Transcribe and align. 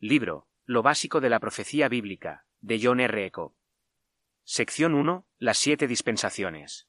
Libro, 0.00 0.46
Lo 0.64 0.84
básico 0.84 1.20
de 1.20 1.28
la 1.28 1.40
profecía 1.40 1.88
bíblica, 1.88 2.46
de 2.60 2.78
John 2.80 3.00
R. 3.00 3.26
Eco. 3.26 3.56
Sección 4.44 4.94
1. 4.94 5.26
Las 5.40 5.58
siete 5.58 5.88
dispensaciones. 5.88 6.86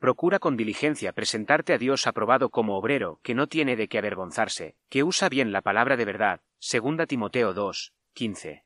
Procura 0.00 0.40
con 0.40 0.56
diligencia 0.56 1.12
presentarte 1.12 1.72
a 1.72 1.78
Dios 1.78 2.08
aprobado 2.08 2.50
como 2.50 2.76
obrero, 2.76 3.20
que 3.22 3.36
no 3.36 3.46
tiene 3.46 3.76
de 3.76 3.86
qué 3.86 3.98
avergonzarse, 3.98 4.74
que 4.88 5.04
usa 5.04 5.28
bien 5.28 5.52
la 5.52 5.62
palabra 5.62 5.96
de 5.96 6.04
verdad. 6.04 6.40
Segunda 6.58 7.06
Timoteo 7.06 7.54
2, 7.54 7.94
15. 8.14 8.64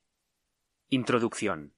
Introducción. 0.89 1.75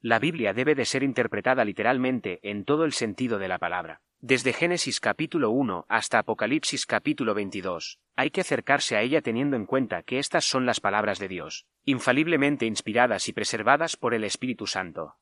La 0.00 0.18
Biblia 0.18 0.54
debe 0.54 0.74
de 0.74 0.86
ser 0.86 1.04
interpretada 1.04 1.64
literalmente 1.64 2.40
en 2.42 2.64
todo 2.64 2.84
el 2.84 2.94
sentido 2.94 3.38
de 3.38 3.46
la 3.46 3.60
palabra. 3.60 4.02
Desde 4.20 4.52
Génesis 4.52 4.98
capítulo 4.98 5.50
1 5.50 5.86
hasta 5.88 6.18
Apocalipsis 6.18 6.86
capítulo 6.86 7.34
22, 7.34 8.00
hay 8.16 8.30
que 8.32 8.40
acercarse 8.40 8.96
a 8.96 9.02
ella 9.02 9.22
teniendo 9.22 9.54
en 9.54 9.64
cuenta 9.64 10.02
que 10.02 10.18
estas 10.18 10.44
son 10.44 10.66
las 10.66 10.80
palabras 10.80 11.20
de 11.20 11.28
Dios, 11.28 11.68
infaliblemente 11.84 12.66
inspiradas 12.66 13.28
y 13.28 13.32
preservadas 13.32 13.96
por 13.96 14.14
el 14.14 14.24
Espíritu 14.24 14.66
Santo. 14.66 15.18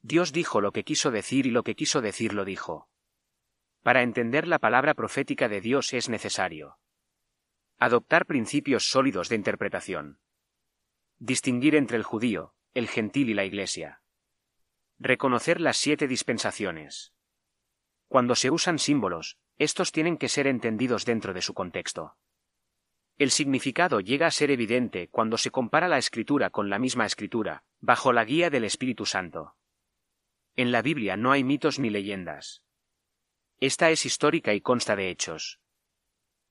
Dios 0.00 0.32
dijo 0.32 0.60
lo 0.60 0.72
que 0.72 0.82
quiso 0.82 1.12
decir 1.12 1.46
y 1.46 1.52
lo 1.52 1.62
que 1.62 1.76
quiso 1.76 2.00
decir 2.00 2.34
lo 2.34 2.44
dijo. 2.44 2.88
Para 3.84 4.02
entender 4.02 4.48
la 4.48 4.58
palabra 4.58 4.94
profética 4.94 5.48
de 5.48 5.60
Dios 5.60 5.92
es 5.92 6.08
necesario 6.08 6.78
adoptar 7.78 8.26
principios 8.26 8.88
sólidos 8.88 9.28
de 9.28 9.36
interpretación, 9.36 10.18
distinguir 11.18 11.76
entre 11.76 11.98
el 11.98 12.02
judío, 12.02 12.54
el 12.74 12.88
gentil 12.88 13.30
y 13.30 13.34
la 13.34 13.44
Iglesia, 13.44 14.02
reconocer 14.98 15.60
las 15.60 15.76
siete 15.76 16.08
dispensaciones, 16.08 17.12
cuando 18.12 18.34
se 18.34 18.50
usan 18.50 18.78
símbolos, 18.78 19.38
estos 19.56 19.90
tienen 19.90 20.18
que 20.18 20.28
ser 20.28 20.46
entendidos 20.46 21.06
dentro 21.06 21.32
de 21.32 21.40
su 21.40 21.54
contexto. 21.54 22.14
El 23.16 23.30
significado 23.30 24.00
llega 24.00 24.26
a 24.26 24.30
ser 24.30 24.50
evidente 24.50 25.08
cuando 25.08 25.38
se 25.38 25.50
compara 25.50 25.88
la 25.88 25.96
escritura 25.96 26.50
con 26.50 26.68
la 26.68 26.78
misma 26.78 27.06
escritura, 27.06 27.64
bajo 27.80 28.12
la 28.12 28.26
guía 28.26 28.50
del 28.50 28.64
Espíritu 28.64 29.06
Santo. 29.06 29.56
En 30.56 30.72
la 30.72 30.82
Biblia 30.82 31.16
no 31.16 31.32
hay 31.32 31.42
mitos 31.42 31.78
ni 31.78 31.88
leyendas. 31.88 32.62
Esta 33.60 33.88
es 33.88 34.04
histórica 34.04 34.52
y 34.52 34.60
consta 34.60 34.94
de 34.94 35.08
hechos. 35.08 35.58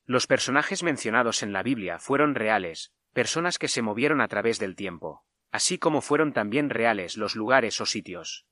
Los 0.08 0.26
personajes 0.26 0.82
mencionados 0.82 1.44
en 1.44 1.54
la 1.54 1.62
Biblia 1.62 2.00
fueron 2.00 2.34
reales, 2.34 2.92
personas 3.14 3.59
que 3.59 3.67
se 3.67 3.84
movieron 3.84 4.20
a 4.20 4.28
través 4.28 4.58
del 4.58 4.76
tiempo, 4.76 5.26
así 5.52 5.78
como 5.78 6.02
fueron 6.02 6.34
también 6.34 6.72
reales 6.72 7.17
los 7.17 7.36
lugares 7.36 7.80
o 7.82 7.86
sitios. 7.86 8.48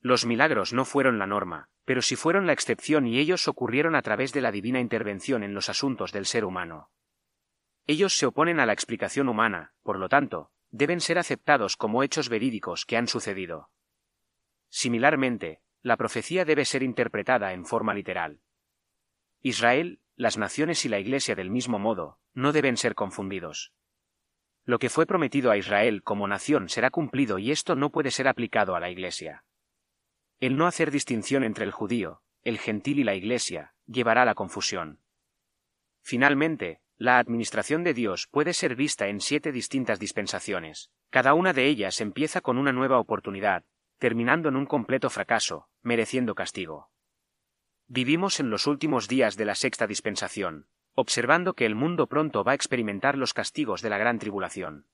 Los 0.00 0.24
milagros 0.24 0.72
no 0.72 0.86
fueron 0.86 1.18
la 1.18 1.26
norma, 1.26 1.68
pero 1.84 2.02
sí 2.02 2.16
fueron 2.16 2.46
la 2.46 2.52
excepción 2.52 3.06
y 3.06 3.18
ellos 3.18 3.48
ocurrieron 3.48 3.94
a 3.94 4.02
través 4.02 4.32
de 4.32 4.40
la 4.40 4.52
divina 4.52 4.80
intervención 4.80 5.42
en 5.42 5.54
los 5.54 5.68
asuntos 5.68 6.12
del 6.12 6.26
ser 6.26 6.44
humano. 6.44 6.90
Ellos 7.86 8.14
se 8.14 8.26
oponen 8.26 8.60
a 8.60 8.66
la 8.66 8.72
explicación 8.72 9.28
humana, 9.28 9.74
por 9.82 9.98
lo 9.98 10.08
tanto, 10.08 10.50
deben 10.70 11.00
ser 11.00 11.18
aceptados 11.18 11.76
como 11.76 12.02
hechos 12.02 12.28
verídicos 12.28 12.86
que 12.86 12.96
han 12.96 13.06
sucedido. 13.06 13.70
Similarmente, 14.70 15.60
la 15.82 15.96
profecía 15.96 16.44
debe 16.44 16.64
ser 16.64 16.82
interpretada 16.82 17.52
en 17.52 17.66
forma 17.66 17.92
literal. 17.92 18.40
Israel, 19.42 20.00
las 20.16 20.38
naciones 20.38 20.84
y 20.86 20.88
la 20.88 20.98
Iglesia 20.98 21.34
del 21.34 21.50
mismo 21.50 21.78
modo, 21.78 22.18
no 22.32 22.52
deben 22.52 22.78
ser 22.78 22.94
confundidos. 22.94 23.72
Lo 24.64 24.78
que 24.78 24.88
fue 24.88 25.04
prometido 25.04 25.50
a 25.50 25.58
Israel 25.58 26.02
como 26.02 26.26
nación 26.26 26.70
será 26.70 26.90
cumplido 26.90 27.38
y 27.38 27.50
esto 27.50 27.76
no 27.76 27.90
puede 27.90 28.10
ser 28.10 28.26
aplicado 28.26 28.74
a 28.74 28.80
la 28.80 28.90
Iglesia. 28.90 29.44
El 30.44 30.58
no 30.58 30.66
hacer 30.66 30.90
distinción 30.90 31.42
entre 31.42 31.64
el 31.64 31.70
judío, 31.70 32.20
el 32.42 32.58
gentil 32.58 32.98
y 32.98 33.04
la 33.04 33.14
Iglesia 33.14 33.72
llevará 33.86 34.20
a 34.20 34.24
la 34.26 34.34
confusión. 34.34 35.00
Finalmente, 36.02 36.82
la 36.98 37.18
administración 37.18 37.82
de 37.82 37.94
Dios 37.94 38.28
puede 38.30 38.52
ser 38.52 38.76
vista 38.76 39.08
en 39.08 39.22
siete 39.22 39.52
distintas 39.52 39.98
dispensaciones. 39.98 40.90
Cada 41.08 41.32
una 41.32 41.54
de 41.54 41.66
ellas 41.66 42.02
empieza 42.02 42.42
con 42.42 42.58
una 42.58 42.74
nueva 42.74 42.98
oportunidad, 42.98 43.64
terminando 43.96 44.50
en 44.50 44.56
un 44.56 44.66
completo 44.66 45.08
fracaso, 45.08 45.70
mereciendo 45.80 46.34
castigo. 46.34 46.90
Vivimos 47.86 48.38
en 48.38 48.50
los 48.50 48.66
últimos 48.66 49.08
días 49.08 49.38
de 49.38 49.46
la 49.46 49.54
sexta 49.54 49.86
dispensación, 49.86 50.66
observando 50.92 51.54
que 51.54 51.64
el 51.64 51.74
mundo 51.74 52.06
pronto 52.06 52.44
va 52.44 52.52
a 52.52 52.54
experimentar 52.54 53.16
los 53.16 53.32
castigos 53.32 53.80
de 53.80 53.88
la 53.88 53.96
gran 53.96 54.18
tribulación. 54.18 54.88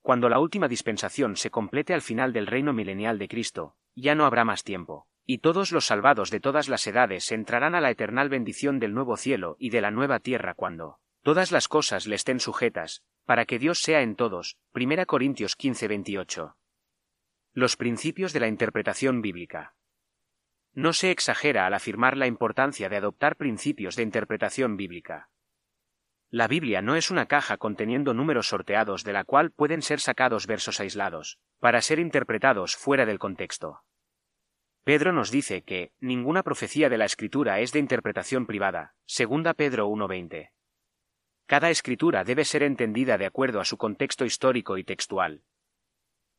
Cuando 0.00 0.30
la 0.30 0.38
última 0.38 0.68
dispensación 0.68 1.36
se 1.36 1.50
complete 1.50 1.92
al 1.92 2.00
final 2.00 2.32
del 2.32 2.46
reino 2.46 2.72
milenial 2.72 3.18
de 3.18 3.28
Cristo, 3.28 3.76
ya 3.94 4.14
no 4.14 4.26
habrá 4.26 4.44
más 4.44 4.64
tiempo, 4.64 5.06
y 5.26 5.38
todos 5.38 5.72
los 5.72 5.86
salvados 5.86 6.30
de 6.30 6.40
todas 6.40 6.68
las 6.68 6.86
edades 6.86 7.30
entrarán 7.32 7.74
a 7.74 7.80
la 7.80 7.90
eternal 7.90 8.28
bendición 8.28 8.78
del 8.78 8.94
nuevo 8.94 9.16
cielo 9.16 9.56
y 9.58 9.70
de 9.70 9.80
la 9.80 9.90
nueva 9.90 10.20
tierra 10.20 10.54
cuando 10.54 10.98
todas 11.22 11.52
las 11.52 11.68
cosas 11.68 12.06
le 12.06 12.16
estén 12.16 12.40
sujetas, 12.40 13.02
para 13.24 13.46
que 13.46 13.58
Dios 13.58 13.80
sea 13.80 14.02
en 14.02 14.16
todos. 14.16 14.58
1 14.74 15.06
Corintios 15.06 15.56
15, 15.56 15.88
28. 15.88 16.56
Los 17.52 17.76
principios 17.76 18.32
de 18.32 18.40
la 18.40 18.48
interpretación 18.48 19.22
bíblica. 19.22 19.74
No 20.72 20.92
se 20.92 21.10
exagera 21.10 21.66
al 21.66 21.74
afirmar 21.74 22.16
la 22.16 22.26
importancia 22.26 22.88
de 22.88 22.96
adoptar 22.96 23.36
principios 23.36 23.96
de 23.96 24.02
interpretación 24.02 24.76
bíblica. 24.76 25.30
La 26.34 26.48
Biblia 26.48 26.82
no 26.82 26.96
es 26.96 27.12
una 27.12 27.26
caja 27.26 27.58
conteniendo 27.58 28.12
números 28.12 28.48
sorteados 28.48 29.04
de 29.04 29.12
la 29.12 29.22
cual 29.22 29.52
pueden 29.52 29.82
ser 29.82 30.00
sacados 30.00 30.48
versos 30.48 30.80
aislados, 30.80 31.38
para 31.60 31.80
ser 31.80 32.00
interpretados 32.00 32.74
fuera 32.74 33.06
del 33.06 33.20
contexto. 33.20 33.84
Pedro 34.82 35.12
nos 35.12 35.30
dice 35.30 35.62
que 35.62 35.92
ninguna 36.00 36.42
profecía 36.42 36.88
de 36.88 36.98
la 36.98 37.04
Escritura 37.04 37.60
es 37.60 37.70
de 37.70 37.78
interpretación 37.78 38.46
privada, 38.46 38.96
segunda 39.06 39.54
Pedro 39.54 39.88
1.20. 39.88 40.50
Cada 41.46 41.70
escritura 41.70 42.24
debe 42.24 42.44
ser 42.44 42.64
entendida 42.64 43.16
de 43.16 43.26
acuerdo 43.26 43.60
a 43.60 43.64
su 43.64 43.76
contexto 43.76 44.24
histórico 44.24 44.76
y 44.76 44.82
textual. 44.82 45.44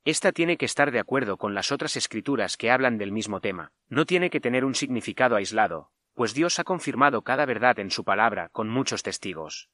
Esta 0.04 0.34
tiene 0.34 0.58
que 0.58 0.66
estar 0.66 0.92
de 0.92 1.00
acuerdo 1.00 1.38
con 1.38 1.54
las 1.54 1.72
otras 1.72 1.96
escrituras 1.96 2.58
que 2.58 2.70
hablan 2.70 2.98
del 2.98 3.14
mismo 3.14 3.40
tema, 3.40 3.72
no 3.88 4.06
tiene 4.06 4.30
que 4.30 4.42
tener 4.42 4.66
un 4.66 4.76
significado 4.76 5.38
aislado, 5.38 5.94
pues 6.16 6.34
Dios 6.34 6.60
ha 6.60 6.66
confirmado 6.66 7.22
cada 7.22 7.46
verdad 7.46 7.80
en 7.80 7.92
su 7.92 8.04
palabra 8.04 8.50
con 8.50 8.68
muchos 8.68 9.02
testigos. 9.02 9.70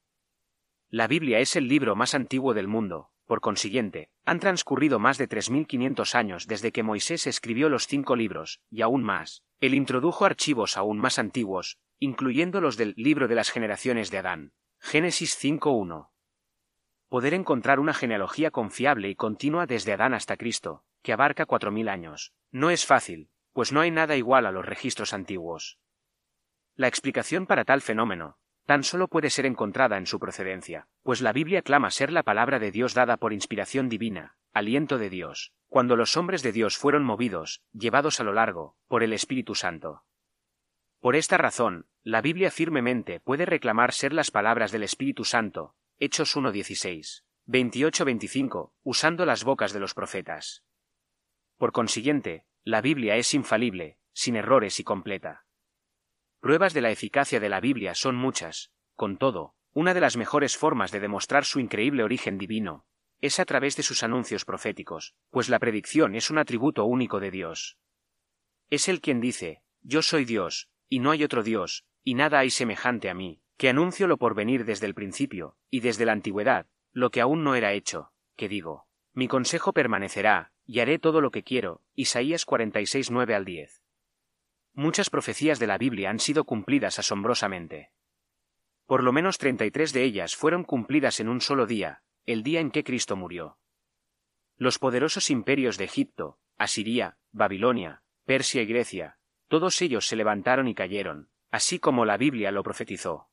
La 0.94 1.08
Biblia 1.08 1.40
es 1.40 1.56
el 1.56 1.70
libro 1.70 1.96
más 1.96 2.14
antiguo 2.14 2.54
del 2.54 2.68
mundo, 2.68 3.12
por 3.26 3.40
consiguiente, 3.40 4.10
han 4.26 4.42
transcurrido 4.42 5.00
más 5.00 5.18
de 5.18 5.30
3.500 5.30 6.16
años 6.16 6.48
desde 6.48 6.74
que 6.74 6.84
Moisés 6.84 7.28
escribió 7.28 7.70
los 7.70 7.88
cinco 7.88 8.18
libros, 8.18 8.60
y 8.70 8.82
aún 8.82 9.02
más. 9.02 9.42
Él 9.62 9.74
introdujo 9.74 10.26
archivos 10.26 10.76
aún 10.76 10.98
más 10.98 11.18
antiguos, 11.18 11.78
incluyendo 11.98 12.60
los 12.60 12.76
del 12.76 12.94
libro 12.98 13.30
de 13.30 13.36
las 13.36 13.52
generaciones 13.52 14.12
de 14.12 14.18
Adán. 14.18 14.52
Génesis 14.82 15.42
5.1. 15.42 16.10
Poder 17.08 17.36
encontrar 17.36 17.80
una 17.80 17.94
genealogía 17.94 18.52
confiable 18.52 19.08
y 19.08 19.16
continua 19.16 19.68
desde 19.68 19.94
Adán 19.94 20.14
hasta 20.14 20.36
Cristo, 20.36 20.84
que 21.04 21.14
abarca 21.14 21.48
4.000 21.48 21.90
años, 21.90 22.34
no 22.52 22.70
es 22.70 22.86
fácil, 22.86 23.30
pues 23.54 23.72
no 23.72 23.80
hay 23.80 23.92
nada 23.92 24.18
igual 24.18 24.46
a 24.46 24.52
los 24.52 24.66
registros 24.66 25.14
antiguos. 25.14 25.80
La 26.76 26.90
explicación 26.90 27.48
para 27.48 27.64
tal 27.64 27.82
fenómeno, 27.82 28.41
tan 28.66 28.84
solo 28.84 29.08
puede 29.08 29.30
ser 29.30 29.46
encontrada 29.46 29.98
en 29.98 30.06
su 30.06 30.20
procedencia, 30.20 30.88
pues 31.04 31.22
la 31.22 31.34
Biblia 31.34 31.62
clama 31.62 31.92
ser 31.92 32.12
la 32.12 32.24
palabra 32.24 32.60
de 32.60 32.72
Dios 32.72 32.94
dada 32.94 33.18
por 33.18 33.34
inspiración 33.34 33.90
divina, 33.90 34.38
aliento 34.54 34.98
de 34.98 35.10
Dios, 35.10 35.54
cuando 35.68 35.96
los 35.96 36.18
hombres 36.18 36.44
de 36.44 36.52
Dios 36.52 36.78
fueron 36.78 37.04
movidos, 37.04 37.62
llevados 37.74 38.20
a 38.20 38.24
lo 38.24 38.34
largo, 38.34 38.76
por 38.88 39.04
el 39.04 39.14
Espíritu 39.14 39.56
Santo. 39.56 40.04
Por 41.00 41.16
esta 41.16 41.38
razón, 41.38 41.88
la 42.04 42.22
Biblia 42.22 42.52
firmemente 42.52 43.20
puede 43.20 43.46
reclamar 43.46 43.94
ser 43.94 44.14
las 44.14 44.32
palabras 44.32 44.72
del 44.72 44.84
Espíritu 44.84 45.24
Santo, 45.24 45.76
Hechos 45.98 46.36
1.16, 46.36 47.24
28-25, 47.48 48.72
usando 48.84 49.26
las 49.26 49.44
bocas 49.44 49.74
de 49.74 49.80
los 49.80 49.94
profetas. 49.94 50.64
Por 51.58 51.72
consiguiente, 51.72 52.46
la 52.64 52.82
Biblia 52.82 53.16
es 53.16 53.34
infalible, 53.34 53.98
sin 54.14 54.36
errores 54.36 54.80
y 54.80 54.84
completa. 54.84 55.46
Pruebas 56.42 56.74
de 56.74 56.82
la 56.82 56.92
eficacia 56.92 57.40
de 57.40 57.50
la 57.50 57.62
Biblia 57.62 57.96
son 57.96 58.16
muchas, 58.16 58.72
con 58.96 59.18
todo, 59.18 59.56
una 59.74 59.94
de 59.94 60.02
las 60.02 60.18
mejores 60.18 60.58
formas 60.58 60.92
de 60.92 61.00
demostrar 61.00 61.46
su 61.46 61.60
increíble 61.60 62.04
origen 62.04 62.38
divino 62.38 62.86
es 63.22 63.40
a 63.40 63.46
través 63.46 63.78
de 63.78 63.84
sus 63.84 64.04
anuncios 64.04 64.46
proféticos, 64.46 65.14
pues 65.30 65.48
la 65.48 65.60
predicción 65.60 66.16
es 66.16 66.30
un 66.30 66.40
atributo 66.40 66.86
único 66.86 67.20
de 67.20 67.32
Dios. 67.32 67.78
Es 68.70 68.90
Él 68.90 69.00
quien 69.00 69.22
dice, 69.22 69.62
Yo 69.84 70.02
soy 70.02 70.26
Dios, 70.26 70.70
y 70.90 71.00
no 71.00 71.12
hay 71.12 71.24
otro 71.24 71.44
Dios, 71.44 71.86
y 72.04 72.16
nada 72.16 72.40
hay 72.40 72.50
semejante 72.50 73.10
a 73.10 73.14
mí, 73.14 73.42
que 73.58 73.70
anuncio 73.70 74.08
lo 74.08 74.18
por 74.18 74.34
venir 74.34 74.66
desde 74.66 74.88
el 74.88 74.96
principio, 74.96 75.56
y 75.70 75.82
desde 75.82 76.06
la 76.06 76.14
antigüedad, 76.14 76.66
lo 76.94 77.12
que 77.12 77.22
aún 77.22 77.44
no 77.44 77.54
era 77.54 77.74
hecho, 77.74 78.12
que 78.36 78.50
digo, 78.50 78.88
mi 79.14 79.28
consejo 79.28 79.72
permanecerá, 79.72 80.52
y 80.66 80.80
haré 80.80 80.98
todo 80.98 81.22
lo 81.22 81.32
que 81.32 81.44
quiero. 81.44 81.82
Isaías 81.96 82.46
46 82.46 83.12
9 83.12 83.36
al 83.36 83.46
10. 83.46 83.81
Muchas 84.74 85.10
profecías 85.10 85.60
de 85.60 85.68
la 85.68 85.78
Biblia 85.78 86.10
han 86.10 86.20
sido 86.20 86.46
cumplidas 86.46 86.98
asombrosamente. 86.98 87.92
Por 88.86 89.04
lo 89.04 89.12
menos 89.12 89.38
treinta 89.38 89.66
y 89.66 89.72
tres 89.72 89.94
de 89.94 90.04
ellas 90.04 90.36
fueron 90.36 90.64
cumplidas 90.64 91.20
en 91.20 91.30
un 91.30 91.42
solo 91.42 91.66
día, 91.66 92.04
el 92.26 92.44
día 92.44 92.60
en 92.60 92.72
que 92.72 92.84
Cristo 92.84 93.16
murió. 93.16 93.58
Los 94.58 94.80
poderosos 94.80 95.30
imperios 95.30 95.78
de 95.78 95.86
Egipto, 95.86 96.40
Asiria, 96.58 97.18
Babilonia, 97.32 98.04
Persia 98.26 98.62
y 98.62 98.66
Grecia, 98.66 99.18
todos 99.48 99.82
ellos 99.82 100.08
se 100.08 100.16
levantaron 100.16 100.68
y 100.68 100.76
cayeron, 100.76 101.30
así 101.50 101.80
como 101.80 102.06
la 102.06 102.18
Biblia 102.18 102.52
lo 102.52 102.64
profetizó. 102.64 103.30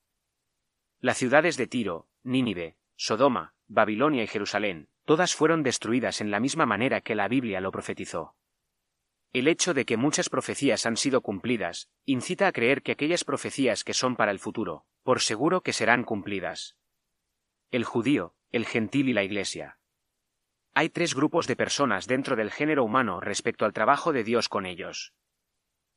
Las 1.01 1.19
ciudades 1.19 1.57
de 1.57 1.67
Tiro, 1.67 2.09
Nínive, 2.25 2.77
Sodoma, 2.97 3.55
Babilonia 3.69 4.25
y 4.25 4.27
Jerusalén, 4.27 4.89
todas 5.05 5.37
fueron 5.37 5.63
destruidas 5.63 6.21
en 6.21 6.33
la 6.33 6.41
misma 6.41 6.67
manera 6.67 7.01
que 7.01 7.15
la 7.15 7.29
Biblia 7.29 7.61
lo 7.61 7.71
profetizó. 7.71 8.35
El 9.33 9.47
hecho 9.47 9.75
de 9.75 9.85
que 9.85 9.97
muchas 9.97 10.31
profecías 10.31 10.87
han 10.87 10.97
sido 10.97 11.21
cumplidas, 11.21 11.91
incita 12.07 12.47
a 12.47 12.53
creer 12.53 12.83
que 12.83 12.93
aquellas 12.93 13.25
profecías 13.25 13.85
que 13.85 13.93
son 13.93 14.17
para 14.17 14.31
el 14.31 14.39
futuro, 14.39 14.87
por 15.03 15.21
seguro 15.21 15.63
que 15.63 15.73
serán 15.73 16.05
cumplidas. 16.05 16.77
El 17.71 17.85
judío, 17.85 18.35
el 18.51 18.65
gentil 18.65 19.09
y 19.09 19.13
la 19.13 19.23
iglesia. 19.23 19.79
Hay 20.73 20.89
tres 20.89 21.15
grupos 21.15 21.47
de 21.47 21.57
personas 21.57 22.07
dentro 22.07 22.37
del 22.37 22.51
género 22.51 22.85
humano 22.85 23.21
respecto 23.21 23.65
al 23.65 23.73
trabajo 23.73 24.13
de 24.13 24.25
Dios 24.25 24.49
con 24.49 24.65
ellos. 24.65 25.13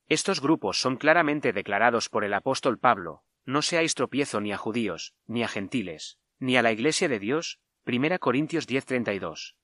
Estos 0.07 0.41
grupos 0.41 0.81
son 0.81 0.97
claramente 0.97 1.53
declarados 1.53 2.09
por 2.09 2.25
el 2.25 2.33
apóstol 2.33 2.79
Pablo, 2.79 3.23
no 3.45 3.61
seáis 3.61 3.95
tropiezo 3.95 4.41
ni 4.41 4.51
a 4.51 4.57
judíos, 4.57 5.13
ni 5.25 5.43
a 5.43 5.47
gentiles, 5.47 6.19
ni 6.39 6.57
a 6.57 6.61
la 6.61 6.73
Iglesia 6.73 7.07
de 7.07 7.19
Dios, 7.19 7.59
1 7.85 8.19
Corintios 8.19 8.67
10:32. 8.67 9.55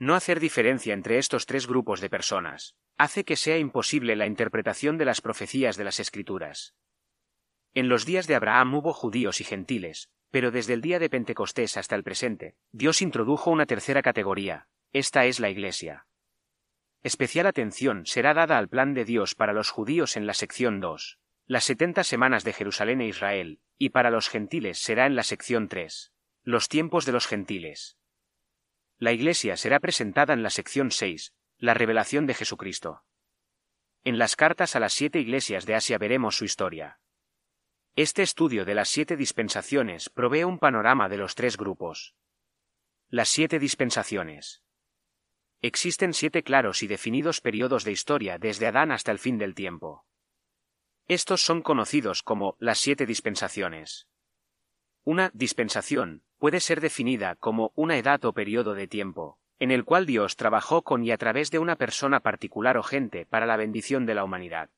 No 0.00 0.14
hacer 0.14 0.40
diferencia 0.40 0.94
entre 0.94 1.18
estos 1.18 1.44
tres 1.44 1.66
grupos 1.66 2.00
de 2.00 2.08
personas 2.08 2.74
hace 2.96 3.22
que 3.22 3.36
sea 3.36 3.58
imposible 3.58 4.16
la 4.16 4.26
interpretación 4.26 4.96
de 4.96 5.04
las 5.04 5.20
profecías 5.20 5.76
de 5.76 5.84
las 5.84 6.00
Escrituras. 6.00 6.74
En 7.74 7.90
los 7.90 8.06
días 8.06 8.26
de 8.26 8.34
Abraham 8.34 8.74
hubo 8.74 8.94
judíos 8.94 9.42
y 9.42 9.44
gentiles, 9.44 10.08
pero 10.30 10.50
desde 10.50 10.72
el 10.72 10.80
día 10.80 10.98
de 10.98 11.10
Pentecostés 11.10 11.76
hasta 11.76 11.96
el 11.96 12.02
presente, 12.02 12.56
Dios 12.72 13.02
introdujo 13.02 13.50
una 13.50 13.66
tercera 13.66 14.00
categoría, 14.00 14.68
esta 14.92 15.26
es 15.26 15.38
la 15.38 15.50
Iglesia. 15.50 16.06
Especial 17.02 17.46
atención 17.46 18.06
será 18.06 18.32
dada 18.32 18.56
al 18.56 18.68
plan 18.68 18.94
de 18.94 19.04
Dios 19.04 19.34
para 19.34 19.52
los 19.52 19.70
judíos 19.70 20.16
en 20.16 20.26
la 20.26 20.34
sección 20.34 20.80
2, 20.80 21.18
las 21.46 21.64
setenta 21.64 22.04
semanas 22.04 22.42
de 22.44 22.54
Jerusalén 22.54 23.02
e 23.02 23.06
Israel, 23.06 23.60
y 23.76 23.90
para 23.90 24.10
los 24.10 24.30
gentiles 24.30 24.78
será 24.78 25.04
en 25.04 25.14
la 25.14 25.24
sección 25.24 25.68
3. 25.68 26.12
Los 26.42 26.68
tiempos 26.68 27.04
de 27.04 27.12
los 27.12 27.26
gentiles. 27.26 27.98
La 29.00 29.12
Iglesia 29.12 29.56
será 29.56 29.80
presentada 29.80 30.34
en 30.34 30.42
la 30.42 30.50
sección 30.50 30.90
6, 30.90 31.32
la 31.56 31.72
revelación 31.72 32.26
de 32.26 32.34
Jesucristo. 32.34 33.02
En 34.04 34.18
las 34.18 34.36
cartas 34.36 34.76
a 34.76 34.80
las 34.80 34.92
siete 34.92 35.18
iglesias 35.18 35.64
de 35.64 35.74
Asia 35.74 35.96
veremos 35.96 36.36
su 36.36 36.44
historia. 36.44 37.00
Este 37.96 38.22
estudio 38.22 38.66
de 38.66 38.74
las 38.74 38.90
siete 38.90 39.16
dispensaciones 39.16 40.10
provee 40.10 40.44
un 40.44 40.58
panorama 40.58 41.08
de 41.08 41.16
los 41.16 41.34
tres 41.34 41.56
grupos. 41.56 42.14
Las 43.08 43.30
siete 43.30 43.58
dispensaciones. 43.58 44.62
Existen 45.62 46.12
siete 46.12 46.42
claros 46.42 46.82
y 46.82 46.86
definidos 46.86 47.40
periodos 47.40 47.84
de 47.84 47.92
historia 47.92 48.36
desde 48.36 48.66
Adán 48.66 48.92
hasta 48.92 49.12
el 49.12 49.18
fin 49.18 49.38
del 49.38 49.54
tiempo. 49.54 50.04
Estos 51.08 51.40
son 51.40 51.62
conocidos 51.62 52.22
como 52.22 52.54
las 52.58 52.78
siete 52.78 53.06
dispensaciones. 53.06 54.08
Una 55.04 55.30
dispensación 55.32 56.22
puede 56.40 56.58
ser 56.58 56.80
definida 56.80 57.36
como 57.36 57.70
una 57.76 57.96
edad 57.96 58.24
o 58.24 58.32
periodo 58.32 58.74
de 58.74 58.88
tiempo, 58.88 59.38
en 59.60 59.70
el 59.70 59.84
cual 59.84 60.06
Dios 60.06 60.34
trabajó 60.34 60.82
con 60.82 61.04
y 61.04 61.12
a 61.12 61.18
través 61.18 61.52
de 61.52 61.60
una 61.60 61.76
persona 61.76 62.18
particular 62.18 62.76
o 62.76 62.82
gente 62.82 63.26
para 63.26 63.46
la 63.46 63.56
bendición 63.56 64.06
de 64.06 64.14
la 64.14 64.24
humanidad. 64.24 64.70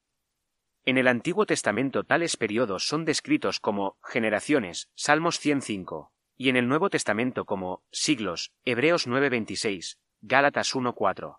En 0.85 0.99
el 0.99 1.07
Antiguo 1.07 1.47
Testamento 1.47 2.03
tales 2.03 2.37
periodos 2.37 2.87
son 2.87 3.05
descritos 3.05 3.61
como 3.61 3.97
generaciones, 4.03 4.91
Salmos 4.95 5.39
105, 5.39 6.13
y 6.37 6.49
en 6.51 6.57
el 6.57 6.69
Nuevo 6.69 6.91
Testamento 6.91 7.45
como 7.45 7.83
siglos, 7.93 8.53
Hebreos 8.65 9.07
9:26, 9.07 9.97
Gálatas 10.21 10.75
1:4 10.75 11.39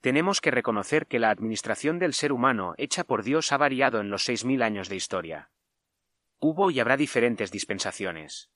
tenemos 0.00 0.40
que 0.40 0.50
reconocer 0.50 1.06
que 1.06 1.18
la 1.18 1.30
administración 1.30 1.98
del 1.98 2.14
ser 2.14 2.32
humano 2.32 2.74
hecha 2.78 3.04
por 3.04 3.24
Dios 3.24 3.52
ha 3.52 3.56
variado 3.56 4.00
en 4.00 4.10
los 4.10 4.24
seis 4.24 4.44
mil 4.44 4.62
años 4.62 4.88
de 4.88 4.96
historia. 4.96 5.50
Hubo 6.38 6.70
y 6.70 6.78
habrá 6.78 6.96
diferentes 6.96 7.50
dispensaciones. 7.50 8.48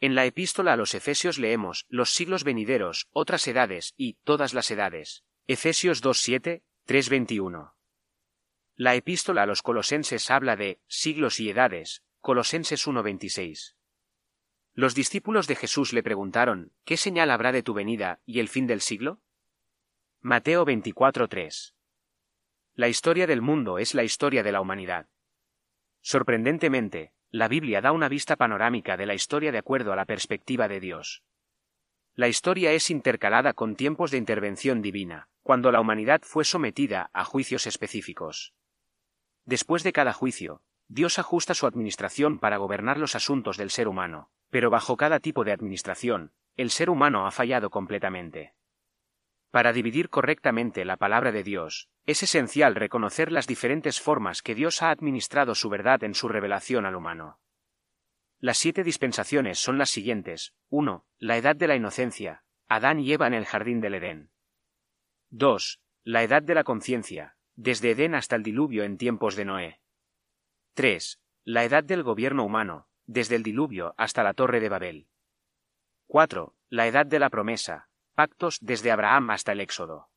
En 0.00 0.14
la 0.14 0.24
epístola 0.24 0.72
a 0.72 0.76
los 0.76 0.94
Efesios 0.94 1.38
leemos 1.38 1.84
los 1.90 2.14
siglos 2.14 2.42
venideros, 2.42 3.08
otras 3.12 3.46
edades 3.46 3.92
y 3.98 4.14
todas 4.24 4.54
las 4.54 4.70
edades. 4.70 5.24
Efesios 5.46 6.02
2.7, 6.02 6.62
3.21. 6.86 7.74
La 8.76 8.94
epístola 8.94 9.42
a 9.42 9.46
los 9.46 9.60
Colosenses 9.60 10.30
habla 10.30 10.56
de 10.56 10.80
siglos 10.88 11.38
y 11.38 11.50
edades, 11.50 12.02
Colosenses 12.20 12.86
1.26. 12.86 13.74
Los 14.72 14.94
discípulos 14.94 15.46
de 15.46 15.56
Jesús 15.56 15.92
le 15.92 16.02
preguntaron, 16.02 16.72
¿qué 16.84 16.96
señal 16.96 17.30
habrá 17.30 17.52
de 17.52 17.62
tu 17.62 17.74
venida 17.74 18.22
y 18.24 18.40
el 18.40 18.48
fin 18.48 18.66
del 18.66 18.80
siglo? 18.80 19.20
Mateo 20.20 20.64
24:3 20.64 21.74
La 22.74 22.88
historia 22.88 23.26
del 23.26 23.42
mundo 23.42 23.78
es 23.78 23.92
la 23.92 24.04
historia 24.04 24.42
de 24.42 24.52
la 24.52 24.62
humanidad. 24.62 25.10
Sorprendentemente, 26.00 27.12
la 27.32 27.46
Biblia 27.46 27.80
da 27.80 27.92
una 27.92 28.08
vista 28.08 28.34
panorámica 28.34 28.96
de 28.96 29.06
la 29.06 29.14
historia 29.14 29.52
de 29.52 29.58
acuerdo 29.58 29.92
a 29.92 29.96
la 29.96 30.04
perspectiva 30.04 30.66
de 30.66 30.80
Dios. 30.80 31.22
La 32.16 32.26
historia 32.26 32.72
es 32.72 32.90
intercalada 32.90 33.52
con 33.52 33.76
tiempos 33.76 34.10
de 34.10 34.18
intervención 34.18 34.82
divina, 34.82 35.28
cuando 35.42 35.70
la 35.70 35.80
humanidad 35.80 36.22
fue 36.24 36.44
sometida 36.44 37.08
a 37.12 37.24
juicios 37.24 37.68
específicos. 37.68 38.52
Después 39.44 39.84
de 39.84 39.92
cada 39.92 40.12
juicio, 40.12 40.62
Dios 40.88 41.20
ajusta 41.20 41.54
su 41.54 41.66
administración 41.66 42.40
para 42.40 42.56
gobernar 42.56 42.98
los 42.98 43.14
asuntos 43.14 43.56
del 43.56 43.70
ser 43.70 43.86
humano, 43.86 44.30
pero 44.50 44.68
bajo 44.70 44.96
cada 44.96 45.20
tipo 45.20 45.44
de 45.44 45.52
administración, 45.52 46.32
el 46.56 46.70
ser 46.70 46.90
humano 46.90 47.26
ha 47.26 47.30
fallado 47.30 47.70
completamente. 47.70 48.54
Para 49.50 49.72
dividir 49.72 50.10
correctamente 50.10 50.84
la 50.84 50.96
palabra 50.96 51.32
de 51.32 51.42
Dios, 51.42 51.88
es 52.06 52.22
esencial 52.22 52.76
reconocer 52.76 53.32
las 53.32 53.48
diferentes 53.48 54.00
formas 54.00 54.42
que 54.42 54.54
Dios 54.54 54.80
ha 54.82 54.90
administrado 54.90 55.56
su 55.56 55.68
verdad 55.68 56.04
en 56.04 56.14
su 56.14 56.28
revelación 56.28 56.86
al 56.86 56.94
humano. 56.94 57.40
Las 58.38 58.58
siete 58.58 58.84
dispensaciones 58.84 59.58
son 59.58 59.76
las 59.76 59.90
siguientes. 59.90 60.54
1. 60.68 61.04
La 61.18 61.36
edad 61.36 61.56
de 61.56 61.66
la 61.66 61.74
inocencia. 61.74 62.44
Adán 62.68 63.00
y 63.00 63.12
Eva 63.12 63.26
en 63.26 63.34
el 63.34 63.44
jardín 63.44 63.80
del 63.80 63.94
Edén. 63.94 64.30
2. 65.30 65.80
La 66.04 66.22
edad 66.22 66.42
de 66.42 66.54
la 66.54 66.64
conciencia. 66.64 67.36
Desde 67.56 67.90
Edén 67.90 68.14
hasta 68.14 68.36
el 68.36 68.44
diluvio 68.44 68.84
en 68.84 68.98
tiempos 68.98 69.34
de 69.34 69.44
Noé. 69.44 69.80
3. 70.74 71.20
La 71.44 71.64
edad 71.64 71.82
del 71.82 72.04
gobierno 72.04 72.44
humano. 72.44 72.88
Desde 73.06 73.34
el 73.34 73.42
diluvio 73.42 73.94
hasta 73.98 74.22
la 74.22 74.32
torre 74.32 74.60
de 74.60 74.68
Babel. 74.68 75.08
4. 76.06 76.54
La 76.70 76.86
edad 76.86 77.04
de 77.04 77.18
la 77.18 77.28
promesa 77.28 77.89
pactos 78.14 78.58
desde 78.60 78.90
Abraham 78.90 79.30
hasta 79.30 79.52
el 79.52 79.60
Éxodo. 79.60 80.08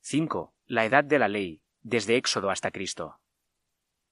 5. 0.00 0.54
La 0.66 0.84
edad 0.84 1.04
de 1.04 1.18
la 1.18 1.28
ley, 1.28 1.62
desde 1.82 2.16
Éxodo 2.16 2.50
hasta 2.50 2.70
Cristo. 2.70 3.20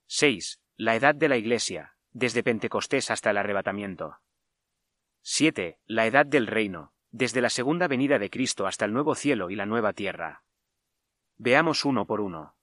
6. 0.06 0.60
La 0.76 0.94
edad 0.94 1.14
de 1.14 1.28
la 1.28 1.36
Iglesia, 1.36 1.96
desde 2.12 2.42
Pentecostés 2.42 3.10
hasta 3.10 3.30
el 3.30 3.38
arrebatamiento. 3.38 4.18
7. 5.22 5.78
La 5.86 6.06
edad 6.06 6.26
del 6.26 6.46
reino, 6.46 6.92
desde 7.10 7.40
la 7.40 7.50
segunda 7.50 7.88
venida 7.88 8.18
de 8.18 8.30
Cristo 8.30 8.66
hasta 8.66 8.84
el 8.84 8.92
nuevo 8.92 9.14
cielo 9.14 9.50
y 9.50 9.56
la 9.56 9.66
nueva 9.66 9.92
tierra. 9.92 10.44
Veamos 11.36 11.84
uno 11.84 12.06
por 12.06 12.20
uno. 12.20 12.56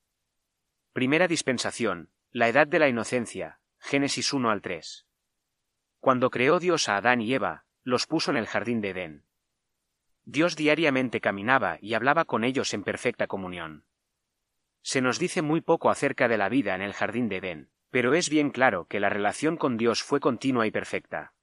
Primera 0.93 1.27
dispensación, 1.27 2.11
la 2.31 2.49
edad 2.49 2.67
de 2.67 2.79
la 2.79 2.89
inocencia, 2.89 3.59
Génesis 3.79 4.33
1 4.33 4.49
al 4.49 4.61
3. 4.61 5.05
Cuando 5.99 6.29
creó 6.29 6.59
Dios 6.59 6.89
a 6.89 6.97
Adán 6.97 7.21
y 7.21 7.33
Eva, 7.33 7.65
los 7.83 8.07
puso 8.07 8.31
en 8.31 8.37
el 8.37 8.47
jardín 8.47 8.81
de 8.81 8.89
Edén. 8.89 9.25
Dios 10.31 10.55
diariamente 10.55 11.21
caminaba 11.21 11.79
y 11.81 11.95
hablaba 11.95 12.25
con 12.25 12.43
ellos 12.43 12.75
en 12.75 12.83
perfecta 12.83 13.25
comunión. 13.25 13.83
Se 14.83 15.01
nos 15.01 15.17
dice 15.17 15.41
muy 15.41 15.59
poco 15.59 15.89
acerca 15.89 16.27
de 16.27 16.37
la 16.37 16.49
vida 16.49 16.75
en 16.75 16.83
el 16.83 16.93
jardín 16.93 17.29
de 17.29 17.37
Edén, 17.37 17.71
pero 17.89 18.13
es 18.13 18.29
bien 18.29 18.51
claro 18.51 18.85
que 18.85 18.99
la 18.99 19.09
relación 19.09 19.57
con 19.57 19.75
Dios 19.75 20.03
fue 20.03 20.19
continua 20.19 20.67
y 20.67 20.71
perfecta. 20.71 21.33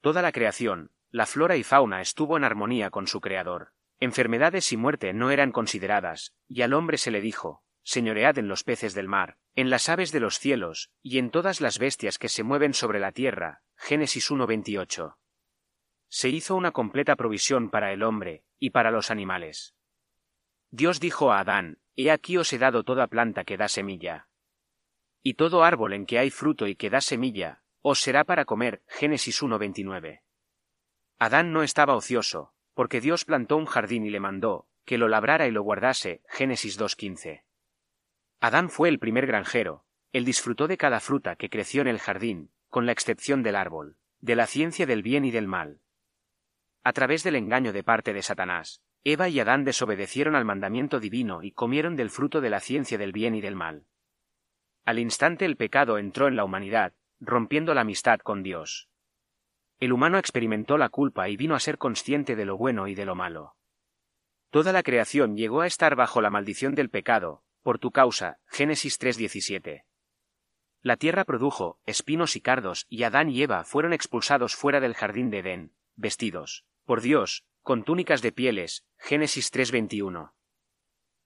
Toda 0.00 0.20
la 0.20 0.32
creación, 0.32 0.90
la 1.10 1.26
flora 1.26 1.56
y 1.56 1.62
fauna 1.62 2.00
estuvo 2.00 2.36
en 2.36 2.42
armonía 2.42 2.90
con 2.90 3.06
su 3.06 3.20
Creador. 3.20 3.72
Enfermedades 4.00 4.72
y 4.72 4.76
muerte 4.76 5.12
no 5.12 5.30
eran 5.30 5.52
consideradas, 5.52 6.34
y 6.48 6.62
al 6.62 6.72
hombre 6.72 6.98
se 6.98 7.12
le 7.12 7.20
dijo, 7.20 7.62
Señoread 7.84 8.36
en 8.36 8.48
los 8.48 8.64
peces 8.64 8.94
del 8.94 9.06
mar, 9.06 9.36
en 9.54 9.70
las 9.70 9.88
aves 9.88 10.10
de 10.10 10.18
los 10.18 10.40
cielos, 10.40 10.90
y 11.02 11.18
en 11.18 11.30
todas 11.30 11.60
las 11.60 11.78
bestias 11.78 12.18
que 12.18 12.28
se 12.28 12.42
mueven 12.42 12.74
sobre 12.74 12.98
la 12.98 13.12
tierra. 13.12 13.62
Génesis 13.76 14.28
1.28 14.28 15.14
se 16.12 16.28
hizo 16.28 16.56
una 16.56 16.72
completa 16.72 17.16
provisión 17.16 17.70
para 17.70 17.90
el 17.90 18.02
hombre 18.02 18.44
y 18.58 18.68
para 18.68 18.90
los 18.90 19.10
animales. 19.10 19.74
Dios 20.70 21.00
dijo 21.00 21.32
a 21.32 21.40
Adán, 21.40 21.78
He 21.96 22.10
aquí 22.10 22.36
os 22.36 22.52
he 22.52 22.58
dado 22.58 22.84
toda 22.84 23.06
planta 23.06 23.44
que 23.44 23.56
da 23.56 23.66
semilla. 23.66 24.28
Y 25.22 25.34
todo 25.34 25.64
árbol 25.64 25.94
en 25.94 26.04
que 26.04 26.18
hay 26.18 26.28
fruto 26.28 26.66
y 26.66 26.76
que 26.76 26.90
da 26.90 27.00
semilla, 27.00 27.62
os 27.80 28.00
será 28.00 28.24
para 28.24 28.44
comer. 28.44 28.82
Génesis 28.88 29.42
1.29. 29.42 30.20
Adán 31.18 31.54
no 31.54 31.62
estaba 31.62 31.96
ocioso, 31.96 32.52
porque 32.74 33.00
Dios 33.00 33.24
plantó 33.24 33.56
un 33.56 33.64
jardín 33.64 34.04
y 34.04 34.10
le 34.10 34.20
mandó, 34.20 34.68
que 34.84 34.98
lo 34.98 35.08
labrara 35.08 35.46
y 35.46 35.50
lo 35.50 35.62
guardase. 35.62 36.22
Génesis 36.28 36.78
2.15. 36.78 37.42
Adán 38.38 38.68
fue 38.68 38.90
el 38.90 38.98
primer 38.98 39.26
granjero, 39.26 39.86
él 40.12 40.26
disfrutó 40.26 40.68
de 40.68 40.76
cada 40.76 41.00
fruta 41.00 41.36
que 41.36 41.48
creció 41.48 41.80
en 41.80 41.88
el 41.88 41.98
jardín, 41.98 42.52
con 42.68 42.84
la 42.84 42.92
excepción 42.92 43.42
del 43.42 43.56
árbol, 43.56 43.96
de 44.20 44.36
la 44.36 44.46
ciencia 44.46 44.84
del 44.84 45.02
bien 45.02 45.24
y 45.24 45.30
del 45.30 45.48
mal. 45.48 45.81
A 46.84 46.92
través 46.92 47.22
del 47.22 47.36
engaño 47.36 47.72
de 47.72 47.84
parte 47.84 48.12
de 48.12 48.22
Satanás, 48.22 48.82
Eva 49.04 49.28
y 49.28 49.38
Adán 49.38 49.64
desobedecieron 49.64 50.34
al 50.34 50.44
mandamiento 50.44 50.98
divino 51.00 51.42
y 51.42 51.52
comieron 51.52 51.96
del 51.96 52.10
fruto 52.10 52.40
de 52.40 52.50
la 52.50 52.60
ciencia 52.60 52.98
del 52.98 53.12
bien 53.12 53.34
y 53.34 53.40
del 53.40 53.54
mal. 53.54 53.86
Al 54.84 54.98
instante 54.98 55.44
el 55.44 55.56
pecado 55.56 55.98
entró 55.98 56.26
en 56.26 56.34
la 56.34 56.44
humanidad, 56.44 56.94
rompiendo 57.20 57.72
la 57.74 57.82
amistad 57.82 58.18
con 58.18 58.42
Dios. 58.42 58.88
el 59.78 59.92
humano 59.92 60.18
experimentó 60.18 60.78
la 60.78 60.88
culpa 60.88 61.28
y 61.28 61.36
vino 61.36 61.56
a 61.56 61.60
ser 61.60 61.76
consciente 61.76 62.36
de 62.36 62.44
lo 62.44 62.56
bueno 62.56 62.86
y 62.86 62.94
de 62.94 63.04
lo 63.04 63.16
malo. 63.16 63.56
Toda 64.50 64.72
la 64.72 64.84
creación 64.84 65.36
llegó 65.36 65.62
a 65.62 65.66
estar 65.66 65.96
bajo 65.96 66.20
la 66.20 66.30
maldición 66.30 66.76
del 66.76 66.88
pecado, 66.88 67.42
por 67.62 67.80
tu 67.80 67.90
causa, 67.90 68.38
Génesis 68.46 68.98
3:17. 69.00 69.84
La 70.82 70.96
tierra 70.96 71.24
produjo 71.24 71.80
espinos 71.84 72.36
y 72.36 72.40
cardos, 72.40 72.86
y 72.88 73.02
Adán 73.02 73.28
y 73.28 73.42
Eva 73.42 73.64
fueron 73.64 73.92
expulsados 73.92 74.54
fuera 74.54 74.78
del 74.78 74.94
jardín 74.94 75.30
de 75.30 75.38
Edén, 75.38 75.72
vestidos, 75.96 76.64
por 76.84 77.00
Dios, 77.00 77.44
con 77.62 77.84
túnicas 77.84 78.22
de 78.22 78.32
pieles, 78.32 78.84
Génesis 78.98 79.50
3:21. 79.50 80.34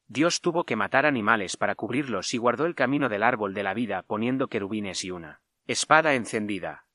Dios 0.08 0.40
tuvo 0.40 0.64
que 0.64 0.76
matar 0.76 1.06
animales 1.06 1.56
para 1.56 1.74
cubrirlos 1.74 2.32
y 2.34 2.38
guardó 2.38 2.66
el 2.66 2.74
camino 2.74 3.08
del 3.08 3.22
árbol 3.22 3.54
de 3.54 3.62
la 3.62 3.74
vida 3.74 4.02
poniendo 4.02 4.48
querubines 4.48 5.04
y 5.04 5.10
una 5.10 5.40
espada 5.66 6.14
encendida. 6.14 6.86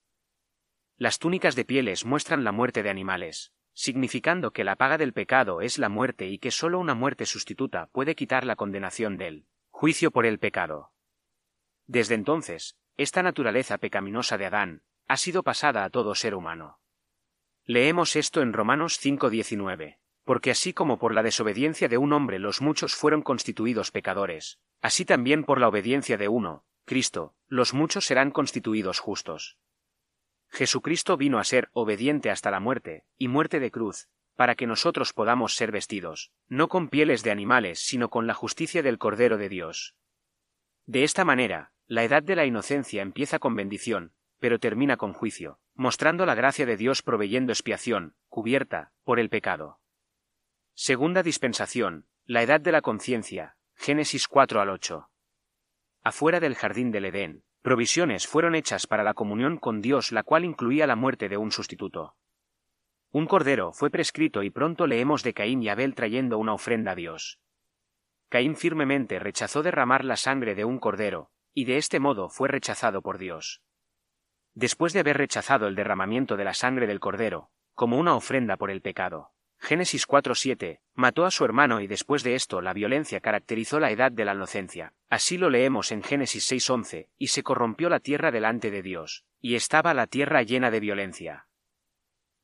Las 0.98 1.20
túnicas 1.20 1.56
de 1.56 1.65
pieles 1.65 2.06
muestran 2.06 2.44
la 2.44 2.51
muerte 2.51 2.84
de 2.84 2.89
animales, 2.89 3.51
significando 3.74 4.51
que 4.51 4.63
la 4.63 4.75
paga 4.75 4.98
del 4.98 5.13
pecado 5.13 5.62
es 5.62 5.77
la 5.77 5.89
muerte 5.89 6.27
y 6.27 6.38
que 6.38 6.51
sólo 6.51 6.80
una 6.80 6.94
muerte 6.94 7.25
sustituta 7.25 7.88
puede 7.88 8.15
quitar 8.15 8.46
la 8.46 8.56
condenación 8.56 9.18
del 9.18 9.46
juicio 9.72 10.12
por 10.12 10.25
el 10.25 10.39
pecado. 10.39 10.91
Desde 11.88 12.15
entonces, 12.15 12.77
esta 12.98 13.24
naturaleza 13.24 13.77
pecaminosa 13.77 14.38
de 14.38 14.46
Adán 14.46 14.84
ha 15.08 15.18
sido 15.18 15.44
pasada 15.44 15.84
a 15.84 15.89
todo 15.89 16.15
ser 16.15 16.36
humano. 16.36 16.81
Leemos 17.65 18.15
esto 18.15 18.41
en 18.41 18.53
Romanos 18.53 19.00
5:19, 19.00 20.00
porque 20.24 20.51
así 20.51 20.74
como 20.74 20.98
por 20.98 21.13
la 21.13 21.24
desobediencia 21.24 21.88
de 21.88 21.98
un 21.98 22.13
hombre 22.13 22.39
los 22.39 22.62
muchos 22.62 22.96
fueron 22.96 23.22
constituidos 23.22 23.91
pecadores, 23.91 24.60
así 24.82 25.06
también 25.06 25.44
por 25.44 25.60
la 25.60 25.68
obediencia 25.68 26.18
de 26.18 26.27
uno, 26.27 26.63
Cristo, 26.86 27.36
los 27.48 27.74
muchos 27.74 28.06
serán 28.06 28.32
constituidos 28.32 29.00
justos. 29.00 29.58
Jesucristo 30.50 31.15
vino 31.18 31.39
a 31.39 31.44
ser 31.44 31.70
obediente 31.72 32.30
hasta 32.30 32.51
la 32.51 32.60
muerte, 32.60 33.06
y 33.18 33.30
muerte 33.30 33.60
de 33.60 33.72
cruz, 33.72 34.10
para 34.36 34.56
que 34.56 34.68
nosotros 34.68 35.13
podamos 35.13 35.53
ser 35.56 35.72
vestidos, 35.72 36.32
no 36.50 36.68
con 36.68 36.89
pieles 36.89 37.24
de 37.24 37.32
animales, 37.32 37.80
sino 37.80 38.10
con 38.10 38.27
la 38.27 38.34
justicia 38.34 38.82
del 38.82 38.98
Cordero 38.98 39.38
de 39.38 39.50
Dios. 39.50 39.96
De 40.88 41.03
esta 41.03 41.24
manera, 41.24 41.72
la 41.88 42.03
edad 42.03 42.24
de 42.24 42.36
la 42.36 42.46
inocencia 42.46 43.01
empieza 43.01 43.39
con 43.39 43.56
bendición, 43.56 44.13
pero 44.39 44.60
termina 44.60 44.98
con 44.98 45.13
juicio, 45.13 45.60
mostrando 45.75 46.25
la 46.25 46.36
gracia 46.36 46.66
de 46.66 46.78
Dios 46.78 47.01
proveyendo 47.01 47.51
expiación, 47.51 48.16
cubierta, 48.30 48.92
por 49.04 49.20
el 49.20 49.30
pecado. 49.30 49.80
Segunda 50.74 51.24
dispensación, 51.24 52.06
la 52.25 52.44
edad 52.44 52.62
de 52.62 52.72
la 52.72 52.82
conciencia, 52.82 53.56
Génesis 53.75 54.28
4 54.28 54.62
al 54.62 54.70
8. 54.70 55.10
Afuera 56.04 56.40
del 56.40 56.56
jardín 56.56 56.92
del 56.92 57.06
Edén, 57.06 57.44
provisiones 57.62 58.28
fueron 58.28 58.56
hechas 58.56 58.88
para 58.88 59.04
la 59.04 59.13
comunión 59.13 59.58
con 59.58 59.82
Dios, 59.82 60.12
la 60.12 60.24
cual 60.24 60.46
incluía 60.46 60.88
la 60.88 60.96
muerte 60.96 61.30
de 61.30 61.38
un 61.38 61.51
sustituto. 61.51 62.16
Un 63.12 63.28
cordero 63.28 63.74
fue 63.74 63.90
prescrito 63.90 64.42
y 64.42 64.50
pronto 64.50 64.88
leemos 64.88 65.24
de 65.24 65.34
Caín 65.34 65.62
y 65.62 65.70
Abel 65.70 65.96
trayendo 65.96 66.38
una 66.38 66.54
ofrenda 66.54 66.92
a 66.92 66.96
Dios. 66.96 67.40
Caín 68.30 68.56
firmemente 68.56 69.20
rechazó 69.20 69.62
derramar 69.62 70.06
la 70.06 70.16
sangre 70.16 70.56
de 70.56 70.63
un 70.63 70.80
cordero, 70.80 71.32
y 71.54 71.66
de 71.66 71.78
este 71.78 72.00
modo 72.00 72.30
fue 72.30 72.48
rechazado 72.48 73.01
por 73.01 73.18
Dios. 73.18 73.62
Después 74.53 74.93
de 74.93 75.00
haber 75.00 75.17
rechazado 75.17 75.67
el 75.67 75.75
derramamiento 75.75 76.36
de 76.38 76.43
la 76.43 76.53
sangre 76.53 76.88
del 76.88 77.00
cordero, 77.00 77.50
como 77.74 77.98
una 77.98 78.15
ofrenda 78.15 78.58
por 78.58 78.70
el 78.70 78.81
pecado, 78.81 79.31
Génesis 79.60 80.08
4.7, 80.08 80.79
mató 80.96 81.24
a 81.24 81.31
su 81.31 81.46
hermano 81.46 81.81
y 81.81 81.88
después 81.88 82.24
de 82.24 82.34
esto 82.34 82.62
la 82.62 82.74
violencia 82.74 83.22
caracterizó 83.22 83.79
la 83.79 83.91
edad 83.91 84.12
de 84.12 84.25
la 84.25 84.34
inocencia. 84.34 84.93
Así 85.08 85.38
lo 85.38 85.51
leemos 85.51 85.91
en 85.91 86.01
Génesis 86.01 86.51
6.11, 86.51 87.10
y 87.17 87.27
se 87.27 87.43
corrompió 87.43 87.88
la 87.88 88.00
tierra 88.00 88.31
delante 88.31 88.72
de 88.72 88.81
Dios, 88.81 89.24
y 89.39 89.55
estaba 89.55 89.93
la 89.93 90.08
tierra 90.08 90.41
llena 90.41 90.72
de 90.72 90.79
violencia. 90.79 91.48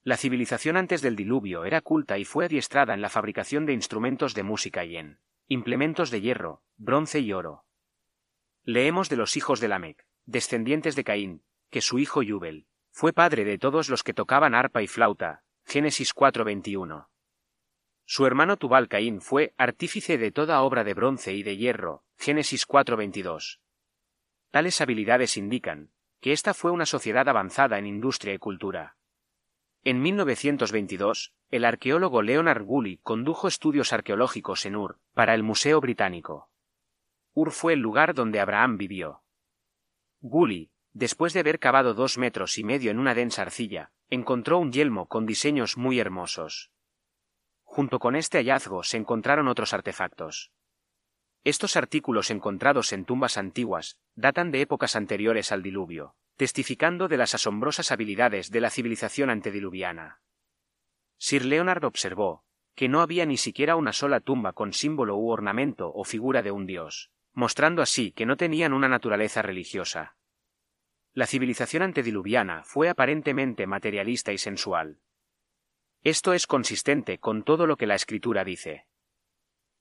La 0.04 0.16
civilización 0.16 0.78
antes 0.78 1.02
del 1.02 1.16
diluvio 1.16 1.66
era 1.66 1.82
culta 1.82 2.18
y 2.18 2.24
fue 2.24 2.46
adiestrada 2.46 2.94
en 2.94 3.02
la 3.02 3.10
fabricación 3.10 3.66
de 3.66 3.74
instrumentos 3.74 4.36
de 4.36 4.44
música 4.44 4.86
y 4.86 4.96
en 4.96 5.20
implementos 5.48 6.12
de 6.12 6.22
hierro, 6.22 6.62
bronce 6.78 7.20
y 7.20 7.34
oro. 7.34 7.66
Leemos 8.64 9.10
de 9.10 9.18
los 9.18 9.36
hijos 9.38 9.60
de 9.60 9.70
Lamec, 9.70 10.06
descendientes 10.26 10.96
de 10.96 11.04
Caín, 11.04 11.44
que 11.70 11.82
su 11.82 12.00
hijo 12.00 12.22
Yubel 12.22 12.68
fue 12.92 13.14
padre 13.14 13.44
de 13.46 13.58
todos 13.58 13.90
los 13.90 14.04
que 14.04 14.14
tocaban 14.14 14.56
arpa 14.56 14.82
y 14.82 14.88
flauta, 14.88 15.44
Génesis 15.66 16.14
4:21. 16.14 17.10
Su 18.06 18.26
hermano 18.26 18.58
Tubal 18.58 18.88
Caín 18.88 19.22
fue 19.22 19.54
artífice 19.58 20.18
de 20.18 20.32
toda 20.32 20.62
obra 20.62 20.84
de 20.84 20.94
bronce 20.94 21.34
y 21.34 21.44
de 21.44 21.58
hierro, 21.58 22.04
Génesis 22.18 22.66
4:22. 22.66 23.60
Tales 24.50 24.80
habilidades 24.82 25.38
indican 25.38 25.92
que 26.22 26.32
esta 26.32 26.54
fue 26.54 26.72
una 26.72 26.86
sociedad 26.86 27.28
avanzada 27.28 27.78
en 27.78 27.86
industria 27.86 28.34
y 28.34 28.40
cultura. 28.40 28.96
En 29.84 30.02
1922, 30.02 31.34
el 31.50 31.66
arqueólogo 31.66 32.22
Leonard 32.22 32.64
Gully 32.64 33.00
condujo 33.04 33.48
estudios 33.48 33.94
arqueológicos 33.94 34.66
en 34.66 34.76
Ur, 34.76 35.00
para 35.14 35.34
el 35.34 35.44
Museo 35.44 35.80
Británico. 35.80 36.50
Ur 37.34 37.52
fue 37.52 37.74
el 37.74 37.80
lugar 37.80 38.14
donde 38.14 38.40
Abraham 38.40 38.78
vivió. 38.78 39.22
Gully, 40.22 40.72
después 40.98 41.32
de 41.34 41.42
haber 41.42 41.60
cavado 41.60 41.94
dos 41.94 42.18
metros 42.18 42.58
y 42.58 42.64
medio 42.64 42.90
en 42.90 42.98
una 42.98 43.14
densa 43.14 43.44
arcilla, 43.44 43.92
encontró 44.10 44.58
un 44.58 44.72
yelmo 44.72 45.08
con 45.08 45.28
diseños 45.28 45.78
muy 45.78 46.00
hermosos. 46.00 46.72
Junto 47.64 48.00
con 48.00 48.16
este 48.16 48.40
hallazgo 48.40 48.82
se 48.82 48.98
encontraron 48.98 49.48
otros 49.48 49.74
artefactos. 49.74 50.52
Estos 51.44 51.76
artículos 51.76 52.32
encontrados 52.32 52.94
en 52.94 53.06
tumbas 53.06 53.38
antiguas 53.38 54.00
datan 54.16 54.50
de 54.50 54.62
épocas 54.62 54.96
anteriores 54.96 55.52
al 55.52 55.62
diluvio, 55.62 56.16
testificando 56.36 57.08
de 57.08 57.18
las 57.18 57.36
asombrosas 57.36 57.92
habilidades 57.92 58.50
de 58.50 58.62
la 58.62 58.72
civilización 58.72 59.30
antediluviana. 59.30 60.22
Sir 61.20 61.46
Leonard 61.46 61.86
observó 61.86 62.44
que 62.74 62.90
no 62.90 63.02
había 63.02 63.28
ni 63.28 63.38
siquiera 63.38 63.76
una 63.76 63.94
sola 63.94 64.20
tumba 64.20 64.54
con 64.54 64.74
símbolo 64.74 65.16
u 65.16 65.30
ornamento 65.30 65.92
o 65.94 66.04
figura 66.04 66.42
de 66.42 66.52
un 66.52 66.66
dios, 66.66 67.12
mostrando 67.34 67.84
así 67.84 68.12
que 68.14 68.26
no 68.26 68.36
tenían 68.36 68.74
una 68.74 68.88
naturaleza 68.88 69.44
religiosa. 69.44 70.16
La 71.18 71.26
civilización 71.26 71.82
antediluviana 71.82 72.62
fue 72.64 72.90
aparentemente 72.90 73.66
materialista 73.66 74.34
y 74.34 74.38
sensual. 74.38 75.00
Esto 76.04 76.32
es 76.36 76.46
consistente 76.46 77.18
con 77.18 77.42
todo 77.42 77.66
lo 77.66 77.76
que 77.76 77.88
la 77.88 77.96
Escritura 77.96 78.44
dice. 78.44 78.86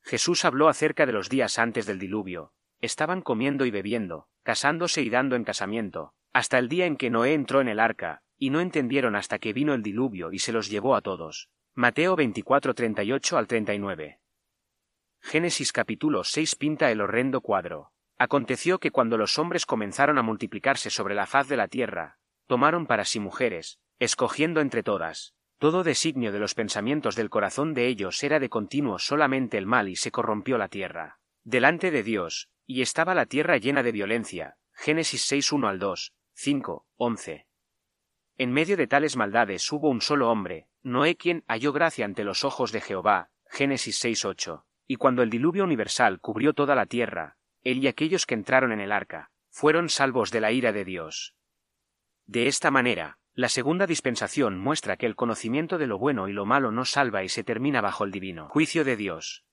Jesús 0.02 0.47
habló 0.47 0.71
acerca 0.71 1.05
de 1.05 1.12
los 1.12 1.28
días 1.28 1.59
antes 1.59 1.85
del 1.85 1.99
diluvio. 1.99 2.55
Estaban 2.81 3.21
comiendo 3.21 3.66
y 3.66 3.71
bebiendo, 3.71 4.28
casándose 4.45 5.02
y 5.02 5.11
dando 5.11 5.37
en 5.37 5.45
casamiento, 5.45 6.14
hasta 6.33 6.57
el 6.57 6.71
día 6.71 6.87
en 6.87 6.97
que 6.97 7.11
Noé 7.11 7.35
entró 7.35 7.61
en 7.61 7.69
el 7.69 7.81
arca, 7.81 8.23
y 8.38 8.49
no 8.49 8.61
entendieron 8.61 9.14
hasta 9.14 9.38
que 9.38 9.52
vino 9.52 9.75
el 9.75 9.83
diluvio 9.83 10.33
y 10.33 10.38
se 10.38 10.52
los 10.52 10.71
llevó 10.71 10.97
a 10.97 11.02
todos. 11.02 11.50
Mateo 11.75 12.16
24, 12.16 12.73
38 12.73 13.37
al 13.37 13.47
39. 13.47 14.21
Génesis 15.21 15.71
capítulo 15.71 16.25
6 16.25 16.57
pinta 16.57 16.90
el 16.90 17.02
horrendo 17.02 17.43
cuadro. 17.43 17.93
Aconteció 18.18 18.78
que 18.78 18.90
cuando 18.90 19.18
los 19.18 19.38
hombres 19.38 19.66
comenzaron 19.66 20.18
a 20.18 20.23
multiplicarse 20.23 20.90
sobre 20.90 21.14
la 21.14 21.26
faz 21.26 21.49
de 21.49 21.56
la 21.56 21.68
tierra, 21.68 22.18
tomaron 22.46 22.87
para 22.87 23.04
sí 23.04 23.20
mujeres, 23.20 23.78
escogiendo 23.99 24.61
entre 24.61 24.82
todas. 24.82 25.35
Todo 25.58 25.85
designio 25.85 26.32
de 26.32 26.38
los 26.38 26.54
pensamientos 26.54 27.16
del 27.16 27.30
corazón 27.30 27.75
de 27.75 27.88
ellos 27.88 28.23
era 28.23 28.38
de 28.38 28.49
continuo 28.49 28.99
solamente 28.99 29.58
el 29.58 29.66
mal 29.66 29.88
y 29.88 29.96
se 29.96 30.11
corrompió 30.11 30.58
la 30.58 30.68
tierra. 30.68 31.18
Delante 31.44 31.90
de 31.90 32.02
Dios, 32.02 32.49
y 32.66 32.82
estaba 32.82 33.14
la 33.14 33.26
tierra 33.26 33.56
llena 33.56 33.82
de 33.82 33.92
violencia. 33.92 34.56
Génesis 34.73 35.23
6 35.23 35.52
1 35.52 35.68
al 35.68 35.78
2, 35.78 36.12
5, 36.35 36.87
11. 36.96 37.46
En 38.38 38.52
medio 38.52 38.76
de 38.76 38.87
tales 38.87 39.16
maldades 39.16 39.70
hubo 39.73 39.88
un 39.88 40.02
solo 40.02 40.30
hombre, 40.30 40.68
Noé 40.82 41.16
quien 41.16 41.42
halló 41.49 41.73
gracia 41.73 42.04
ante 42.04 42.25
los 42.25 42.44
ojos 42.44 42.73
de 42.73 42.80
Jehová. 42.80 43.30
Génesis 43.49 43.99
6 43.99 44.25
8. 44.25 44.66
Y 44.87 44.96
cuando 44.96 45.23
el 45.23 45.30
diluvio 45.30 45.64
universal 45.64 46.20
cubrió 46.20 46.52
toda 46.52 46.75
la 46.75 46.87
tierra, 46.87 47.37
él 47.70 47.82
y 47.82 47.88
aquellos 47.88 48.26
que 48.26 48.35
entraron 48.35 48.70
en 48.70 48.80
el 48.80 48.92
arca, 48.92 49.30
fueron 49.50 49.88
salvos 49.88 50.30
de 50.30 50.40
la 50.40 50.52
ira 50.52 50.73
de 50.73 50.85
Dios. 50.85 51.35
De 52.26 52.46
esta 52.46 52.70
manera, 52.70 53.18
la 53.35 53.49
segunda 53.49 53.87
dispensación 53.87 54.58
muestra 54.58 54.96
que 54.96 55.06
el 55.06 55.16
conocimiento 55.16 55.76
de 55.76 55.87
lo 55.87 55.99
bueno 55.99 56.28
y 56.28 56.32
lo 56.32 56.46
malo 56.46 56.70
no 56.70 56.85
salva 56.85 57.25
y 57.25 57.28
se 57.28 57.44
termina 57.44 57.80
bajo 57.80 58.04
el 58.04 58.12
divino 58.12 58.49
juicio 58.49 58.85
de 58.85 58.96
Dios. 58.96 59.44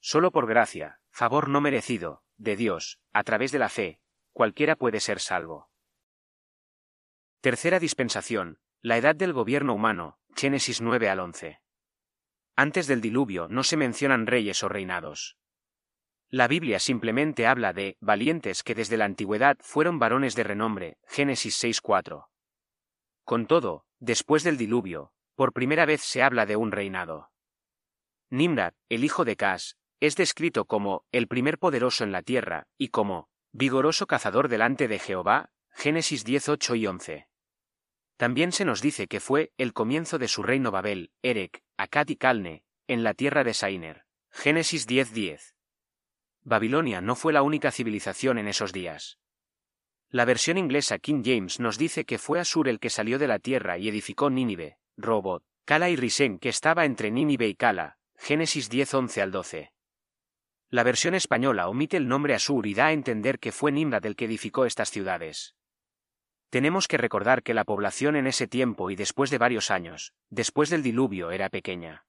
Solo 0.00 0.32
por 0.32 0.46
gracia, 0.46 1.00
favor 1.10 1.48
no 1.48 1.60
merecido, 1.60 2.22
de 2.36 2.56
Dios, 2.56 2.98
a 3.12 3.22
través 3.22 3.52
de 3.52 3.58
la 3.58 3.68
fe, 3.68 4.00
cualquiera 4.32 4.74
puede 4.74 5.00
ser 5.00 5.20
salvo. 5.20 5.70
Tercera 7.40 7.78
dispensación, 7.78 8.58
la 8.82 8.96
edad 8.96 9.14
del 9.14 9.32
gobierno 9.32 9.74
humano, 9.74 10.18
Génesis 10.34 10.80
9 10.80 11.08
al 11.08 11.20
11. 11.20 11.60
Antes 12.56 12.86
del 12.86 13.00
diluvio 13.00 13.46
no 13.48 13.62
se 13.62 13.76
mencionan 13.76 14.26
reyes 14.26 14.62
o 14.62 14.68
reinados. 14.68 15.38
La 16.32 16.46
Biblia 16.46 16.78
simplemente 16.78 17.48
habla 17.48 17.72
de 17.72 17.96
valientes 18.00 18.62
que 18.62 18.76
desde 18.76 18.96
la 18.96 19.04
antigüedad 19.04 19.56
fueron 19.60 19.98
varones 19.98 20.36
de 20.36 20.44
renombre, 20.44 20.98
Génesis 21.08 21.62
6.4. 21.62 22.28
Con 23.24 23.46
todo, 23.46 23.84
después 23.98 24.44
del 24.44 24.56
diluvio, 24.56 25.12
por 25.34 25.52
primera 25.52 25.86
vez 25.86 26.02
se 26.02 26.22
habla 26.22 26.46
de 26.46 26.54
un 26.54 26.70
reinado. 26.70 27.30
Nimrod, 28.28 28.74
el 28.88 29.02
hijo 29.02 29.24
de 29.24 29.34
Cas, 29.34 29.76
es 29.98 30.14
descrito 30.14 30.66
como 30.66 31.04
el 31.10 31.26
primer 31.26 31.58
poderoso 31.58 32.04
en 32.04 32.12
la 32.12 32.22
tierra, 32.22 32.68
y 32.78 32.88
como 32.88 33.28
vigoroso 33.50 34.06
cazador 34.06 34.48
delante 34.48 34.86
de 34.86 35.00
Jehová, 35.00 35.50
Génesis 35.72 36.24
18 36.24 36.76
y 36.76 36.86
11. 36.86 37.28
También 38.16 38.52
se 38.52 38.64
nos 38.64 38.80
dice 38.82 39.08
que 39.08 39.18
fue 39.18 39.52
el 39.58 39.72
comienzo 39.72 40.18
de 40.18 40.28
su 40.28 40.44
reino 40.44 40.70
Babel, 40.70 41.10
Erek, 41.22 41.64
Akkad 41.76 42.08
y 42.08 42.16
Calne, 42.16 42.64
en 42.86 43.02
la 43.02 43.14
tierra 43.14 43.42
de 43.42 43.54
Sainer. 43.54 44.04
Génesis 44.30 44.86
10:10. 44.86 45.54
Babilonia 46.42 47.00
no 47.00 47.14
fue 47.16 47.32
la 47.32 47.42
única 47.42 47.70
civilización 47.70 48.38
en 48.38 48.48
esos 48.48 48.72
días. 48.72 49.18
La 50.08 50.24
versión 50.24 50.58
inglesa 50.58 50.98
King 50.98 51.22
James 51.24 51.60
nos 51.60 51.78
dice 51.78 52.04
que 52.04 52.18
fue 52.18 52.40
Asur 52.40 52.68
el 52.68 52.80
que 52.80 52.90
salió 52.90 53.18
de 53.18 53.28
la 53.28 53.38
tierra 53.38 53.78
y 53.78 53.88
edificó 53.88 54.30
Nínive, 54.30 54.78
Robot, 54.96 55.44
Cala 55.64 55.88
y 55.90 55.96
Risen 55.96 56.38
que 56.38 56.48
estaba 56.48 56.84
entre 56.84 57.10
Nínive 57.10 57.46
y 57.46 57.54
Cala, 57.54 57.98
Génesis 58.16 58.70
10:11 58.70 59.22
al 59.22 59.30
12. 59.30 59.72
La 60.68 60.82
versión 60.82 61.14
española 61.14 61.68
omite 61.68 61.96
el 61.96 62.08
nombre 62.08 62.34
Asur 62.34 62.66
y 62.66 62.74
da 62.74 62.86
a 62.86 62.92
entender 62.92 63.38
que 63.38 63.52
fue 63.52 63.72
Nimrod 63.72 64.04
el 64.06 64.16
que 64.16 64.24
edificó 64.24 64.66
estas 64.66 64.90
ciudades. 64.90 65.54
Tenemos 66.48 66.88
que 66.88 66.96
recordar 66.96 67.42
que 67.42 67.54
la 67.54 67.64
población 67.64 68.16
en 68.16 68.26
ese 68.26 68.48
tiempo 68.48 68.90
y 68.90 68.96
después 68.96 69.30
de 69.30 69.38
varios 69.38 69.70
años, 69.70 70.12
después 70.30 70.70
del 70.70 70.82
diluvio, 70.82 71.30
era 71.30 71.48
pequeña. 71.48 72.04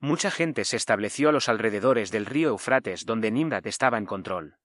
Mucha 0.00 0.30
gente 0.30 0.64
se 0.64 0.76
estableció 0.76 1.28
a 1.28 1.32
los 1.32 1.48
alrededores 1.48 2.12
del 2.12 2.24
río 2.24 2.50
Eufrates 2.50 3.04
donde 3.04 3.32
Nimrod 3.32 3.66
estaba 3.66 3.98
en 3.98 4.06
control. 4.06 4.56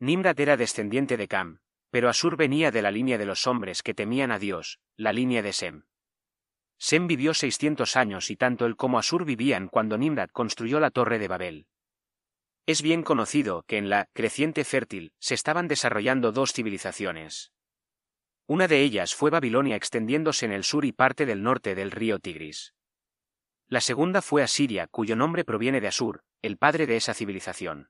Nimrod 0.00 0.38
era 0.40 0.56
descendiente 0.56 1.16
de 1.16 1.28
Cam, 1.28 1.60
pero 1.90 2.08
Asur 2.08 2.36
venía 2.36 2.72
de 2.72 2.82
la 2.82 2.90
línea 2.90 3.18
de 3.18 3.26
los 3.26 3.46
hombres 3.46 3.84
que 3.84 3.94
temían 3.94 4.32
a 4.32 4.40
Dios, 4.40 4.80
la 4.96 5.12
línea 5.12 5.42
de 5.42 5.52
Sem. 5.52 5.84
Sem 6.76 7.06
vivió 7.06 7.34
600 7.34 7.96
años 7.96 8.30
y 8.30 8.36
tanto 8.36 8.66
él 8.66 8.74
como 8.74 8.98
Asur 8.98 9.24
vivían 9.24 9.68
cuando 9.68 9.96
Nimrod 9.96 10.30
construyó 10.32 10.80
la 10.80 10.90
torre 10.90 11.20
de 11.20 11.28
Babel. 11.28 11.66
Es 12.66 12.82
bien 12.82 13.04
conocido 13.04 13.62
que 13.68 13.76
en 13.78 13.90
la 13.90 14.08
creciente 14.12 14.64
fértil 14.64 15.12
se 15.20 15.34
estaban 15.34 15.68
desarrollando 15.68 16.32
dos 16.32 16.52
civilizaciones. 16.52 17.52
Una 18.46 18.66
de 18.66 18.82
ellas 18.82 19.14
fue 19.14 19.30
Babilonia 19.30 19.76
extendiéndose 19.76 20.46
en 20.46 20.52
el 20.52 20.64
sur 20.64 20.84
y 20.84 20.90
parte 20.90 21.26
del 21.26 21.44
norte 21.44 21.76
del 21.76 21.92
río 21.92 22.18
Tigris. 22.18 22.74
La 23.72 23.80
segunda 23.80 24.20
fue 24.20 24.42
Asiria, 24.42 24.86
cuyo 24.86 25.16
nombre 25.16 25.46
proviene 25.46 25.80
de 25.80 25.88
Asur, 25.88 26.24
el 26.42 26.58
padre 26.58 26.86
de 26.86 26.96
esa 26.96 27.14
civilización. 27.14 27.88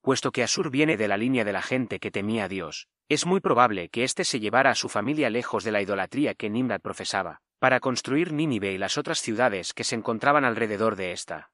Puesto 0.00 0.30
que 0.30 0.44
Asur 0.44 0.70
viene 0.70 0.96
de 0.96 1.08
la 1.08 1.16
línea 1.16 1.44
de 1.44 1.52
la 1.52 1.60
gente 1.60 1.98
que 1.98 2.12
temía 2.12 2.44
a 2.44 2.48
Dios, 2.48 2.86
es 3.08 3.26
muy 3.26 3.40
probable 3.40 3.88
que 3.88 4.04
éste 4.04 4.22
se 4.22 4.38
llevara 4.38 4.70
a 4.70 4.76
su 4.76 4.88
familia 4.88 5.28
lejos 5.28 5.64
de 5.64 5.72
la 5.72 5.82
idolatría 5.82 6.36
que 6.36 6.50
Nimrod 6.50 6.82
profesaba, 6.82 7.40
para 7.58 7.80
construir 7.80 8.32
Nínive 8.32 8.74
y 8.74 8.78
las 8.78 8.96
otras 8.96 9.18
ciudades 9.18 9.74
que 9.74 9.82
se 9.82 9.96
encontraban 9.96 10.44
alrededor 10.44 10.94
de 10.94 11.10
ésta. 11.10 11.50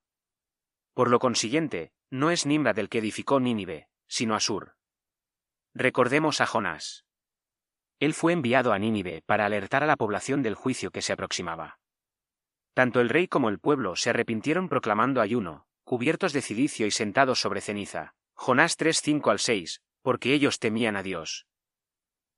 Por 0.92 1.08
lo 1.08 1.18
consiguiente, 1.18 1.90
no 2.10 2.30
es 2.30 2.44
Nimrod 2.44 2.78
el 2.78 2.90
que 2.90 2.98
edificó 2.98 3.40
Nínive, 3.40 3.88
sino 4.08 4.34
Asur. 4.34 4.74
Recordemos 5.72 6.42
a 6.42 6.46
Jonás. 6.46 7.06
Él 7.98 8.12
fue 8.12 8.34
enviado 8.34 8.74
a 8.74 8.78
Nínive 8.78 9.22
para 9.24 9.46
alertar 9.46 9.82
a 9.82 9.86
la 9.86 9.96
población 9.96 10.42
del 10.42 10.54
juicio 10.54 10.90
que 10.90 11.00
se 11.00 11.14
aproximaba. 11.14 11.78
Tanto 12.74 13.00
el 13.00 13.08
rey 13.08 13.28
como 13.28 13.48
el 13.48 13.58
pueblo 13.58 13.96
se 13.96 14.10
arrepintieron 14.10 14.68
proclamando 14.68 15.20
ayuno, 15.20 15.66
cubiertos 15.84 16.32
de 16.32 16.42
cilicio 16.42 16.86
y 16.86 16.90
sentados 16.90 17.40
sobre 17.40 17.60
ceniza. 17.60 18.14
Jonás 18.34 18.76
3:5 18.78 19.30
al 19.30 19.38
6, 19.38 19.82
porque 20.00 20.32
ellos 20.32 20.58
temían 20.58 20.96
a 20.96 21.02
Dios. 21.02 21.46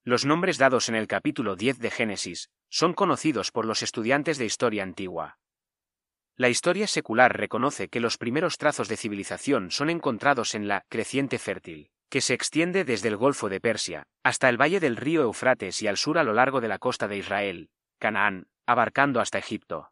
Los 0.02 0.24
nombres 0.24 0.58
dados 0.58 0.88
en 0.88 0.96
el 0.96 1.06
capítulo 1.06 1.56
10 1.56 1.78
de 1.78 1.90
Génesis 1.90 2.50
son 2.68 2.94
conocidos 2.94 3.52
por 3.52 3.64
los 3.64 3.82
estudiantes 3.82 4.36
de 4.38 4.44
historia 4.44 4.82
antigua. 4.82 5.38
La 6.36 6.48
historia 6.48 6.88
secular 6.88 7.36
reconoce 7.36 7.88
que 7.88 8.00
los 8.00 8.18
primeros 8.18 8.58
trazos 8.58 8.88
de 8.88 8.96
civilización 8.96 9.70
son 9.70 9.88
encontrados 9.88 10.54
en 10.56 10.66
la 10.66 10.84
creciente 10.88 11.38
fértil 11.38 11.90
que 12.14 12.20
se 12.20 12.34
extiende 12.34 12.84
desde 12.84 13.08
el 13.08 13.16
Golfo 13.16 13.48
de 13.48 13.60
Persia 13.60 14.06
hasta 14.22 14.48
el 14.48 14.60
valle 14.60 14.78
del 14.78 14.96
río 14.96 15.22
Eufrates 15.22 15.82
y 15.82 15.88
al 15.88 15.96
sur 15.96 16.16
a 16.16 16.22
lo 16.22 16.32
largo 16.32 16.60
de 16.60 16.68
la 16.68 16.78
costa 16.78 17.08
de 17.08 17.16
Israel, 17.16 17.70
Canaán, 17.98 18.46
abarcando 18.66 19.20
hasta 19.20 19.38
Egipto. 19.38 19.90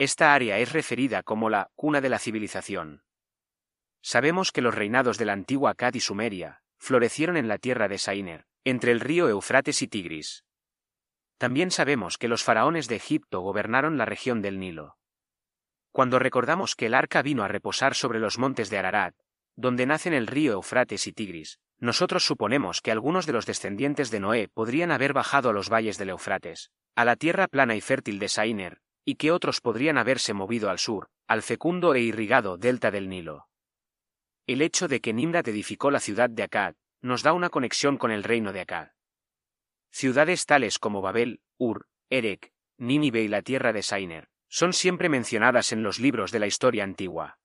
Esta 0.00 0.32
área 0.32 0.58
es 0.58 0.72
referida 0.72 1.22
como 1.22 1.50
la 1.50 1.70
cuna 1.76 2.00
de 2.00 2.08
la 2.08 2.18
civilización. 2.18 3.02
Sabemos 4.00 4.50
que 4.50 4.62
los 4.62 4.74
reinados 4.74 5.18
de 5.18 5.26
la 5.26 5.34
antigua 5.34 5.72
Akkad 5.72 5.92
y 5.92 6.00
Sumeria 6.00 6.62
florecieron 6.78 7.36
en 7.36 7.48
la 7.48 7.58
tierra 7.58 7.86
de 7.86 7.98
Sainer, 7.98 8.46
entre 8.64 8.92
el 8.92 9.00
río 9.00 9.28
Eufrates 9.28 9.82
y 9.82 9.88
Tigris. 9.88 10.46
También 11.36 11.70
sabemos 11.70 12.16
que 12.16 12.28
los 12.28 12.42
faraones 12.42 12.88
de 12.88 12.96
Egipto 12.96 13.40
gobernaron 13.40 13.98
la 13.98 14.06
región 14.06 14.40
del 14.40 14.58
Nilo. 14.58 14.96
Cuando 15.92 16.18
recordamos 16.18 16.76
que 16.76 16.86
el 16.86 16.94
arca 16.94 17.20
vino 17.20 17.42
a 17.42 17.48
reposar 17.48 17.94
sobre 17.94 18.20
los 18.20 18.38
montes 18.38 18.70
de 18.70 18.78
Ararat, 18.78 19.14
donde 19.54 19.84
nacen 19.84 20.14
el 20.14 20.28
río 20.28 20.54
Eufrates 20.54 21.06
y 21.08 21.12
Tigris, 21.12 21.58
nosotros 21.76 22.24
suponemos 22.24 22.80
que 22.80 22.90
algunos 22.90 23.26
de 23.26 23.34
los 23.34 23.44
descendientes 23.44 24.10
de 24.10 24.20
Noé 24.20 24.48
podrían 24.48 24.92
haber 24.92 25.12
bajado 25.12 25.50
a 25.50 25.52
los 25.52 25.68
valles 25.68 25.98
del 25.98 26.08
Eufrates, 26.08 26.70
a 26.96 27.04
la 27.04 27.16
tierra 27.16 27.48
plana 27.48 27.76
y 27.76 27.82
fértil 27.82 28.18
de 28.18 28.30
Sainer, 28.30 28.80
y 29.10 29.16
que 29.16 29.32
otros 29.32 29.60
podrían 29.60 29.98
haberse 29.98 30.34
movido 30.34 30.70
al 30.70 30.78
sur, 30.78 31.10
al 31.26 31.42
fecundo 31.42 31.96
e 31.96 32.00
irrigado 32.00 32.56
delta 32.56 32.92
del 32.92 33.08
Nilo. 33.08 33.48
El 34.46 34.62
hecho 34.62 34.86
de 34.86 35.00
que 35.00 35.12
Nimrod 35.12 35.48
edificó 35.48 35.90
la 35.90 35.98
ciudad 35.98 36.30
de 36.30 36.44
Akkad 36.44 36.76
nos 37.02 37.24
da 37.24 37.32
una 37.32 37.50
conexión 37.50 37.98
con 37.98 38.12
el 38.12 38.22
reino 38.22 38.52
de 38.52 38.60
Akkad. 38.60 38.90
Ciudades 39.90 40.46
tales 40.46 40.78
como 40.78 41.02
Babel, 41.02 41.40
Ur, 41.58 41.88
Erek, 42.08 42.52
Nínive 42.78 43.22
y 43.22 43.26
la 43.26 43.42
tierra 43.42 43.72
de 43.72 43.82
Sainer 43.82 44.28
son 44.46 44.72
siempre 44.72 45.08
mencionadas 45.08 45.72
en 45.72 45.82
los 45.82 45.98
libros 45.98 46.30
de 46.30 46.38
la 46.38 46.46
historia 46.46 46.84
antigua. 46.84 47.40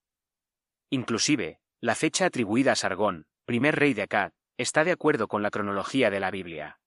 Inclusive, 0.92 1.60
la 1.82 1.96
fecha 1.96 2.28
atribuida 2.28 2.74
a 2.74 2.76
Sargón, 2.76 3.26
primer 3.46 3.76
rey 3.76 3.96
de 3.96 4.04
Akkad, 4.04 4.34
está 4.58 4.84
de 4.84 4.92
acuerdo 4.92 5.28
con 5.28 5.42
la 5.42 5.50
cronología 5.50 6.12
de 6.12 6.20
la 6.20 6.30
Biblia. 6.30 6.80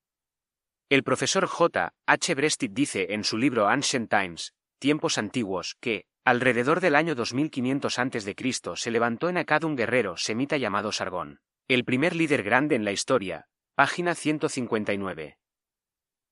El 0.88 1.02
profesor 1.02 1.46
J. 1.46 1.92
H. 2.06 2.34
Brestit 2.36 2.72
dice 2.72 3.08
en 3.10 3.24
su 3.24 3.38
libro 3.38 3.66
Ancient 3.66 4.08
Times, 4.08 4.54
Tiempos 4.78 5.18
Antiguos, 5.18 5.76
que, 5.80 6.04
alrededor 6.24 6.80
del 6.80 6.94
año 6.94 7.14
2500 7.16 7.98
a.C., 7.98 8.36
se 8.76 8.90
levantó 8.90 9.28
en 9.28 9.38
Akkad 9.38 9.64
un 9.64 9.74
guerrero 9.74 10.16
semita 10.16 10.56
llamado 10.56 10.92
Sargón, 10.92 11.40
el 11.66 11.84
primer 11.84 12.14
líder 12.14 12.44
grande 12.44 12.76
en 12.76 12.84
la 12.84 12.92
historia, 12.92 13.46
página 13.74 14.14
159. 14.14 15.38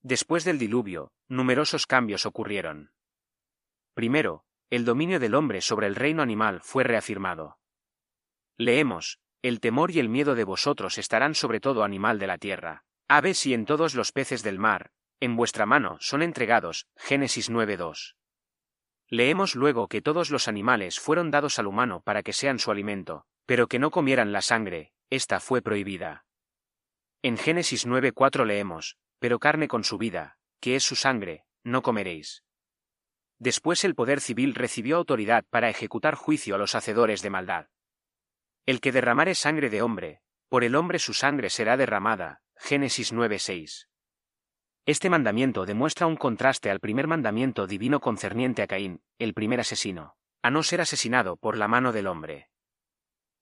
Después 0.03 0.45
del 0.45 0.59
diluvio, 0.59 1.11
numerosos 1.29 1.87
cambios 1.87 2.25
ocurrieron. 2.25 2.93
Primero, 3.95 4.45
el 4.71 4.85
dominio 4.85 5.19
del 5.19 5.35
hombre 5.35 5.61
sobre 5.61 5.89
el 5.89 5.97
reino 5.97 6.23
animal 6.23 6.61
fue 6.63 6.85
reafirmado. 6.85 7.59
Leemos, 8.57 9.19
el 9.43 9.59
temor 9.59 9.91
y 9.91 9.99
el 9.99 10.09
miedo 10.09 10.35
de 10.37 10.45
vosotros 10.45 10.99
estarán 10.99 11.35
sobre 11.35 11.61
todo 11.61 11.83
animal 11.83 12.19
de 12.21 12.27
la 12.29 12.39
tierra, 12.39 12.85
aves 13.09 13.45
y 13.47 13.55
en 13.55 13.65
todos 13.65 13.95
los 13.95 14.13
peces 14.13 14.43
del 14.43 14.59
mar, 14.59 14.93
en 15.19 15.35
vuestra 15.37 15.67
mano 15.67 15.97
son 16.01 16.23
entregados. 16.23 16.87
Génesis 16.97 17.51
9.2. 17.51 18.15
Leemos 19.09 19.55
luego 19.55 19.89
que 19.89 20.03
todos 20.03 20.31
los 20.31 20.49
animales 20.49 20.99
fueron 20.99 21.31
dados 21.31 21.59
al 21.59 21.67
humano 21.67 22.01
para 22.01 22.23
que 22.23 22.33
sean 22.33 22.59
su 22.59 22.71
alimento, 22.71 23.27
pero 23.47 23.69
que 23.69 23.79
no 23.79 23.91
comieran 23.91 24.33
la 24.33 24.43
sangre, 24.43 24.93
esta 25.11 25.39
fue 25.39 25.63
prohibida. 25.63 26.25
En 27.23 27.37
Génesis 27.37 27.87
9.4 27.87 28.45
leemos, 28.45 28.97
pero 29.19 29.39
carne 29.39 29.69
con 29.69 29.85
su 29.85 29.99
vida, 29.99 30.39
que 30.61 30.77
es 30.77 30.85
su 30.85 30.97
sangre, 30.97 31.45
no 31.63 31.83
comeréis. 31.83 32.45
Después 33.39 33.85
el 33.85 33.95
poder 33.95 34.21
civil 34.21 34.55
recibió 34.55 34.97
autoridad 34.97 35.45
para 35.51 35.69
ejecutar 35.69 36.15
juicio 36.15 36.55
a 36.55 36.59
los 36.59 36.75
hacedores 36.75 37.23
de 37.23 37.31
maldad. 37.31 37.69
El 38.65 38.81
que 38.81 38.93
derramare 38.93 39.35
sangre 39.35 39.71
de 39.71 39.83
hombre, 39.83 40.21
por 40.49 40.65
el 40.65 40.75
hombre 40.75 40.99
su 40.99 41.15
sangre 41.15 41.51
será 41.51 41.77
derramada. 41.77 42.43
Génesis 42.57 43.13
9:6. 43.13 43.89
Este 44.87 45.11
mandamiento 45.11 45.67
demuestra 45.67 46.07
un 46.07 46.15
contraste 46.15 46.71
al 46.71 46.79
primer 46.79 47.09
mandamiento 47.09 47.67
divino 47.67 47.99
concerniente 47.99 48.63
a 48.63 48.69
Caín, 48.69 49.03
el 49.19 49.35
primer 49.35 49.59
asesino, 49.59 50.15
a 50.43 50.51
no 50.53 50.63
ser 50.63 50.81
asesinado 50.81 51.37
por 51.37 51.57
la 51.57 51.67
mano 51.67 51.91
del 51.91 52.07
hombre. 52.07 52.51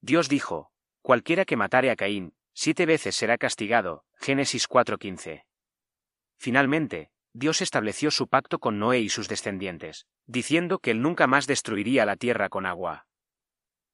Dios 0.00 0.30
dijo, 0.30 0.70
cualquiera 1.02 1.44
que 1.44 1.58
matare 1.58 1.90
a 1.90 1.96
Caín, 1.96 2.32
siete 2.54 2.86
veces 2.86 3.14
será 3.14 3.36
castigado. 3.36 4.06
Génesis 4.16 4.66
4:15. 4.66 5.44
Finalmente, 6.38 7.10
Dios 7.34 7.60
estableció 7.60 8.10
su 8.10 8.26
pacto 8.26 8.58
con 8.58 8.78
Noé 8.78 9.00
y 9.00 9.10
sus 9.10 9.28
descendientes, 9.28 10.06
diciendo 10.24 10.78
que 10.78 10.92
él 10.92 11.02
nunca 11.02 11.26
más 11.26 11.46
destruiría 11.46 12.06
la 12.06 12.16
tierra 12.16 12.48
con 12.48 12.64
agua. 12.64 13.06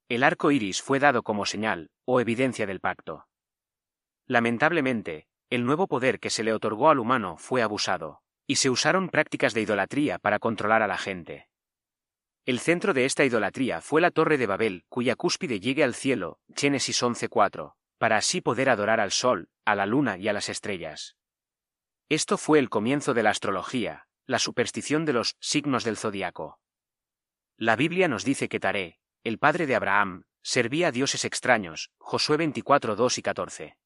El 0.09 0.23
arco 0.23 0.53
iris 0.53 0.83
fue 0.83 1.01
dado 1.01 1.25
como 1.25 1.47
señal, 1.47 1.91
o 2.05 2.21
evidencia 2.21 2.67
del 2.67 2.79
pacto. 2.79 3.27
Lamentablemente, 4.27 5.27
el 5.51 5.67
nuevo 5.67 5.89
poder 5.89 6.21
que 6.21 6.31
se 6.31 6.45
le 6.45 6.53
otorgó 6.53 6.91
al 6.91 7.01
humano 7.01 7.37
fue 7.37 7.61
abusado, 7.61 8.23
y 8.47 8.57
se 8.57 8.71
usaron 8.71 9.09
prácticas 9.09 9.53
de 9.53 9.63
idolatría 9.63 10.21
para 10.21 10.39
controlar 10.39 10.83
a 10.83 10.87
la 10.87 10.97
gente. 10.97 11.49
El 12.47 12.61
centro 12.61 12.95
de 12.95 13.05
esta 13.05 13.25
idolatría 13.25 13.81
fue 13.81 14.01
la 14.01 14.13
Torre 14.13 14.39
de 14.39 14.47
Babel, 14.47 14.85
cuya 14.89 15.17
cúspide 15.17 15.59
llegue 15.59 15.83
al 15.83 15.95
cielo, 15.95 16.39
Génesis 16.57 17.03
11.4, 17.03 17.75
para 17.99 18.17
así 18.17 18.41
poder 18.41 18.71
adorar 18.71 19.01
al 19.01 19.11
sol, 19.11 19.51
a 19.65 19.75
la 19.75 19.87
luna 19.87 20.17
y 20.17 20.29
a 20.29 20.33
las 20.33 20.49
estrellas. 20.49 21.17
Esto 22.09 22.39
fue 22.39 22.61
el 22.61 22.71
comienzo 22.71 23.13
de 23.13 23.25
la 23.25 23.31
astrología, 23.31 24.07
la 24.27 24.39
superstición 24.39 25.05
de 25.05 25.13
los 25.15 25.37
signos 25.41 25.83
del 25.83 25.97
zodiaco. 25.97 26.61
La 27.57 27.75
Biblia 27.75 28.07
nos 28.07 28.25
dice 28.25 28.49
que 28.49 28.61
Taré, 28.61 29.01
el 29.25 29.39
padre 29.39 29.67
de 29.67 29.75
Abraham, 29.75 30.25
servía 30.43 30.89
a 30.89 30.93
dioses 30.93 31.25
extraños, 31.25 31.91
Josué 31.99 32.37
24, 32.37 32.97
2 32.97 33.19
y 33.19 33.23
14. 33.23 33.80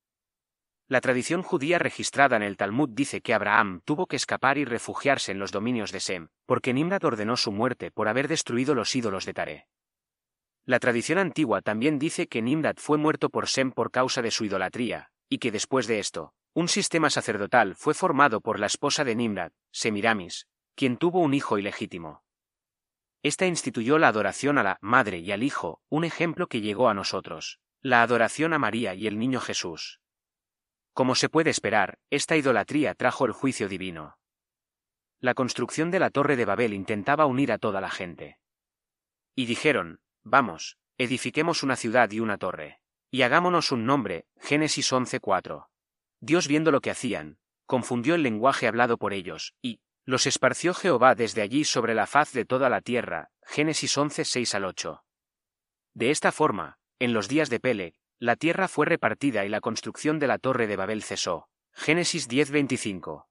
La 0.87 1.01
tradición 1.01 1.43
judía 1.43 1.79
registrada 1.79 2.37
en 2.37 2.43
el 2.43 2.59
Talmud 2.59 2.91
dice 2.93 3.23
que 3.23 3.33
Abraham 3.33 3.81
tuvo 3.87 4.07
que 4.07 4.17
escapar 4.17 4.59
y 4.59 4.67
refugiarse 4.67 5.33
en 5.33 5.39
los 5.39 5.51
dominios 5.51 5.93
de 5.93 6.01
Sem, 6.01 6.29
porque 6.45 6.75
Nimrod 6.75 7.05
ordenó 7.05 7.39
su 7.39 7.53
muerte 7.53 7.91
por 7.91 8.07
haber 8.07 8.29
destruido 8.29 8.75
los 8.75 8.95
ídolos 8.95 9.25
de 9.25 9.33
Tare. 9.33 9.67
La 10.67 10.79
tradición 10.81 11.19
antigua 11.19 11.63
también 11.63 11.99
dice 11.99 12.27
que 12.27 12.43
Nimrod 12.43 12.77
fue 12.77 12.99
muerto 12.99 13.31
por 13.31 13.49
Sem 13.49 13.73
por 13.73 13.91
causa 13.91 14.21
de 14.21 14.31
su 14.31 14.45
idolatría, 14.45 15.11
y 15.31 15.39
que 15.39 15.51
después 15.51 15.87
de 15.87 16.01
esto, 16.01 16.35
un 16.53 16.69
sistema 16.69 17.09
sacerdotal 17.09 17.75
fue 17.75 17.95
formado 17.95 18.43
por 18.43 18.61
la 18.61 18.67
esposa 18.67 19.05
de 19.05 19.15
Nimrod, 19.15 19.53
Semiramis, 19.73 20.49
quien 20.75 20.99
tuvo 20.99 21.21
un 21.21 21.33
hijo 21.33 21.59
ilegítimo. 21.59 22.23
Esta 23.23 23.47
instituyó 23.47 23.99
la 23.99 24.09
adoración 24.09 24.59
a 24.59 24.63
la 24.63 24.79
Madre 24.83 25.19
y 25.19 25.33
al 25.33 25.43
Hijo, 25.43 25.81
un 25.89 26.05
ejemplo 26.05 26.47
que 26.47 26.61
llegó 26.61 26.91
a 26.91 26.95
nosotros, 26.95 27.59
la 27.81 28.03
adoración 28.03 28.53
a 28.53 28.59
María 28.59 28.95
y 28.95 29.07
el 29.07 29.19
Niño 29.19 29.41
Jesús. 29.41 30.01
Como 30.95 31.17
se 31.17 31.29
puede 31.29 31.51
esperar, 31.51 31.99
esta 32.09 32.37
idolatría 32.37 32.95
trajo 32.95 33.27
el 33.27 33.33
juicio 33.33 33.69
divino. 33.69 34.17
La 35.21 35.35
construcción 35.35 35.91
de 35.91 35.99
la 35.99 36.11
Torre 36.11 36.37
de 36.37 36.45
Babel 36.45 36.73
intentaba 36.73 37.27
unir 37.27 37.51
a 37.51 37.59
toda 37.59 37.81
la 37.81 37.91
gente. 37.91 38.39
Y 39.35 39.47
dijeron, 39.47 40.01
vamos, 40.23 40.79
edifiquemos 40.97 41.65
una 41.65 41.75
ciudad 41.75 42.11
y 42.13 42.21
una 42.21 42.39
torre. 42.39 42.81
Y 43.11 43.23
hagámonos 43.23 43.73
un 43.73 43.87
nombre, 43.87 44.27
Génesis 44.41 44.93
11.4. 44.93 45.67
Dios 46.21 46.47
viendo 46.47 46.71
lo 46.71 46.81
que 46.81 46.93
hacían, 46.93 47.39
confundió 47.67 48.15
el 48.15 48.23
lenguaje 48.23 48.69
hablado 48.69 48.97
por 48.97 49.13
ellos, 49.13 49.55
y, 49.61 49.81
los 50.05 50.27
esparció 50.27 50.75
Jehová 50.75 51.17
desde 51.17 51.43
allí 51.43 51.65
sobre 51.65 51.95
la 51.95 52.07
faz 52.07 52.33
de 52.33 52.45
toda 52.45 52.69
la 52.69 52.81
tierra, 52.81 53.31
Génesis 53.43 53.97
11.6 53.97 54.55
al 54.55 54.65
8. 54.65 55.05
De 55.95 56.11
esta 56.11 56.31
forma, 56.31 56.79
en 57.01 57.13
los 57.13 57.29
días 57.29 57.51
de 57.51 57.59
Pele, 57.59 57.95
la 58.19 58.37
tierra 58.37 58.69
fue 58.69 58.87
repartida 58.87 59.45
y 59.45 59.49
la 59.49 59.61
construcción 59.61 60.19
de 60.19 60.27
la 60.27 60.39
torre 60.39 60.67
de 60.67 60.77
Babel 60.77 61.03
cesó. 61.03 61.49
Génesis 61.73 62.29
10:25. 62.29 63.27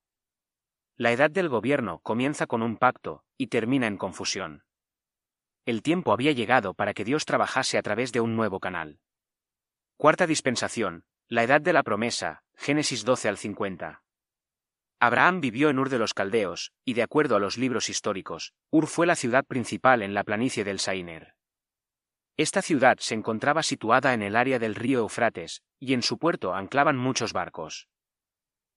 La 0.95 1.11
edad 1.11 1.31
del 1.31 1.49
gobierno 1.49 1.99
comienza 1.99 2.45
con 2.45 2.61
un 2.61 2.77
pacto, 2.77 3.23
y 3.37 3.47
termina 3.47 3.87
en 3.87 3.97
confusión. 3.97 4.63
El 5.65 5.81
tiempo 5.81 6.11
había 6.11 6.33
llegado 6.33 6.73
para 6.73 6.93
que 6.93 7.05
Dios 7.05 7.25
trabajase 7.25 7.77
a 7.77 7.81
través 7.81 8.11
de 8.11 8.19
un 8.19 8.35
nuevo 8.35 8.59
canal. 8.59 8.99
Cuarta 9.97 10.27
dispensación, 10.27 11.05
la 11.29 11.43
edad 11.43 11.61
de 11.61 11.73
la 11.73 11.83
promesa, 11.83 12.43
Génesis 12.55 13.05
12 13.05 13.29
al 13.29 13.37
50. 13.37 14.03
Abraham 14.99 15.41
vivió 15.41 15.69
en 15.69 15.79
Ur 15.79 15.89
de 15.89 15.99
los 15.99 16.13
Caldeos, 16.13 16.73
y 16.85 16.93
de 16.93 17.03
acuerdo 17.03 17.35
a 17.35 17.39
los 17.39 17.57
libros 17.57 17.89
históricos, 17.89 18.53
Ur 18.69 18.87
fue 18.87 19.07
la 19.07 19.15
ciudad 19.15 19.45
principal 19.45 20.01
en 20.01 20.13
la 20.13 20.23
planicie 20.23 20.63
del 20.63 20.79
Sainer. 20.79 21.35
Esta 22.35 22.63
ciudad 22.63 22.97
se 22.99 23.13
encontraba 23.13 23.61
situada 23.61 24.13
en 24.13 24.23
el 24.23 24.35
área 24.35 24.57
del 24.57 24.73
río 24.73 24.99
Eufrates, 24.99 25.61
y 25.79 25.93
en 25.93 26.01
su 26.01 26.17
puerto 26.17 26.55
anclaban 26.55 26.97
muchos 26.97 27.31
barcos. 27.31 27.87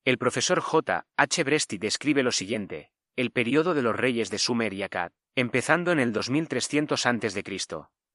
El 0.05 0.19
profesor 0.19 0.61
J. 0.61 1.07
H. 1.17 1.45
Bresti 1.45 1.79
describe 1.79 2.23
lo 2.23 2.33
siguiente, 2.33 2.91
el 3.17 3.31
periodo 3.31 3.73
de 3.73 3.83
los 3.83 3.97
reyes 3.97 4.31
de 4.31 4.39
Sumer 4.39 4.75
y 4.75 4.83
Akkad, 4.83 5.13
empezando 5.35 5.91
en 5.91 6.01
el 6.01 6.13
2300 6.13 7.07
a.C., 7.07 7.45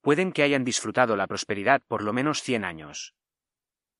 pueden 0.00 0.32
que 0.32 0.44
hayan 0.44 0.64
disfrutado 0.64 1.16
la 1.16 1.26
prosperidad 1.26 1.82
por 1.88 2.02
lo 2.02 2.12
menos 2.12 2.42
100 2.42 2.64
años. 2.64 3.14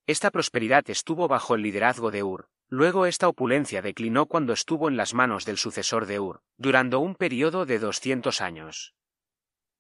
Esta 0.07 0.31
prosperidad 0.31 0.89
estuvo 0.89 1.29
bajo 1.29 1.55
el 1.55 1.63
liderazgo 1.63 2.11
de 2.11 2.23
Ur, 2.23 2.49
luego 2.69 3.07
esta 3.07 3.29
opulencia 3.29 3.83
declinó 3.83 4.27
cuando 4.27 4.53
estuvo 4.53 4.89
en 4.89 4.97
las 4.97 5.13
manos 5.13 5.45
del 5.45 5.59
sucesor 5.59 6.07
de 6.07 6.21
Ur, 6.21 6.43
durando 6.57 7.01
un 7.01 7.15
periodo 7.15 7.67
de 7.67 7.79
200 7.79 8.41
años. 8.41 8.95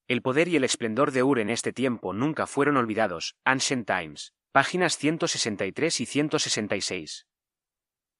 El 0.09 0.23
poder 0.23 0.49
y 0.49 0.57
el 0.57 0.65
esplendor 0.65 1.12
de 1.12 1.23
Ur 1.23 1.38
en 1.38 1.51
este 1.51 1.73
tiempo 1.73 2.12
nunca 2.12 2.47
fueron 2.47 2.77
olvidados. 2.77 3.37
Ancient 3.45 3.87
Times, 3.87 4.33
páginas 4.51 4.99
163 4.99 6.01
y 6.01 6.07
166. 6.07 7.27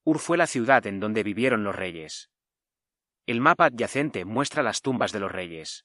Ur 0.05 0.19
fue 0.19 0.37
la 0.37 0.47
ciudad 0.47 0.87
en 0.87 1.01
donde 1.01 1.23
vivieron 1.23 1.65
los 1.65 1.75
reyes. 1.75 2.31
El 3.27 3.41
mapa 3.41 3.67
adyacente 3.67 4.25
muestra 4.25 4.63
las 4.63 4.81
tumbas 4.81 5.13
de 5.13 5.21
los 5.21 5.31
reyes. 5.31 5.85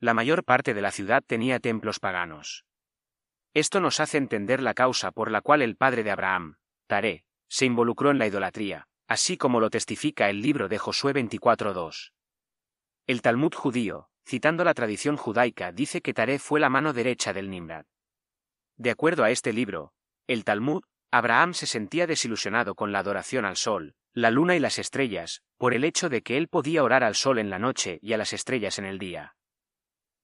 La 0.00 0.12
mayor 0.12 0.44
parte 0.44 0.74
de 0.74 0.82
la 0.82 0.90
ciudad 0.90 1.22
tenía 1.26 1.60
templos 1.60 1.98
paganos. 1.98 2.66
Esto 3.54 3.80
nos 3.80 4.00
hace 4.00 4.18
entender 4.18 4.60
la 4.62 4.74
causa 4.74 5.12
por 5.12 5.30
la 5.30 5.40
cual 5.40 5.62
el 5.62 5.76
padre 5.76 6.04
de 6.04 6.10
Abraham, 6.10 6.56
Taré, 6.86 7.24
se 7.48 7.64
involucró 7.64 8.10
en 8.10 8.18
la 8.18 8.26
idolatría, 8.26 8.88
así 9.08 9.38
como 9.38 9.60
lo 9.60 9.70
testifica 9.70 10.28
el 10.28 10.42
libro 10.42 10.68
de 10.68 10.76
Josué 10.76 11.14
24.2. 11.14 12.12
El 13.06 13.22
Talmud 13.22 13.54
judío, 13.54 14.10
citando 14.26 14.64
la 14.64 14.74
tradición 14.74 15.16
judaica, 15.16 15.70
dice 15.70 16.02
que 16.02 16.12
Taré 16.12 16.40
fue 16.40 16.58
la 16.58 16.68
mano 16.68 16.92
derecha 16.92 17.32
del 17.32 17.48
Nimrod. 17.48 17.84
De 18.76 18.90
acuerdo 18.90 19.22
a 19.22 19.30
este 19.30 19.52
libro, 19.52 19.92
el 20.26 20.44
Talmud, 20.44 20.82
Abraham 21.12 21.54
se 21.54 21.66
sentía 21.66 22.08
desilusionado 22.08 22.74
con 22.74 22.90
la 22.90 22.98
adoración 22.98 23.44
al 23.44 23.56
sol, 23.56 23.94
la 24.12 24.32
luna 24.32 24.56
y 24.56 24.58
las 24.58 24.78
estrellas, 24.78 25.42
por 25.58 25.74
el 25.74 25.84
hecho 25.84 26.08
de 26.08 26.22
que 26.22 26.36
él 26.36 26.48
podía 26.48 26.82
orar 26.82 27.04
al 27.04 27.14
sol 27.14 27.38
en 27.38 27.50
la 27.50 27.60
noche 27.60 28.00
y 28.02 28.14
a 28.14 28.18
las 28.18 28.32
estrellas 28.32 28.78
en 28.80 28.84
el 28.84 28.98
día. 28.98 29.36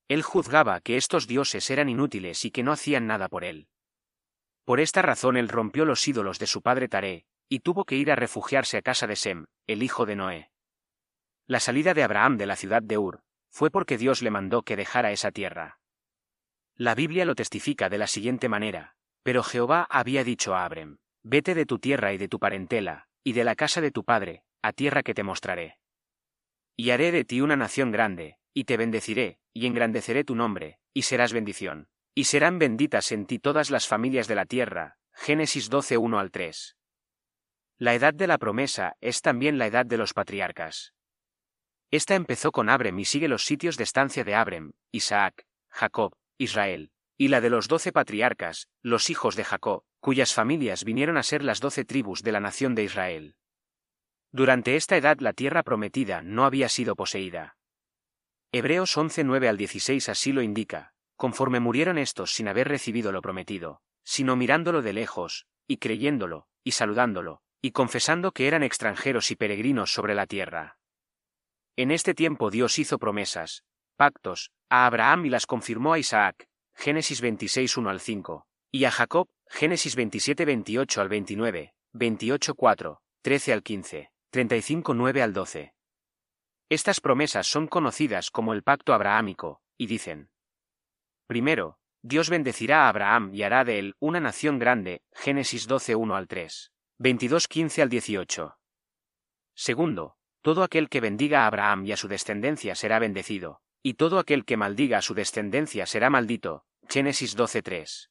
Él 0.08 0.22
juzgaba 0.22 0.80
que 0.80 0.96
estos 0.96 1.28
dioses 1.28 1.70
eran 1.70 1.88
inútiles 1.88 2.44
y 2.44 2.50
que 2.50 2.64
no 2.64 2.72
hacían 2.72 3.06
nada 3.06 3.28
por 3.28 3.44
él. 3.44 3.68
Por 4.64 4.80
esta 4.80 5.02
razón 5.02 5.36
él 5.36 5.48
rompió 5.48 5.84
los 5.84 6.06
ídolos 6.08 6.40
de 6.40 6.48
su 6.48 6.60
padre 6.60 6.88
Taré, 6.88 7.24
y 7.48 7.60
tuvo 7.60 7.84
que 7.84 7.96
ir 7.96 8.10
a 8.10 8.16
refugiarse 8.16 8.78
a 8.78 8.82
casa 8.82 9.06
de 9.06 9.14
Sem, 9.14 9.46
el 9.66 9.82
hijo 9.82 10.06
de 10.06 10.16
Noé. 10.16 10.50
La 11.46 11.60
salida 11.60 11.94
de 11.94 12.02
Abraham 12.02 12.36
de 12.36 12.46
la 12.46 12.56
ciudad 12.56 12.82
de 12.82 12.98
Ur, 12.98 13.22
fue 13.52 13.70
porque 13.70 13.98
Dios 13.98 14.22
le 14.22 14.30
mandó 14.30 14.62
que 14.62 14.76
dejara 14.76 15.12
esa 15.12 15.30
tierra. 15.30 15.78
La 16.74 16.94
Biblia 16.94 17.26
lo 17.26 17.34
testifica 17.34 17.90
de 17.90 17.98
la 17.98 18.06
siguiente 18.06 18.48
manera, 18.48 18.96
pero 19.22 19.42
Jehová 19.42 19.86
había 19.90 20.24
dicho 20.24 20.54
a 20.54 20.64
Abrem, 20.64 20.96
vete 21.22 21.54
de 21.54 21.66
tu 21.66 21.78
tierra 21.78 22.14
y 22.14 22.18
de 22.18 22.28
tu 22.28 22.38
parentela, 22.38 23.08
y 23.22 23.34
de 23.34 23.44
la 23.44 23.54
casa 23.54 23.82
de 23.82 23.90
tu 23.90 24.04
padre, 24.04 24.42
a 24.62 24.72
tierra 24.72 25.02
que 25.02 25.12
te 25.12 25.22
mostraré. 25.22 25.78
Y 26.76 26.90
haré 26.90 27.12
de 27.12 27.24
ti 27.24 27.42
una 27.42 27.56
nación 27.56 27.92
grande, 27.92 28.38
y 28.54 28.64
te 28.64 28.78
bendeciré, 28.78 29.38
y 29.52 29.66
engrandeceré 29.66 30.24
tu 30.24 30.34
nombre, 30.34 30.78
y 30.94 31.02
serás 31.02 31.34
bendición. 31.34 31.88
Y 32.14 32.24
serán 32.24 32.58
benditas 32.58 33.12
en 33.12 33.26
ti 33.26 33.38
todas 33.38 33.70
las 33.70 33.86
familias 33.86 34.28
de 34.28 34.34
la 34.34 34.46
tierra. 34.46 34.98
Génesis 35.12 35.68
12 35.68 35.98
1 35.98 36.18
al 36.18 36.30
3. 36.30 36.76
La 37.78 37.94
edad 37.94 38.14
de 38.14 38.26
la 38.26 38.38
promesa 38.38 38.96
es 39.00 39.20
también 39.20 39.58
la 39.58 39.66
edad 39.66 39.84
de 39.84 39.98
los 39.98 40.14
patriarcas. 40.14 40.94
Esta 41.92 42.14
empezó 42.14 42.52
con 42.52 42.70
Abrem 42.70 42.98
y 42.98 43.04
sigue 43.04 43.28
los 43.28 43.44
sitios 43.44 43.76
de 43.76 43.84
estancia 43.84 44.24
de 44.24 44.34
Abrem, 44.34 44.72
Isaac, 44.92 45.44
Jacob, 45.68 46.14
Israel, 46.38 46.90
y 47.18 47.28
la 47.28 47.42
de 47.42 47.50
los 47.50 47.68
doce 47.68 47.92
patriarcas, 47.92 48.68
los 48.80 49.10
hijos 49.10 49.36
de 49.36 49.44
Jacob, 49.44 49.84
cuyas 50.00 50.32
familias 50.32 50.84
vinieron 50.84 51.18
a 51.18 51.22
ser 51.22 51.44
las 51.44 51.60
doce 51.60 51.84
tribus 51.84 52.22
de 52.22 52.32
la 52.32 52.40
nación 52.40 52.74
de 52.74 52.84
Israel. 52.84 53.36
Durante 54.30 54.76
esta 54.76 54.96
edad 54.96 55.18
la 55.20 55.34
tierra 55.34 55.62
prometida 55.62 56.22
no 56.22 56.46
había 56.46 56.70
sido 56.70 56.96
poseída. 56.96 57.58
Hebreos 58.52 58.96
11 58.96 59.24
9 59.24 59.48
al 59.50 59.58
16 59.58 60.08
así 60.08 60.32
lo 60.32 60.40
indica, 60.40 60.94
conforme 61.16 61.60
murieron 61.60 61.98
estos 61.98 62.32
sin 62.32 62.48
haber 62.48 62.68
recibido 62.68 63.12
lo 63.12 63.20
prometido, 63.20 63.82
sino 64.02 64.34
mirándolo 64.34 64.80
de 64.80 64.94
lejos, 64.94 65.46
y 65.68 65.76
creyéndolo, 65.76 66.46
y 66.64 66.70
saludándolo, 66.72 67.42
y 67.60 67.72
confesando 67.72 68.32
que 68.32 68.48
eran 68.48 68.62
extranjeros 68.62 69.30
y 69.30 69.36
peregrinos 69.36 69.92
sobre 69.92 70.14
la 70.14 70.26
tierra. 70.26 70.78
En 71.76 71.90
este 71.90 72.14
tiempo 72.14 72.50
Dios 72.50 72.78
hizo 72.78 72.98
promesas, 72.98 73.64
pactos, 73.96 74.52
a 74.68 74.86
Abraham 74.86 75.26
y 75.26 75.30
las 75.30 75.46
confirmó 75.46 75.94
a 75.94 75.98
Isaac, 75.98 76.46
Génesis 76.74 77.20
26 77.20 77.76
1 77.76 77.90
al 77.90 78.00
5, 78.00 78.46
y 78.70 78.84
a 78.84 78.90
Jacob, 78.90 79.28
Génesis 79.48 79.96
27 79.96 80.44
28 80.44 81.00
al 81.00 81.08
29, 81.08 81.74
28 81.92 82.54
4, 82.54 83.02
13 83.22 83.52
al 83.52 83.62
15, 83.62 84.10
35 84.30 84.94
9 84.94 85.22
al 85.22 85.32
12. 85.32 85.74
Estas 86.68 87.00
promesas 87.00 87.46
son 87.46 87.66
conocidas 87.66 88.30
como 88.30 88.52
el 88.52 88.62
pacto 88.62 88.92
abrahámico, 88.92 89.62
y 89.78 89.86
dicen. 89.86 90.30
Primero, 91.26 91.78
Dios 92.02 92.28
bendecirá 92.28 92.84
a 92.84 92.88
Abraham 92.88 93.30
y 93.34 93.44
hará 93.44 93.64
de 93.64 93.78
él 93.78 93.96
una 93.98 94.20
nación 94.20 94.58
grande, 94.58 95.02
Génesis 95.12 95.66
12 95.66 95.94
1 95.94 96.16
al 96.16 96.28
3, 96.28 96.72
22 96.98 97.48
15 97.48 97.82
al 97.82 97.88
18. 97.88 98.58
Segundo, 99.54 100.16
todo 100.42 100.62
aquel 100.64 100.88
que 100.88 101.00
bendiga 101.00 101.44
a 101.44 101.46
Abraham 101.46 101.86
y 101.86 101.92
a 101.92 101.96
su 101.96 102.08
descendencia 102.08 102.74
será 102.74 102.98
bendecido, 102.98 103.60
y 103.82 103.94
todo 103.94 104.18
aquel 104.18 104.44
que 104.44 104.56
maldiga 104.56 104.98
a 104.98 105.02
su 105.02 105.14
descendencia 105.14 105.86
será 105.86 106.10
maldito. 106.10 106.64
Génesis 106.88 107.36
12:3. 107.36 108.10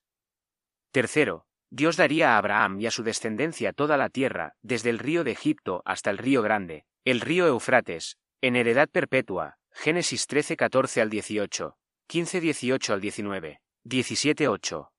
Tercero, 0.91 1.46
Dios 1.70 1.98
daría 1.98 2.34
a 2.34 2.38
Abraham 2.38 2.80
y 2.80 2.88
a 2.88 2.91
su 2.91 3.04
descendencia 3.04 3.74
toda 3.74 3.98
la 3.98 4.10
tierra, 4.10 4.54
desde 4.62 4.89
el 4.89 5.00
río 5.00 5.24
de 5.24 5.32
Egipto 5.32 5.82
hasta 5.86 6.10
el 6.10 6.17
río 6.17 6.41
Grande, 6.41 6.86
el 7.06 7.22
río 7.22 7.48
Eufrates, 7.48 8.17
en 8.41 8.56
heredad 8.56 8.89
perpetua. 8.89 9.58
Génesis 9.74 10.28
13:14 10.28 11.02
al 11.02 11.10
18, 11.10 11.78
15:18 12.08 12.94
al 12.94 13.02
19, 13.02 13.62
17:8. 13.84 14.91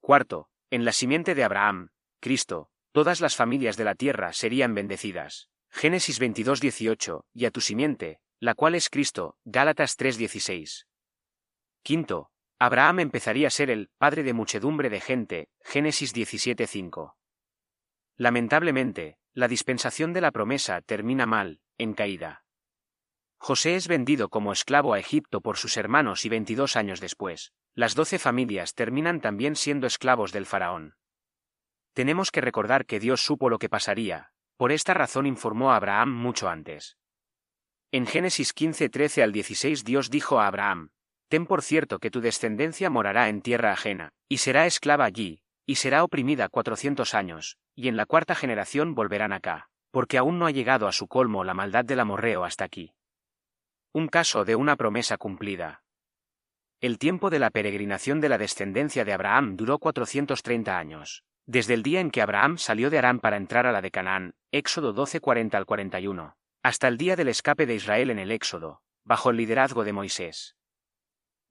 Cuarto, 0.00 0.48
en 0.70 0.84
la 0.84 0.92
simiente 0.92 1.34
de 1.34 1.44
Abraham, 1.44 1.90
Cristo, 2.20 2.70
todas 2.92 3.20
las 3.20 3.36
familias 3.36 3.76
de 3.76 3.84
la 3.84 3.94
tierra 3.94 4.32
serían 4.32 4.74
bendecidas. 4.74 5.48
Génesis 5.76 6.20
22:18, 6.20 7.24
y 7.34 7.46
a 7.46 7.50
tu 7.50 7.60
simiente, 7.60 8.20
la 8.38 8.54
cual 8.54 8.76
es 8.76 8.88
Cristo, 8.88 9.36
Gálatas 9.44 9.96
3:16. 9.96 10.86
Quinto, 11.82 12.30
Abraham 12.60 13.00
empezaría 13.00 13.48
a 13.48 13.50
ser 13.50 13.70
el 13.70 13.90
padre 13.98 14.22
de 14.22 14.34
muchedumbre 14.34 14.88
de 14.88 15.00
gente, 15.00 15.48
Génesis 15.62 16.14
17:5. 16.14 17.16
Lamentablemente, 18.16 19.18
la 19.32 19.48
dispensación 19.48 20.12
de 20.12 20.20
la 20.20 20.30
promesa 20.30 20.80
termina 20.80 21.26
mal, 21.26 21.60
en 21.76 21.94
caída. 21.94 22.44
José 23.36 23.74
es 23.74 23.88
vendido 23.88 24.28
como 24.28 24.52
esclavo 24.52 24.94
a 24.94 25.00
Egipto 25.00 25.40
por 25.40 25.56
sus 25.56 25.76
hermanos 25.76 26.24
y 26.24 26.28
22 26.28 26.76
años 26.76 27.00
después, 27.00 27.52
las 27.74 27.96
doce 27.96 28.20
familias 28.20 28.74
terminan 28.74 29.20
también 29.20 29.56
siendo 29.56 29.88
esclavos 29.88 30.30
del 30.30 30.46
faraón. 30.46 30.94
Tenemos 31.94 32.30
que 32.30 32.40
recordar 32.40 32.86
que 32.86 33.00
Dios 33.00 33.22
supo 33.22 33.48
lo 33.48 33.58
que 33.58 33.68
pasaría, 33.68 34.33
por 34.56 34.72
esta 34.72 34.94
razón 34.94 35.26
informó 35.26 35.72
a 35.72 35.76
Abraham 35.76 36.12
mucho 36.12 36.48
antes. 36.48 36.96
En 37.92 38.06
Génesis 38.06 38.52
15, 38.52 38.88
13 38.88 39.22
al 39.22 39.32
16 39.32 39.84
Dios 39.84 40.10
dijo 40.10 40.40
a 40.40 40.46
Abraham, 40.46 40.90
Ten 41.28 41.46
por 41.46 41.62
cierto 41.62 41.98
que 41.98 42.10
tu 42.10 42.20
descendencia 42.20 42.90
morará 42.90 43.28
en 43.28 43.42
tierra 43.42 43.72
ajena, 43.72 44.10
y 44.28 44.38
será 44.38 44.66
esclava 44.66 45.04
allí, 45.04 45.40
y 45.66 45.76
será 45.76 46.04
oprimida 46.04 46.48
cuatrocientos 46.48 47.14
años, 47.14 47.56
y 47.74 47.88
en 47.88 47.96
la 47.96 48.06
cuarta 48.06 48.34
generación 48.34 48.94
volverán 48.94 49.32
acá, 49.32 49.68
porque 49.90 50.18
aún 50.18 50.38
no 50.38 50.46
ha 50.46 50.50
llegado 50.50 50.88
a 50.88 50.92
su 50.92 51.08
colmo 51.08 51.44
la 51.44 51.54
maldad 51.54 51.84
del 51.84 52.00
amorreo 52.00 52.44
hasta 52.44 52.64
aquí. 52.64 52.92
Un 53.92 54.08
caso 54.08 54.44
de 54.44 54.56
una 54.56 54.76
promesa 54.76 55.16
cumplida. 55.16 55.82
El 56.80 56.98
tiempo 56.98 57.30
de 57.30 57.38
la 57.38 57.50
peregrinación 57.50 58.20
de 58.20 58.28
la 58.28 58.38
descendencia 58.38 59.04
de 59.04 59.12
Abraham 59.12 59.56
duró 59.56 59.78
430 59.78 60.76
años. 60.76 61.24
Desde 61.46 61.74
el 61.74 61.82
día 61.82 62.00
en 62.00 62.10
que 62.10 62.22
Abraham 62.22 62.56
salió 62.56 62.88
de 62.88 62.96
Arán 62.96 63.20
para 63.20 63.36
entrar 63.36 63.66
a 63.66 63.72
la 63.72 63.82
de 63.82 63.90
Canaán, 63.90 64.34
Éxodo 64.50 64.94
12 64.94 65.20
40 65.20 65.58
al 65.58 65.66
41, 65.66 66.36
hasta 66.62 66.88
el 66.88 66.96
día 66.96 67.16
del 67.16 67.28
escape 67.28 67.66
de 67.66 67.74
Israel 67.74 68.10
en 68.10 68.18
el 68.18 68.30
Éxodo, 68.30 68.80
bajo 69.04 69.28
el 69.28 69.36
liderazgo 69.36 69.84
de 69.84 69.92
Moisés. 69.92 70.56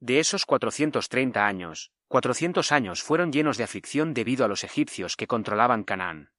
De 0.00 0.18
esos 0.18 0.46
430 0.46 1.46
años, 1.46 1.92
400 2.08 2.72
años 2.72 3.04
fueron 3.04 3.32
llenos 3.32 3.56
de 3.56 3.64
aflicción 3.64 4.14
debido 4.14 4.44
a 4.44 4.48
los 4.48 4.64
egipcios 4.64 5.16
que 5.16 5.28
controlaban 5.28 5.84
Canaán. 5.84 6.32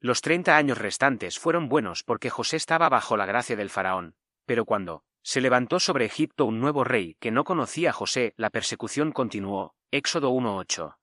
Los 0.00 0.20
30 0.20 0.56
años 0.56 0.78
restantes 0.78 1.38
fueron 1.38 1.68
buenos 1.68 2.02
porque 2.02 2.30
José 2.30 2.56
estaba 2.56 2.88
bajo 2.88 3.16
la 3.16 3.26
gracia 3.26 3.54
del 3.54 3.70
faraón, 3.70 4.16
pero 4.44 4.64
cuando 4.64 5.04
se 5.22 5.40
levantó 5.40 5.78
sobre 5.78 6.04
Egipto 6.04 6.44
un 6.44 6.60
nuevo 6.60 6.82
rey 6.82 7.16
que 7.20 7.30
no 7.30 7.44
conocía 7.44 7.90
a 7.90 7.92
José, 7.92 8.34
la 8.36 8.50
persecución 8.50 9.12
continuó. 9.12 9.74
Éxodo 9.92 10.30
1.8. 10.32 10.96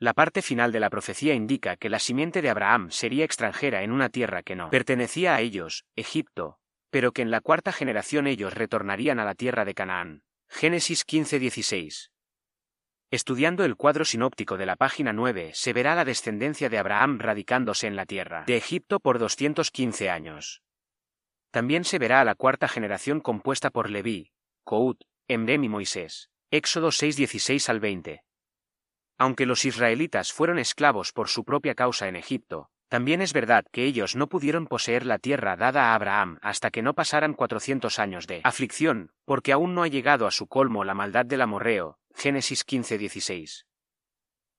La 0.00 0.14
parte 0.14 0.42
final 0.42 0.70
de 0.70 0.78
la 0.78 0.90
profecía 0.90 1.34
indica 1.34 1.76
que 1.76 1.88
la 1.88 1.98
simiente 1.98 2.40
de 2.40 2.50
Abraham 2.50 2.90
sería 2.90 3.24
extranjera 3.24 3.82
en 3.82 3.90
una 3.90 4.10
tierra 4.10 4.44
que 4.44 4.54
no 4.54 4.70
pertenecía 4.70 5.34
a 5.34 5.40
ellos, 5.40 5.84
Egipto, 5.96 6.58
pero 6.90 7.10
que 7.10 7.22
en 7.22 7.32
la 7.32 7.40
cuarta 7.40 7.72
generación 7.72 8.28
ellos 8.28 8.54
retornarían 8.54 9.18
a 9.18 9.24
la 9.24 9.34
tierra 9.34 9.64
de 9.64 9.74
Canaán. 9.74 10.22
Génesis 10.48 11.04
15:16. 11.04 12.10
Estudiando 13.10 13.64
el 13.64 13.74
cuadro 13.74 14.04
sinóptico 14.04 14.56
de 14.56 14.66
la 14.66 14.76
página 14.76 15.12
9 15.12 15.50
se 15.54 15.72
verá 15.72 15.96
la 15.96 16.04
descendencia 16.04 16.68
de 16.68 16.78
Abraham 16.78 17.18
radicándose 17.18 17.88
en 17.88 17.96
la 17.96 18.06
tierra 18.06 18.44
de 18.46 18.56
Egipto 18.56 19.00
por 19.00 19.18
215 19.18 20.10
años. 20.10 20.62
También 21.50 21.84
se 21.84 21.98
verá 21.98 22.20
a 22.20 22.24
la 22.24 22.36
cuarta 22.36 22.68
generación 22.68 23.20
compuesta 23.20 23.70
por 23.70 23.90
Leví, 23.90 24.30
Cout, 24.62 25.02
Emrem 25.26 25.64
y 25.64 25.68
Moisés. 25.68 26.30
Éxodo 26.50 26.92
6:16 26.92 27.68
al 27.68 27.80
20. 27.80 28.22
Aunque 29.18 29.46
los 29.46 29.64
israelitas 29.64 30.32
fueron 30.32 30.58
esclavos 30.58 31.12
por 31.12 31.28
su 31.28 31.44
propia 31.44 31.74
causa 31.74 32.08
en 32.08 32.16
Egipto, 32.16 32.70
también 32.88 33.20
es 33.20 33.34
verdad 33.34 33.66
que 33.70 33.84
ellos 33.84 34.16
no 34.16 34.28
pudieron 34.28 34.66
poseer 34.66 35.04
la 35.04 35.18
tierra 35.18 35.56
dada 35.56 35.90
a 35.90 35.94
Abraham 35.94 36.38
hasta 36.40 36.70
que 36.70 36.80
no 36.80 36.94
pasaran 36.94 37.34
cuatrocientos 37.34 37.98
años 37.98 38.26
de 38.26 38.40
aflicción, 38.44 39.10
porque 39.26 39.52
aún 39.52 39.74
no 39.74 39.82
ha 39.82 39.88
llegado 39.88 40.26
a 40.26 40.30
su 40.30 40.46
colmo 40.46 40.84
la 40.84 40.94
maldad 40.94 41.26
del 41.26 41.42
amorreo. 41.42 41.98
Génesis 42.14 42.64
15:16. 42.64 43.66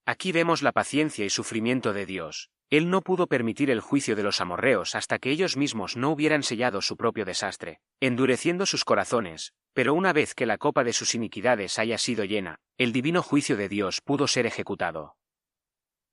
Aquí 0.06 0.30
vemos 0.30 0.62
la 0.62 0.72
paciencia 0.72 1.24
y 1.24 1.30
sufrimiento 1.30 1.92
de 1.92 2.06
Dios. 2.06 2.50
Él 2.70 2.88
no 2.88 3.02
pudo 3.02 3.26
permitir 3.26 3.68
el 3.68 3.80
juicio 3.80 4.14
de 4.14 4.22
los 4.22 4.40
amorreos 4.40 4.94
hasta 4.94 5.18
que 5.18 5.30
ellos 5.30 5.56
mismos 5.56 5.96
no 5.96 6.10
hubieran 6.10 6.44
sellado 6.44 6.80
su 6.80 6.96
propio 6.96 7.24
desastre, 7.24 7.80
endureciendo 7.98 8.64
sus 8.64 8.84
corazones, 8.84 9.54
pero 9.72 9.92
una 9.92 10.12
vez 10.12 10.34
que 10.36 10.46
la 10.46 10.56
copa 10.56 10.84
de 10.84 10.92
sus 10.92 11.16
iniquidades 11.16 11.80
haya 11.80 11.98
sido 11.98 12.24
llena, 12.24 12.60
el 12.78 12.92
divino 12.92 13.22
juicio 13.24 13.56
de 13.56 13.68
Dios 13.68 14.00
pudo 14.00 14.28
ser 14.28 14.46
ejecutado. 14.46 15.16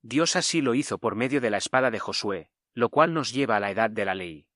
Dios 0.02 0.34
así 0.34 0.60
lo 0.60 0.74
hizo 0.74 0.98
por 0.98 1.14
medio 1.14 1.40
de 1.40 1.50
la 1.50 1.58
espada 1.58 1.92
de 1.92 2.00
Josué, 2.00 2.50
lo 2.74 2.88
cual 2.88 3.14
nos 3.14 3.32
lleva 3.32 3.56
a 3.56 3.60
la 3.60 3.70
edad 3.70 3.90
de 3.90 4.04
la 4.04 4.16
ley. 4.16 4.46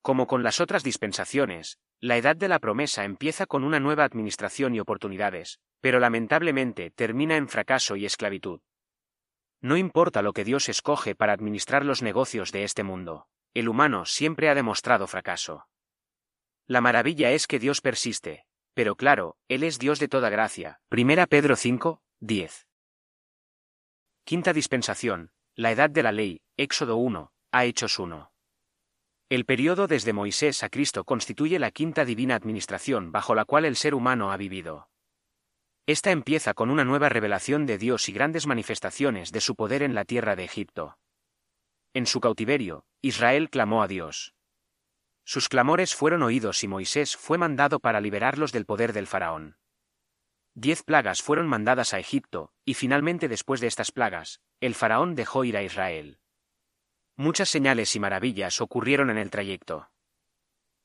Como 0.00 0.26
con 0.26 0.42
las 0.42 0.60
otras 0.60 0.82
dispensaciones, 0.82 1.78
la 2.00 2.16
edad 2.16 2.36
de 2.36 2.48
la 2.48 2.58
promesa 2.58 3.04
empieza 3.04 3.44
con 3.44 3.64
una 3.64 3.80
nueva 3.80 4.04
administración 4.04 4.74
y 4.74 4.80
oportunidades, 4.80 5.60
pero 5.82 6.00
lamentablemente 6.00 6.90
termina 6.90 7.36
en 7.36 7.48
fracaso 7.48 7.96
y 7.96 8.06
esclavitud. 8.06 8.60
No 9.62 9.76
importa 9.76 10.22
lo 10.22 10.32
que 10.32 10.44
Dios 10.44 10.68
escoge 10.68 11.14
para 11.14 11.32
administrar 11.32 11.84
los 11.84 12.02
negocios 12.02 12.50
de 12.50 12.64
este 12.64 12.82
mundo, 12.82 13.28
el 13.54 13.68
humano 13.68 14.04
siempre 14.06 14.48
ha 14.48 14.56
demostrado 14.56 15.06
fracaso. 15.06 15.68
La 16.66 16.80
maravilla 16.80 17.30
es 17.30 17.46
que 17.46 17.60
Dios 17.60 17.80
persiste, 17.80 18.44
pero 18.74 18.96
claro, 18.96 19.36
Él 19.46 19.62
es 19.62 19.78
Dios 19.78 20.00
de 20.00 20.08
toda 20.08 20.30
gracia. 20.30 20.80
Primera 20.88 21.28
Pedro 21.28 21.54
5, 21.54 22.02
10. 22.20 22.66
Quinta 24.24 24.52
dispensación, 24.52 25.30
la 25.54 25.70
edad 25.70 25.90
de 25.90 26.02
la 26.02 26.12
ley, 26.12 26.42
Éxodo 26.56 26.96
1, 26.96 27.32
a 27.52 27.64
Hechos 27.64 28.00
1. 28.00 28.32
El 29.28 29.44
periodo 29.44 29.86
desde 29.86 30.12
Moisés 30.12 30.62
a 30.64 30.70
Cristo 30.70 31.04
constituye 31.04 31.58
la 31.58 31.70
quinta 31.70 32.04
divina 32.04 32.34
administración 32.34 33.12
bajo 33.12 33.34
la 33.34 33.44
cual 33.44 33.64
el 33.64 33.76
ser 33.76 33.94
humano 33.94 34.32
ha 34.32 34.36
vivido. 34.36 34.88
Esta 35.86 36.12
empieza 36.12 36.54
con 36.54 36.70
una 36.70 36.84
nueva 36.84 37.08
revelación 37.08 37.66
de 37.66 37.76
Dios 37.76 38.08
y 38.08 38.12
grandes 38.12 38.46
manifestaciones 38.46 39.32
de 39.32 39.40
su 39.40 39.56
poder 39.56 39.82
en 39.82 39.94
la 39.94 40.04
tierra 40.04 40.36
de 40.36 40.44
Egipto. 40.44 40.96
En 41.92 42.06
su 42.06 42.20
cautiverio, 42.20 42.84
Israel 43.00 43.50
clamó 43.50 43.82
a 43.82 43.88
Dios. 43.88 44.34
Sus 45.24 45.48
clamores 45.48 45.94
fueron 45.94 46.22
oídos 46.22 46.62
y 46.62 46.68
Moisés 46.68 47.16
fue 47.16 47.36
mandado 47.36 47.80
para 47.80 48.00
liberarlos 48.00 48.52
del 48.52 48.64
poder 48.64 48.92
del 48.92 49.08
faraón. 49.08 49.56
Diez 50.54 50.84
plagas 50.84 51.20
fueron 51.20 51.48
mandadas 51.48 51.94
a 51.94 51.98
Egipto, 51.98 52.52
y 52.64 52.74
finalmente 52.74 53.26
después 53.26 53.60
de 53.60 53.66
estas 53.66 53.90
plagas, 53.90 54.40
el 54.60 54.74
faraón 54.74 55.14
dejó 55.16 55.44
ir 55.44 55.56
a 55.56 55.62
Israel. 55.62 56.20
Muchas 57.16 57.48
señales 57.48 57.94
y 57.96 58.00
maravillas 58.00 58.60
ocurrieron 58.60 59.10
en 59.10 59.18
el 59.18 59.30
trayecto. 59.30 59.90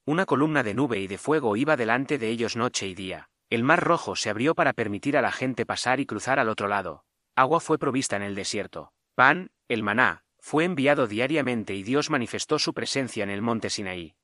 Una 0.06 0.26
columna 0.26 0.64
de 0.64 0.74
nube 0.74 1.00
y 1.00 1.08
de 1.08 1.18
fuego 1.18 1.56
iba 1.56 1.78
delante 1.78 2.18
de 2.18 2.30
ellos 2.30 2.56
noche 2.56 2.88
y 2.88 2.96
día. 2.96 3.30
El 3.50 3.64
mar 3.64 3.82
rojo 3.82 4.16
se 4.16 4.30
abrió 4.30 4.56
para 4.56 4.74
permitir 4.74 5.16
a 5.18 5.22
la 5.22 5.32
gente 5.32 5.66
pasar 5.66 6.00
y 6.00 6.06
cruzar 6.06 6.38
al 6.40 6.50
otro 6.50 6.68
lado. 6.68 7.06
Agua 7.36 7.60
fue 7.60 7.80
provista 7.80 8.16
en 8.18 8.24
el 8.24 8.36
desierto. 8.36 8.92
Pan, 9.16 9.52
el 9.70 9.84
maná, 9.84 10.24
fue 10.38 10.66
enviado 10.66 11.08
diariamente 11.08 11.74
y 11.74 11.84
Dios 11.84 12.10
manifestó 12.10 12.60
su 12.60 12.74
presencia 12.74 13.24
en 13.24 13.30
el 13.30 13.42
monte 13.42 13.70
Sinaí. 13.70 14.16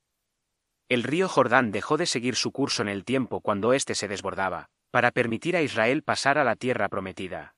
El 0.90 1.04
río 1.04 1.30
Jordán 1.30 1.72
dejó 1.72 1.98
de 1.98 2.06
seguir 2.06 2.36
su 2.36 2.52
curso 2.52 2.82
en 2.82 2.90
el 2.90 3.06
tiempo 3.06 3.40
cuando 3.40 3.72
éste 3.72 3.96
se 3.96 4.08
desbordaba, 4.08 4.70
para 4.92 5.12
permitir 5.12 5.56
a 5.56 5.62
Israel 5.62 6.04
pasar 6.04 6.38
a 6.38 6.44
la 6.44 6.56
tierra 6.56 6.90
prometida. 6.90 7.56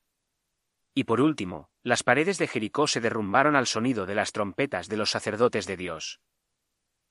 Y 0.93 1.03
por 1.03 1.19
último, 1.19 1.69
las 1.83 2.03
paredes 2.03 2.37
de 2.37 2.47
Jericó 2.47 2.87
se 2.87 3.01
derrumbaron 3.01 3.55
al 3.55 3.67
sonido 3.67 4.05
de 4.05 4.15
las 4.15 4.31
trompetas 4.31 4.87
de 4.87 4.97
los 4.97 5.09
sacerdotes 5.09 5.65
de 5.65 5.77
Dios. 5.77 6.21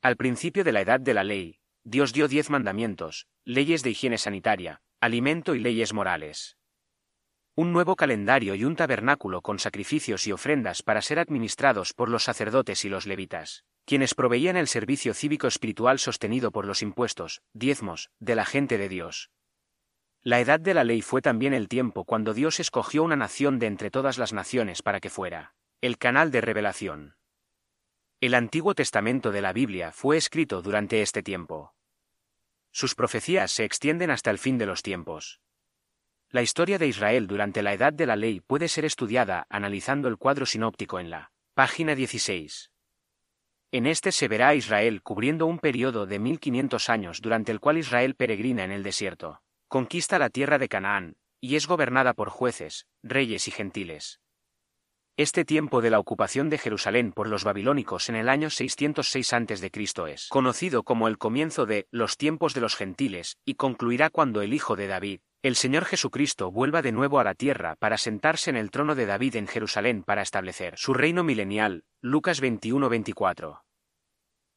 Al 0.01 0.17
principio 0.17 0.65
de 0.65 0.73
la 0.73 0.81
edad 0.81 1.01
de 1.01 1.15
la 1.15 1.25
ley, 1.25 1.61
Dios 1.87 2.15
dio 2.15 2.29
diez 2.29 2.49
mandamientos, 2.49 3.27
leyes 3.45 3.83
de 3.83 3.91
higiene 3.91 4.17
sanitaria, 4.17 4.81
alimento 5.01 5.55
y 5.55 5.59
leyes 5.59 5.93
morales. 5.93 6.57
Un 7.55 7.75
nuevo 7.75 7.95
calendario 7.95 8.55
y 8.55 8.65
un 8.65 8.75
tabernáculo 8.75 9.43
con 9.43 9.59
sacrificios 9.59 10.27
y 10.27 10.33
ofrendas 10.33 10.83
para 10.83 11.03
ser 11.03 11.19
administrados 11.19 11.93
por 11.93 12.09
los 12.09 12.25
sacerdotes 12.25 12.87
y 12.87 12.89
los 12.89 13.07
levitas, 13.07 13.65
quienes 13.85 14.15
proveían 14.15 14.57
el 14.57 14.67
servicio 14.67 15.13
cívico 15.13 15.47
espiritual 15.47 15.99
sostenido 15.99 16.53
por 16.53 16.65
los 16.65 16.81
impuestos, 16.81 17.43
diezmos, 17.53 18.11
de 18.19 18.35
la 18.35 18.47
gente 18.47 18.79
de 18.79 18.89
Dios. 18.89 19.31
La 20.23 20.41
edad 20.41 20.59
de 20.59 20.73
la 20.73 20.85
ley 20.85 21.03
fue 21.03 21.21
también 21.21 21.53
el 21.53 21.69
tiempo 21.69 22.05
cuando 22.05 22.33
Dios 22.33 22.61
escogió 22.61 23.03
una 23.03 23.17
nación 23.17 23.59
de 23.59 23.67
entre 23.67 23.91
todas 23.91 24.17
las 24.17 24.33
naciones 24.33 24.81
para 24.81 25.01
que 25.01 25.11
fuera 25.11 25.55
el 25.83 25.99
canal 25.99 26.31
de 26.31 26.41
revelación. 26.41 27.17
El 28.25 28.33
Antiguo 28.33 28.75
Testamento 28.75 29.33
de 29.33 29.43
la 29.43 29.53
Biblia 29.53 29.93
fue 29.93 30.17
escrito 30.17 30.63
durante 30.63 31.03
este 31.03 31.23
tiempo. 31.23 31.75
Sus 32.73 32.95
profecías 32.95 33.53
se 33.53 33.67
extienden 33.67 34.11
hasta 34.11 34.31
el 34.31 34.39
fin 34.39 34.57
de 34.57 34.65
los 34.65 34.83
tiempos. 34.83 35.43
La 36.31 36.41
historia 36.41 36.79
de 36.79 36.87
Israel 36.87 37.27
durante 37.27 37.63
la 37.63 37.75
Edad 37.75 37.93
de 37.93 38.07
la 38.07 38.17
Ley 38.17 38.41
puede 38.41 38.69
ser 38.69 38.87
estudiada 38.87 39.47
analizando 39.51 40.09
el 40.09 40.17
cuadro 40.17 40.47
sinóptico 40.47 40.99
en 40.99 41.11
la 41.11 41.33
página 41.53 41.95
16. 41.95 42.71
En 43.73 43.85
este 43.85 44.11
se 44.11 44.27
verá 44.27 44.49
a 44.49 44.55
Israel 44.55 45.03
cubriendo 45.03 45.45
un 45.45 45.59
periodo 45.59 46.07
de 46.07 46.19
1500 46.19 46.89
años 46.89 47.21
durante 47.21 47.53
el 47.53 47.61
cual 47.61 47.77
Israel 47.77 48.15
peregrina 48.15 48.65
en 48.65 48.71
el 48.71 48.83
desierto 48.83 49.43
conquista 49.69 50.19
la 50.19 50.31
tierra 50.31 50.57
de 50.57 50.71
Canaán, 50.71 51.19
y 51.43 51.57
es 51.57 51.67
gobernada 51.67 52.15
por 52.15 52.31
jueces, 52.31 52.87
reyes 53.03 53.49
y 53.49 53.51
gentiles. 53.51 54.23
Este 55.17 55.45
tiempo 55.45 55.81
de 55.81 55.91
la 55.91 56.01
ocupación 56.01 56.51
de 56.51 56.59
Jerusalén 56.59 57.13
por 57.13 57.29
los 57.29 57.45
babilónicos 57.45 58.09
en 58.09 58.17
el 58.17 58.29
año 58.29 58.51
606 58.51 59.33
a.C. 59.33 59.71
es 60.09 60.29
conocido 60.29 60.83
como 60.83 61.07
el 61.07 61.19
comienzo 61.19 61.67
de 61.67 61.87
los 61.93 62.17
tiempos 62.17 62.53
de 62.53 62.61
los 62.61 62.75
gentiles 62.75 63.39
y 63.45 63.55
concluirá 63.55 64.11
cuando 64.11 64.43
el 64.43 64.53
hijo 64.53 64.75
de 64.75 64.89
David, 64.89 65.21
el 65.43 65.55
Señor 65.55 65.85
Jesucristo 65.85 66.51
vuelva 66.51 66.83
de 66.83 66.91
nuevo 66.91 67.21
a 67.21 67.25
la 67.25 67.35
tierra 67.35 67.77
para 67.77 67.97
sentarse 67.97 68.51
en 68.51 68.57
el 68.57 68.73
trono 68.73 68.97
de 68.97 69.07
David 69.07 69.37
en 69.37 69.47
Jerusalén 69.47 70.03
para 70.03 70.23
establecer 70.23 70.75
su 70.79 70.95
reino 70.95 71.23
milenial. 71.23 71.85
Lucas 72.01 72.43
21-24. 72.43 73.63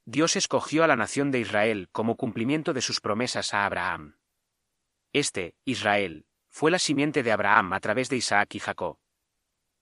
Dios 0.06 0.36
escogió 0.36 0.84
a 0.84 0.88
la 0.88 0.96
nación 0.96 1.30
de 1.30 1.40
Israel 1.40 1.88
como 1.92 2.16
cumplimiento 2.16 2.74
de 2.74 2.82
sus 2.82 3.00
promesas 3.00 3.54
a 3.54 3.68
Abraham. 3.68 4.18
Este, 5.14 5.54
Israel, 5.66 6.26
fue 6.50 6.72
la 6.72 6.80
simiente 6.80 7.22
de 7.22 7.32
Abraham 7.32 7.74
a 7.74 7.80
través 7.80 8.10
de 8.10 8.16
Isaac 8.16 8.56
y 8.56 8.60
Jacob. 8.60 8.98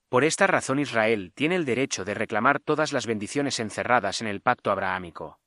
Por 0.08 0.22
esta 0.22 0.46
razón 0.46 0.78
Israel 0.78 1.32
tiene 1.34 1.56
el 1.56 1.64
derecho 1.64 2.04
de 2.04 2.14
reclamar 2.14 2.60
todas 2.60 2.92
las 2.92 3.06
bendiciones 3.06 3.58
encerradas 3.58 4.20
en 4.20 4.28
el 4.28 4.40
pacto 4.40 4.70
abrahámico. 4.70 5.40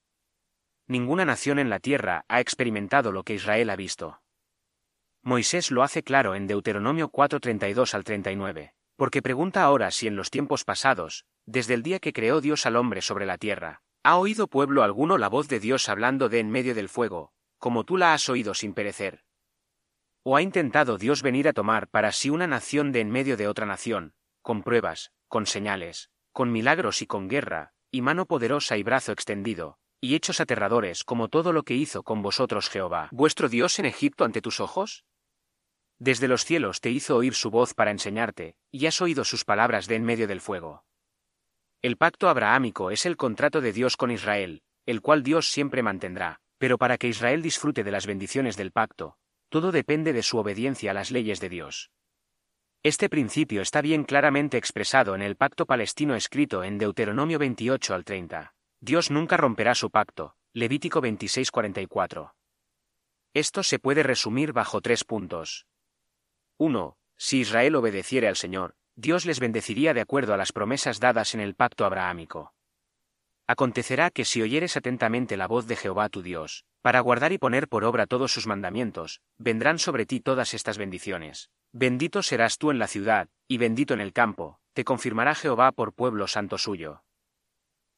Ninguna 0.85 1.23
nación 1.23 1.59
en 1.59 1.69
la 1.69 1.79
tierra 1.79 2.25
ha 2.27 2.41
experimentado 2.41 3.11
lo 3.11 3.23
que 3.23 3.35
Israel 3.35 3.69
ha 3.69 3.75
visto. 3.77 4.21
Moisés 5.21 5.71
lo 5.71 5.83
hace 5.83 6.03
claro 6.03 6.35
en 6.35 6.47
Deuteronomio 6.47 7.09
4:32 7.09 7.93
al 7.93 8.03
39, 8.03 8.73
porque 8.97 9.21
pregunta 9.21 9.63
ahora 9.63 9.91
si 9.91 10.07
en 10.07 10.15
los 10.15 10.29
tiempos 10.29 10.65
pasados, 10.65 11.25
desde 11.45 11.73
el 11.73 11.83
día 11.83 11.99
que 11.99 12.11
creó 12.11 12.41
Dios 12.41 12.65
al 12.65 12.75
hombre 12.75 13.01
sobre 13.01 13.25
la 13.25 13.37
tierra, 13.37 13.81
¿ha 14.03 14.17
oído 14.17 14.47
pueblo 14.47 14.83
alguno 14.83 15.17
la 15.17 15.29
voz 15.29 15.47
de 15.47 15.59
Dios 15.59 15.87
hablando 15.87 16.27
de 16.27 16.39
en 16.39 16.49
medio 16.49 16.75
del 16.75 16.89
fuego, 16.89 17.31
como 17.59 17.85
tú 17.85 17.95
la 17.95 18.13
has 18.13 18.27
oído 18.27 18.53
sin 18.53 18.73
perecer? 18.73 19.23
¿O 20.23 20.35
ha 20.35 20.41
intentado 20.41 20.97
Dios 20.97 21.21
venir 21.21 21.47
a 21.47 21.53
tomar 21.53 21.87
para 21.87 22.11
sí 22.11 22.29
una 22.29 22.47
nación 22.47 22.91
de 22.91 22.99
en 22.99 23.09
medio 23.09 23.37
de 23.37 23.47
otra 23.47 23.65
nación, 23.65 24.13
con 24.49 24.63
pruebas, 24.63 25.12
con 25.27 25.45
señales, 25.45 26.09
con 26.31 26.51
milagros 26.51 27.03
y 27.03 27.05
con 27.05 27.27
guerra, 27.27 27.71
y 27.91 28.01
mano 28.01 28.25
poderosa 28.25 28.77
y 28.77 28.81
brazo 28.81 29.12
extendido, 29.12 29.77
y 30.01 30.15
hechos 30.15 30.41
aterradores 30.41 31.03
como 31.03 31.27
todo 31.27 31.53
lo 31.53 31.62
que 31.62 31.75
hizo 31.75 32.01
con 32.01 32.23
vosotros 32.23 32.67
Jehová, 32.67 33.09
vuestro 33.12 33.47
Dios 33.47 33.77
en 33.77 33.85
Egipto 33.85 34.25
ante 34.25 34.41
tus 34.41 34.59
ojos? 34.59 35.05
Desde 35.99 36.27
los 36.27 36.45
cielos 36.45 36.81
te 36.81 36.89
hizo 36.89 37.15
oír 37.15 37.35
su 37.35 37.51
voz 37.51 37.75
para 37.75 37.91
enseñarte, 37.91 38.55
y 38.71 38.88
has 38.88 38.99
oído 39.01 39.23
sus 39.23 39.45
palabras 39.45 39.85
de 39.85 39.97
en 39.97 40.03
medio 40.03 40.27
del 40.27 40.41
fuego. 40.41 40.83
El 41.83 41.97
pacto 41.97 42.27
abrahámico 42.27 42.89
es 42.89 43.05
el 43.05 43.17
contrato 43.17 43.62
de 43.62 43.71
Dios 43.71 43.97
con 43.97 44.09
Israel, 44.09 44.63
el 44.88 45.01
cual 45.01 45.21
Dios 45.21 45.51
siempre 45.51 45.83
mantendrá, 45.83 46.41
pero 46.57 46.79
para 46.79 46.97
que 46.97 47.07
Israel 47.07 47.43
disfrute 47.43 47.83
de 47.83 47.91
las 47.91 48.07
bendiciones 48.07 48.57
del 48.57 48.71
pacto, 48.71 49.15
todo 49.49 49.71
depende 49.71 50.12
de 50.12 50.23
su 50.23 50.39
obediencia 50.39 50.89
a 50.89 50.95
las 50.95 51.12
leyes 51.12 51.39
de 51.39 51.49
Dios. 51.49 51.91
Este 52.81 53.09
principio 53.09 53.61
está 53.61 53.81
bien 53.81 54.05
claramente 54.05 54.57
expresado 54.57 55.13
en 55.13 55.21
el 55.21 55.35
pacto 55.35 55.65
palestino 55.65 56.15
escrito 56.15 56.63
en 56.63 56.77
Deuteronomio 56.77 57.37
28 57.37 57.93
al 57.93 58.05
30. 58.05 58.53
Dios 58.79 59.11
nunca 59.11 59.35
romperá 59.35 59.75
su 59.75 59.89
pacto. 59.89 60.37
Levítico 60.53 61.01
26:44. 61.01 62.31
Esto 63.33 63.63
se 63.63 63.79
puede 63.79 64.01
resumir 64.01 64.53
bajo 64.53 64.79
tres 64.79 65.03
puntos. 65.03 65.67
1. 66.55 66.97
Si 67.17 67.39
Israel 67.39 67.75
obedeciere 67.75 68.29
al 68.29 68.37
Señor, 68.37 68.75
Dios 68.95 69.25
les 69.25 69.41
bendeciría 69.41 69.93
de 69.93 69.99
acuerdo 69.99 70.33
a 70.33 70.37
las 70.37 70.53
promesas 70.53 71.01
dadas 71.01 71.33
en 71.33 71.41
el 71.41 71.55
pacto 71.55 71.83
abrahámico. 71.83 72.53
Acontecerá 73.45 74.09
que 74.09 74.23
si 74.23 74.41
oyeres 74.41 74.77
atentamente 74.77 75.35
la 75.35 75.47
voz 75.47 75.67
de 75.67 75.75
Jehová 75.75 76.07
tu 76.07 76.21
Dios, 76.21 76.63
para 76.81 76.99
guardar 77.01 77.33
y 77.33 77.37
poner 77.37 77.67
por 77.67 77.83
obra 77.83 78.07
todos 78.07 78.31
sus 78.31 78.47
mandamientos, 78.47 79.21
vendrán 79.37 79.79
sobre 79.79 80.05
ti 80.05 80.19
todas 80.19 80.53
estas 80.53 80.77
bendiciones. 80.77 81.49
Bendito 81.71 82.23
serás 82.23 82.57
tú 82.57 82.71
en 82.71 82.79
la 82.79 82.87
ciudad, 82.87 83.29
y 83.47 83.57
bendito 83.57 83.93
en 83.93 84.01
el 84.01 84.13
campo, 84.13 84.59
te 84.73 84.83
confirmará 84.83 85.35
Jehová 85.35 85.71
por 85.71 85.93
pueblo 85.93 86.27
santo 86.27 86.57
suyo. 86.57 87.03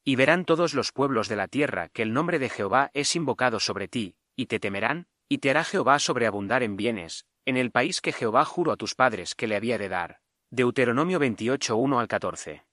Y 0.04 0.16
verán 0.16 0.44
todos 0.44 0.74
los 0.74 0.92
pueblos 0.92 1.28
de 1.28 1.36
la 1.36 1.48
tierra 1.48 1.88
que 1.88 2.02
el 2.02 2.12
nombre 2.12 2.38
de 2.38 2.48
Jehová 2.48 2.90
es 2.92 3.14
invocado 3.14 3.60
sobre 3.60 3.88
ti, 3.88 4.16
y 4.34 4.46
te 4.46 4.58
temerán, 4.58 5.06
y 5.28 5.38
te 5.38 5.50
hará 5.50 5.64
Jehová 5.64 5.98
sobreabundar 5.98 6.62
en 6.62 6.76
bienes, 6.76 7.26
en 7.44 7.56
el 7.56 7.70
país 7.70 8.00
que 8.00 8.12
Jehová 8.12 8.44
juró 8.44 8.72
a 8.72 8.76
tus 8.76 8.94
padres 8.94 9.34
que 9.34 9.46
le 9.46 9.56
había 9.56 9.78
de 9.78 9.88
dar. 9.88 10.20
Deuteronomio 10.50 11.18
28, 11.18 11.76
1 11.76 12.00
al 12.00 12.08
14. 12.08 12.66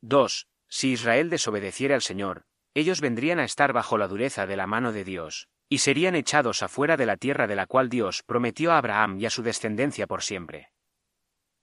2. 0.00 0.48
Si 0.68 0.92
Israel 0.92 1.30
desobedeciera 1.30 1.94
al 1.94 2.02
Señor, 2.02 2.46
ellos 2.74 3.00
vendrían 3.00 3.38
a 3.38 3.44
estar 3.44 3.72
bajo 3.72 3.98
la 3.98 4.08
dureza 4.08 4.46
de 4.46 4.56
la 4.56 4.66
mano 4.66 4.92
de 4.92 5.04
Dios, 5.04 5.48
y 5.68 5.78
serían 5.78 6.14
echados 6.14 6.62
afuera 6.62 6.96
de 6.96 7.06
la 7.06 7.16
tierra 7.16 7.46
de 7.46 7.56
la 7.56 7.66
cual 7.66 7.88
Dios 7.88 8.22
prometió 8.24 8.72
a 8.72 8.78
Abraham 8.78 9.18
y 9.20 9.26
a 9.26 9.30
su 9.30 9.42
descendencia 9.42 10.06
por 10.06 10.22
siempre. 10.22 10.72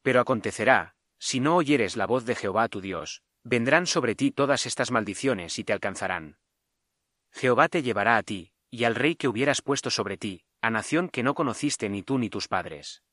Pero 0.02 0.22
acontecerá, 0.22 0.96
si 1.20 1.39
no 1.39 1.56
oyeres 1.56 1.98
la 1.98 2.06
voz 2.06 2.26
de 2.26 2.36
Jehová 2.36 2.70
tu 2.70 2.80
Dios, 2.82 3.24
vendrán 3.43 3.88
sobre 3.88 4.15
ti 4.15 4.32
todas 4.32 4.65
estas 4.65 4.91
maldiciones 4.91 5.58
y 5.60 5.63
te 5.63 5.74
alcanzarán. 5.74 6.38
Jehová 7.32 7.67
te 7.67 7.84
llevará 7.84 8.17
a 8.17 8.24
ti, 8.24 8.52
y 8.70 8.84
al 8.84 8.96
rey 8.96 9.15
que 9.15 9.28
hubieras 9.28 9.62
puesto 9.62 9.89
sobre 9.89 10.17
ti, 10.17 10.43
a 10.62 10.70
nación 10.70 11.10
que 11.10 11.24
no 11.24 11.34
conociste 11.34 11.89
ni 11.89 12.04
tú 12.04 12.17
ni 12.17 12.30
tus 12.30 12.48
padres. 12.48 13.04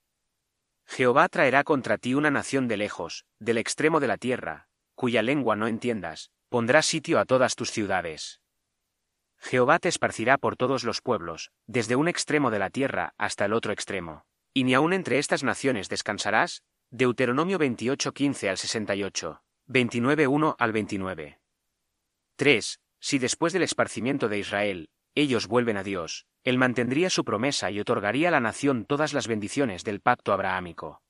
Jehová 0.86 1.28
traerá 1.28 1.64
contra 1.64 1.98
ti 1.98 2.14
una 2.14 2.30
nación 2.30 2.68
de 2.68 2.76
lejos, 2.76 3.24
del 3.38 3.58
extremo 3.58 4.00
de 4.00 4.08
la 4.08 4.18
tierra, 4.18 4.68
cuya 4.94 5.22
lengua 5.22 5.56
no 5.56 5.66
entiendas, 5.66 6.30
pondrá 6.54 6.82
sitio 6.82 7.18
a 7.18 7.24
todas 7.24 7.56
tus 7.56 7.72
ciudades. 7.72 8.40
Jehová 9.38 9.80
te 9.80 9.88
esparcirá 9.88 10.38
por 10.38 10.54
todos 10.56 10.84
los 10.84 11.00
pueblos, 11.00 11.50
desde 11.66 11.96
un 11.96 12.06
extremo 12.06 12.52
de 12.52 12.60
la 12.60 12.70
tierra 12.70 13.12
hasta 13.18 13.46
el 13.46 13.52
otro 13.52 13.72
extremo. 13.72 14.24
Y 14.52 14.62
ni 14.62 14.72
aun 14.74 14.92
entre 14.92 15.18
estas 15.18 15.42
naciones 15.42 15.88
descansarás. 15.88 16.62
Deuteronomio 16.92 17.58
28, 17.58 18.12
15 18.12 18.50
al 18.50 18.56
68, 18.56 19.42
29, 19.66 20.28
1 20.28 20.56
al 20.56 20.72
29. 20.72 21.40
3. 22.36 22.80
Si 23.00 23.18
después 23.18 23.52
del 23.52 23.64
esparcimiento 23.64 24.28
de 24.28 24.38
Israel, 24.38 24.90
ellos 25.16 25.48
vuelven 25.48 25.76
a 25.76 25.82
Dios, 25.82 26.24
Él 26.44 26.56
mantendría 26.56 27.10
su 27.10 27.24
promesa 27.24 27.72
y 27.72 27.80
otorgaría 27.80 28.28
a 28.28 28.30
la 28.30 28.38
nación 28.38 28.84
todas 28.84 29.12
las 29.12 29.26
bendiciones 29.26 29.82
del 29.82 30.00
pacto 30.00 30.32
abrahámico. 30.32 31.02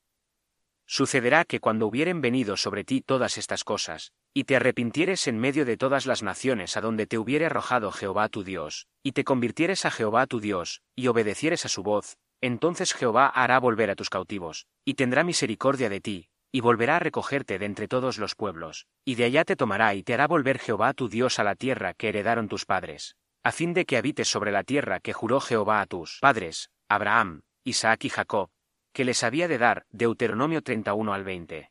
Sucederá 0.87 1.45
que 1.45 1.61
cuando 1.61 1.87
hubieren 1.87 2.21
venido 2.21 2.57
sobre 2.57 2.85
ti 2.85 3.01
todas 3.01 3.39
estas 3.39 3.65
cosas, 3.65 4.13
y 4.35 4.45
te 4.45 4.57
arrepintieres 4.57 5.27
en 5.27 5.39
medio 5.39 5.65
de 5.65 5.77
todas 5.77 6.07
las 6.07 6.23
naciones 6.23 6.77
a 6.77 6.81
donde 6.81 7.07
te 7.07 7.19
hubiere 7.19 7.47
arrojado 7.47 7.91
Jehová 7.93 8.29
tu 8.29 8.45
Dios, 8.45 8.87
y 9.03 9.13
te 9.13 9.25
convirtieres 9.25 9.85
a 9.85 9.91
Jehová 9.91 10.27
tu 10.27 10.41
Dios, 10.41 10.83
y 10.95 11.07
obedecieres 11.07 11.65
a 11.65 11.69
su 11.69 11.83
voz, 11.83 12.17
entonces 12.41 12.93
Jehová 12.93 13.27
hará 13.27 13.59
volver 13.59 13.91
a 13.91 13.97
tus 13.97 14.11
cautivos, 14.11 14.67
y 14.85 14.95
tendrá 14.95 15.25
misericordia 15.25 15.89
de 15.89 16.01
ti, 16.01 16.29
y 16.53 16.61
volverá 16.61 16.97
a 16.97 17.01
recogerte 17.01 17.59
de 17.59 17.67
entre 17.67 17.89
todos 17.89 18.19
los 18.19 18.35
pueblos, 18.35 18.87
y 19.05 19.15
de 19.15 19.25
allá 19.25 19.45
te 19.45 19.57
tomará 19.57 19.95
y 19.95 20.03
te 20.03 20.15
hará 20.15 20.27
volver 20.27 20.59
Jehová 20.59 20.93
tu 20.93 21.09
Dios 21.09 21.39
a 21.39 21.45
la 21.45 21.55
tierra 21.55 21.95
que 21.95 22.09
heredaron 22.11 22.49
tus 22.49 22.67
padres 22.67 23.17
a 23.45 23.53
fin 23.53 23.75
de 23.75 23.85
que 23.85 23.99
habites 23.99 24.27
sobre 24.27 24.51
la 24.51 24.65
tierra 24.65 25.01
que 25.01 25.13
juró 25.13 25.39
Jehová 25.39 25.83
a 25.83 25.87
tus 25.87 26.19
padres, 26.23 26.71
Abraham, 26.89 27.43
Isaac 27.63 28.05
y 28.05 28.09
Jacob, 28.09 28.49
que 28.95 29.05
les 29.05 29.25
había 29.25 29.49
de 29.49 29.59
dar, 29.59 29.87
Deuteronomio 29.91 30.63
31 30.63 31.13
al 31.13 31.25
20. 31.25 31.71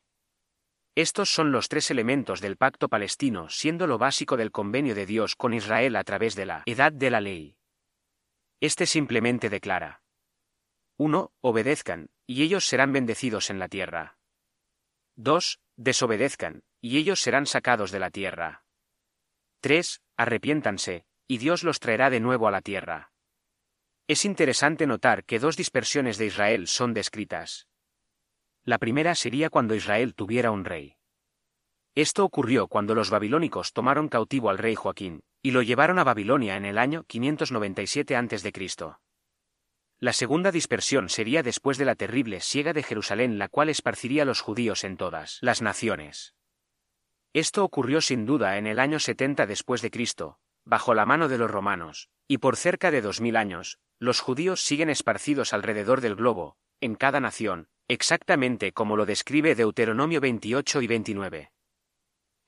Estos 0.94 1.30
son 1.30 1.50
los 1.50 1.68
tres 1.68 1.90
elementos 1.90 2.40
del 2.40 2.56
pacto 2.56 2.88
palestino, 2.88 3.48
siendo 3.48 3.88
lo 3.88 3.98
básico 3.98 4.36
del 4.36 4.52
convenio 4.52 4.94
de 4.94 5.06
Dios 5.06 5.34
con 5.34 5.54
Israel 5.54 5.96
a 5.96 6.04
través 6.04 6.36
de 6.36 6.46
la 6.46 6.62
edad 6.66 6.92
de 6.92 7.10
la 7.10 7.20
ley. 7.20 7.56
Este 8.60 8.86
simplemente 8.86 9.48
declara 9.48 10.02
1. 10.98 11.32
Obedezcan, 11.40 12.10
y 12.26 12.42
ellos 12.42 12.66
serán 12.66 12.92
bendecidos 12.92 13.50
en 13.50 13.58
la 13.58 13.68
tierra. 13.68 14.18
2. 15.16 15.60
Desobedezcan, 15.76 16.62
y 16.80 16.98
ellos 16.98 17.20
serán 17.20 17.46
sacados 17.46 17.90
de 17.90 18.00
la 18.00 18.10
tierra. 18.10 18.64
3. 19.60 20.02
Arrepiéntanse, 20.16 21.06
y 21.26 21.38
Dios 21.38 21.64
los 21.64 21.80
traerá 21.80 22.10
de 22.10 22.20
nuevo 22.20 22.46
a 22.46 22.50
la 22.50 22.60
tierra. 22.60 23.13
Es 24.06 24.26
interesante 24.26 24.86
notar 24.86 25.24
que 25.24 25.38
dos 25.38 25.56
dispersiones 25.56 26.18
de 26.18 26.26
Israel 26.26 26.68
son 26.68 26.92
descritas. 26.92 27.68
La 28.62 28.76
primera 28.76 29.14
sería 29.14 29.48
cuando 29.48 29.74
Israel 29.74 30.14
tuviera 30.14 30.50
un 30.50 30.66
rey. 30.66 30.96
Esto 31.94 32.22
ocurrió 32.22 32.66
cuando 32.66 32.94
los 32.94 33.08
babilónicos 33.08 33.72
tomaron 33.72 34.08
cautivo 34.08 34.50
al 34.50 34.58
rey 34.58 34.74
Joaquín, 34.74 35.22
y 35.40 35.52
lo 35.52 35.62
llevaron 35.62 35.98
a 35.98 36.04
Babilonia 36.04 36.56
en 36.56 36.66
el 36.66 36.76
año 36.76 37.04
597 37.04 38.14
a.C. 38.14 38.52
La 40.00 40.12
segunda 40.12 40.50
dispersión 40.50 41.08
sería 41.08 41.42
después 41.42 41.78
de 41.78 41.86
la 41.86 41.94
terrible 41.94 42.40
siega 42.40 42.74
de 42.74 42.82
Jerusalén, 42.82 43.38
la 43.38 43.48
cual 43.48 43.70
esparciría 43.70 44.24
a 44.24 44.26
los 44.26 44.42
judíos 44.42 44.84
en 44.84 44.98
todas 44.98 45.38
las 45.40 45.62
naciones. 45.62 46.34
Esto 47.32 47.64
ocurrió 47.64 48.02
sin 48.02 48.26
duda 48.26 48.58
en 48.58 48.66
el 48.66 48.80
año 48.80 48.98
70 48.98 49.46
después 49.46 49.80
de 49.80 49.90
Cristo, 49.90 50.38
bajo 50.64 50.92
la 50.92 51.06
mano 51.06 51.28
de 51.28 51.38
los 51.38 51.50
romanos, 51.50 52.10
y 52.28 52.38
por 52.38 52.56
cerca 52.56 52.90
de 52.90 53.00
dos 53.00 53.20
mil 53.20 53.36
años, 53.36 53.78
los 53.98 54.20
judíos 54.20 54.60
siguen 54.60 54.90
esparcidos 54.90 55.52
alrededor 55.52 56.00
del 56.00 56.14
globo, 56.14 56.56
en 56.80 56.94
cada 56.94 57.20
nación, 57.20 57.68
exactamente 57.88 58.72
como 58.72 58.96
lo 58.96 59.06
describe 59.06 59.54
Deuteronomio 59.54 60.20
28 60.20 60.82
y 60.82 60.86
29. 60.86 61.52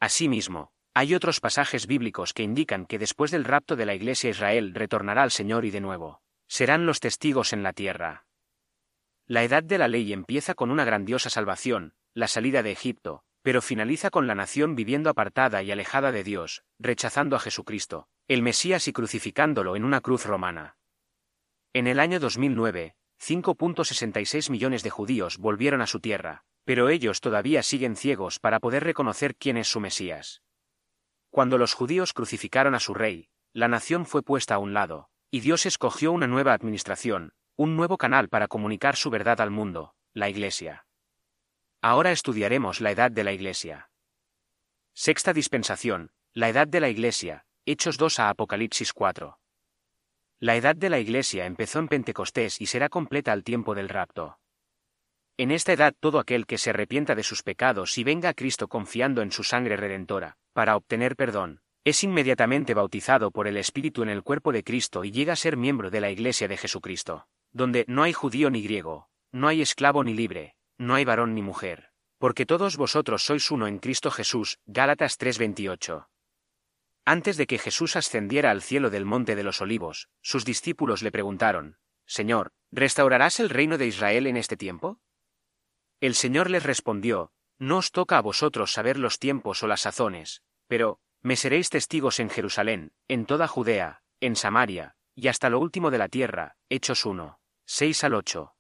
Asimismo, 0.00 0.72
hay 0.94 1.14
otros 1.14 1.40
pasajes 1.40 1.86
bíblicos 1.86 2.32
que 2.32 2.42
indican 2.42 2.86
que 2.86 2.98
después 2.98 3.30
del 3.30 3.44
rapto 3.44 3.76
de 3.76 3.86
la 3.86 3.94
Iglesia 3.94 4.30
Israel 4.30 4.74
retornará 4.74 5.22
al 5.22 5.30
Señor 5.30 5.64
y 5.64 5.70
de 5.70 5.80
nuevo, 5.80 6.22
serán 6.48 6.86
los 6.86 7.00
testigos 7.00 7.52
en 7.52 7.62
la 7.62 7.72
tierra. 7.72 8.26
La 9.26 9.42
edad 9.42 9.62
de 9.62 9.78
la 9.78 9.88
ley 9.88 10.12
empieza 10.12 10.54
con 10.54 10.70
una 10.70 10.84
grandiosa 10.84 11.30
salvación, 11.30 11.94
la 12.14 12.28
salida 12.28 12.62
de 12.62 12.72
Egipto, 12.72 13.24
pero 13.42 13.60
finaliza 13.60 14.10
con 14.10 14.26
la 14.26 14.34
nación 14.34 14.74
viviendo 14.74 15.10
apartada 15.10 15.62
y 15.62 15.70
alejada 15.70 16.12
de 16.12 16.24
Dios, 16.24 16.62
rechazando 16.78 17.36
a 17.36 17.40
Jesucristo, 17.40 18.08
el 18.28 18.42
Mesías 18.42 18.88
y 18.88 18.92
crucificándolo 18.92 19.76
en 19.76 19.84
una 19.84 20.00
cruz 20.00 20.24
romana. 20.24 20.76
En 21.76 21.86
el 21.86 22.00
año 22.00 22.20
2009, 22.20 22.94
5.66 23.20 24.50
millones 24.50 24.82
de 24.82 24.88
judíos 24.88 25.36
volvieron 25.36 25.82
a 25.82 25.86
su 25.86 26.00
tierra, 26.00 26.42
pero 26.64 26.88
ellos 26.88 27.20
todavía 27.20 27.62
siguen 27.62 27.96
ciegos 27.96 28.38
para 28.38 28.60
poder 28.60 28.82
reconocer 28.82 29.36
quién 29.36 29.58
es 29.58 29.68
su 29.68 29.78
Mesías. 29.78 30.40
Cuando 31.28 31.58
los 31.58 31.74
judíos 31.74 32.14
crucificaron 32.14 32.74
a 32.74 32.80
su 32.80 32.94
rey, 32.94 33.28
la 33.52 33.68
nación 33.68 34.06
fue 34.06 34.22
puesta 34.22 34.54
a 34.54 34.58
un 34.58 34.72
lado, 34.72 35.10
y 35.30 35.40
Dios 35.40 35.66
escogió 35.66 36.12
una 36.12 36.26
nueva 36.26 36.54
administración, 36.54 37.34
un 37.56 37.76
nuevo 37.76 37.98
canal 37.98 38.30
para 38.30 38.48
comunicar 38.48 38.96
su 38.96 39.10
verdad 39.10 39.42
al 39.42 39.50
mundo, 39.50 39.92
la 40.14 40.30
Iglesia. 40.30 40.86
Ahora 41.82 42.10
estudiaremos 42.10 42.80
la 42.80 42.92
edad 42.92 43.10
de 43.10 43.22
la 43.22 43.32
Iglesia. 43.32 43.90
Sexta 44.94 45.34
dispensación, 45.34 46.10
la 46.32 46.48
edad 46.48 46.68
de 46.68 46.80
la 46.80 46.88
Iglesia, 46.88 47.44
Hechos 47.66 47.98
2 47.98 48.20
a 48.20 48.30
Apocalipsis 48.30 48.94
4. 48.94 49.38
La 50.38 50.54
edad 50.54 50.76
de 50.76 50.90
la 50.90 50.98
Iglesia 50.98 51.46
empezó 51.46 51.78
en 51.78 51.88
Pentecostés 51.88 52.60
y 52.60 52.66
será 52.66 52.90
completa 52.90 53.32
al 53.32 53.42
tiempo 53.42 53.74
del 53.74 53.88
rapto. 53.88 54.38
En 55.38 55.50
esta 55.50 55.72
edad 55.72 55.94
todo 55.98 56.18
aquel 56.18 56.44
que 56.44 56.58
se 56.58 56.70
arrepienta 56.70 57.14
de 57.14 57.22
sus 57.22 57.42
pecados 57.42 57.96
y 57.96 58.04
venga 58.04 58.28
a 58.28 58.34
Cristo 58.34 58.68
confiando 58.68 59.22
en 59.22 59.32
su 59.32 59.44
sangre 59.44 59.78
redentora, 59.78 60.36
para 60.52 60.76
obtener 60.76 61.16
perdón, 61.16 61.60
es 61.84 62.04
inmediatamente 62.04 62.74
bautizado 62.74 63.30
por 63.30 63.48
el 63.48 63.56
Espíritu 63.56 64.02
en 64.02 64.10
el 64.10 64.22
cuerpo 64.22 64.52
de 64.52 64.62
Cristo 64.62 65.04
y 65.04 65.10
llega 65.10 65.32
a 65.32 65.36
ser 65.36 65.56
miembro 65.56 65.90
de 65.90 66.02
la 66.02 66.10
Iglesia 66.10 66.48
de 66.48 66.58
Jesucristo, 66.58 67.26
donde 67.52 67.86
no 67.88 68.02
hay 68.02 68.12
judío 68.12 68.50
ni 68.50 68.62
griego, 68.62 69.08
no 69.32 69.48
hay 69.48 69.62
esclavo 69.62 70.04
ni 70.04 70.12
libre, 70.12 70.54
no 70.76 70.96
hay 70.96 71.06
varón 71.06 71.34
ni 71.34 71.40
mujer, 71.40 71.92
porque 72.18 72.44
todos 72.44 72.76
vosotros 72.76 73.24
sois 73.24 73.50
uno 73.50 73.66
en 73.66 73.78
Cristo 73.78 74.10
Jesús. 74.10 74.58
Gálatas 74.66 75.16
3:28. 75.18 76.08
Antes 77.08 77.36
de 77.36 77.46
que 77.46 77.58
Jesús 77.58 77.94
ascendiera 77.94 78.50
al 78.50 78.62
cielo 78.62 78.90
del 78.90 79.04
monte 79.04 79.36
de 79.36 79.44
los 79.44 79.60
olivos, 79.60 80.08
sus 80.22 80.44
discípulos 80.44 81.02
le 81.02 81.12
preguntaron, 81.12 81.78
Señor, 82.04 82.50
¿restaurarás 82.72 83.38
el 83.38 83.48
reino 83.48 83.78
de 83.78 83.86
Israel 83.86 84.26
en 84.26 84.36
este 84.36 84.56
tiempo? 84.56 84.98
El 86.00 86.16
Señor 86.16 86.50
les 86.50 86.64
respondió, 86.64 87.30
No 87.58 87.78
os 87.78 87.92
toca 87.92 88.18
a 88.18 88.22
vosotros 88.22 88.72
saber 88.72 88.98
los 88.98 89.20
tiempos 89.20 89.62
o 89.62 89.68
las 89.68 89.82
sazones, 89.82 90.42
pero, 90.66 90.98
me 91.22 91.36
seréis 91.36 91.70
testigos 91.70 92.18
en 92.18 92.28
Jerusalén, 92.28 92.92
en 93.06 93.24
toda 93.24 93.46
Judea, 93.46 94.02
en 94.18 94.34
Samaria, 94.34 94.96
y 95.14 95.28
hasta 95.28 95.48
lo 95.48 95.60
último 95.60 95.92
de 95.92 95.98
la 95.98 96.08
tierra. 96.08 96.56
Hechos 96.68 97.06
1. 97.06 97.38
6 97.66 98.02
al 98.02 98.14
8. 98.14 98.55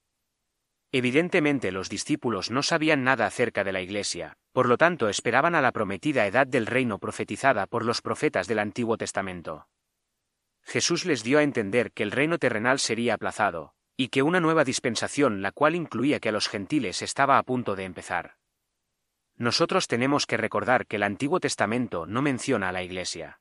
Evidentemente 0.92 1.72
los 1.72 1.88
discípulos 1.88 2.50
no 2.50 2.62
sabían 2.62 3.04
nada 3.04 3.26
acerca 3.26 3.64
de 3.64 3.72
la 3.72 3.80
Iglesia, 3.80 4.36
por 4.52 4.68
lo 4.68 4.78
tanto 4.78 5.08
esperaban 5.08 5.54
a 5.54 5.60
la 5.60 5.72
prometida 5.72 6.26
edad 6.26 6.46
del 6.46 6.66
reino 6.66 6.98
profetizada 6.98 7.66
por 7.66 7.84
los 7.84 8.00
profetas 8.02 8.46
del 8.46 8.60
Antiguo 8.60 8.96
Testamento. 8.96 9.68
Jesús 10.62 11.04
les 11.04 11.22
dio 11.22 11.38
a 11.38 11.42
entender 11.42 11.92
que 11.92 12.02
el 12.02 12.12
reino 12.12 12.38
terrenal 12.38 12.78
sería 12.78 13.14
aplazado, 13.14 13.74
y 13.96 14.08
que 14.08 14.22
una 14.22 14.40
nueva 14.40 14.64
dispensación 14.64 15.42
la 15.42 15.52
cual 15.52 15.74
incluía 15.74 16.20
que 16.20 16.28
a 16.28 16.32
los 16.32 16.48
gentiles 16.48 17.02
estaba 17.02 17.38
a 17.38 17.42
punto 17.42 17.76
de 17.76 17.84
empezar. 17.84 18.36
Nosotros 19.36 19.86
tenemos 19.86 20.26
que 20.26 20.36
recordar 20.36 20.86
que 20.86 20.96
el 20.96 21.02
Antiguo 21.02 21.40
Testamento 21.40 22.06
no 22.06 22.22
menciona 22.22 22.70
a 22.70 22.72
la 22.72 22.82
Iglesia. 22.82 23.40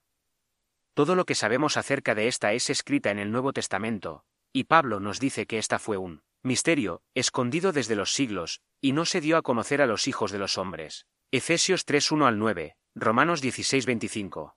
Todo 0.93 1.15
lo 1.15 1.25
que 1.25 1.35
sabemos 1.35 1.77
acerca 1.77 2.15
de 2.15 2.27
esta 2.27 2.53
es 2.53 2.69
escrita 2.69 3.11
en 3.11 3.19
el 3.19 3.31
Nuevo 3.31 3.53
Testamento, 3.53 4.25
y 4.51 4.65
Pablo 4.65 4.99
nos 4.99 5.19
dice 5.19 5.45
que 5.45 5.57
esta 5.57 5.79
fue 5.79 5.97
un 5.97 6.24
misterio, 6.45 7.01
escondido 7.13 7.71
desde 7.71 7.95
los 7.95 8.13
siglos, 8.13 8.61
y 8.79 8.91
no 8.91 9.05
se 9.05 9.19
dio 9.19 9.37
a 9.37 9.41
conocer 9.41 9.81
a 9.81 9.87
los 9.87 10.07
hijos 10.07 10.31
de 10.31 10.39
los 10.39 10.57
hombres. 10.57 11.07
Efesios 11.31 11.85
3.1 11.85 12.27
al 12.27 12.39
9, 12.39 12.75
Romanos 12.95 13.43
16.25. 13.43 14.53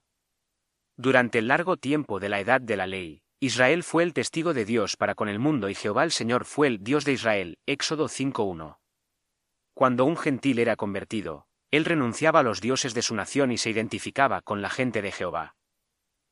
Durante 0.95 1.39
el 1.39 1.47
largo 1.47 1.77
tiempo 1.77 2.19
de 2.19 2.29
la 2.29 2.39
edad 2.39 2.61
de 2.61 2.77
la 2.77 2.87
ley, 2.87 3.21
Israel 3.39 3.83
fue 3.83 4.03
el 4.03 4.13
testigo 4.13 4.53
de 4.53 4.65
Dios 4.65 4.97
para 4.97 5.15
con 5.15 5.29
el 5.29 5.39
mundo 5.39 5.69
y 5.69 5.75
Jehová 5.75 6.03
el 6.03 6.11
Señor 6.11 6.45
fue 6.45 6.67
el 6.67 6.83
Dios 6.83 7.05
de 7.05 7.13
Israel. 7.13 7.57
Éxodo 7.65 8.07
5.1. 8.07 8.79
Cuando 9.73 10.03
un 10.03 10.17
gentil 10.17 10.59
era 10.59 10.75
convertido, 10.75 11.47
él 11.71 11.85
renunciaba 11.85 12.41
a 12.41 12.43
los 12.43 12.59
dioses 12.59 12.93
de 12.93 13.01
su 13.01 13.15
nación 13.15 13.51
y 13.51 13.57
se 13.57 13.69
identificaba 13.69 14.41
con 14.41 14.61
la 14.61 14.69
gente 14.69 15.01
de 15.01 15.13
Jehová. 15.13 15.55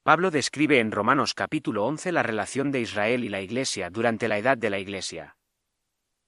Pablo 0.04 0.32
describe 0.32 0.80
en 0.80 0.92
Romanos 0.92 1.34
capítulo 1.34 1.86
11 1.86 2.12
la 2.12 2.24
relación 2.24 2.72
de 2.72 2.82
Israel 2.82 3.24
y 3.24 3.30
la 3.30 3.42
Iglesia 3.42 3.90
durante 3.90 4.28
la 4.28 4.38
edad 4.38 4.58
de 4.58 4.70
la 4.70 4.80
Iglesia. 4.80 5.37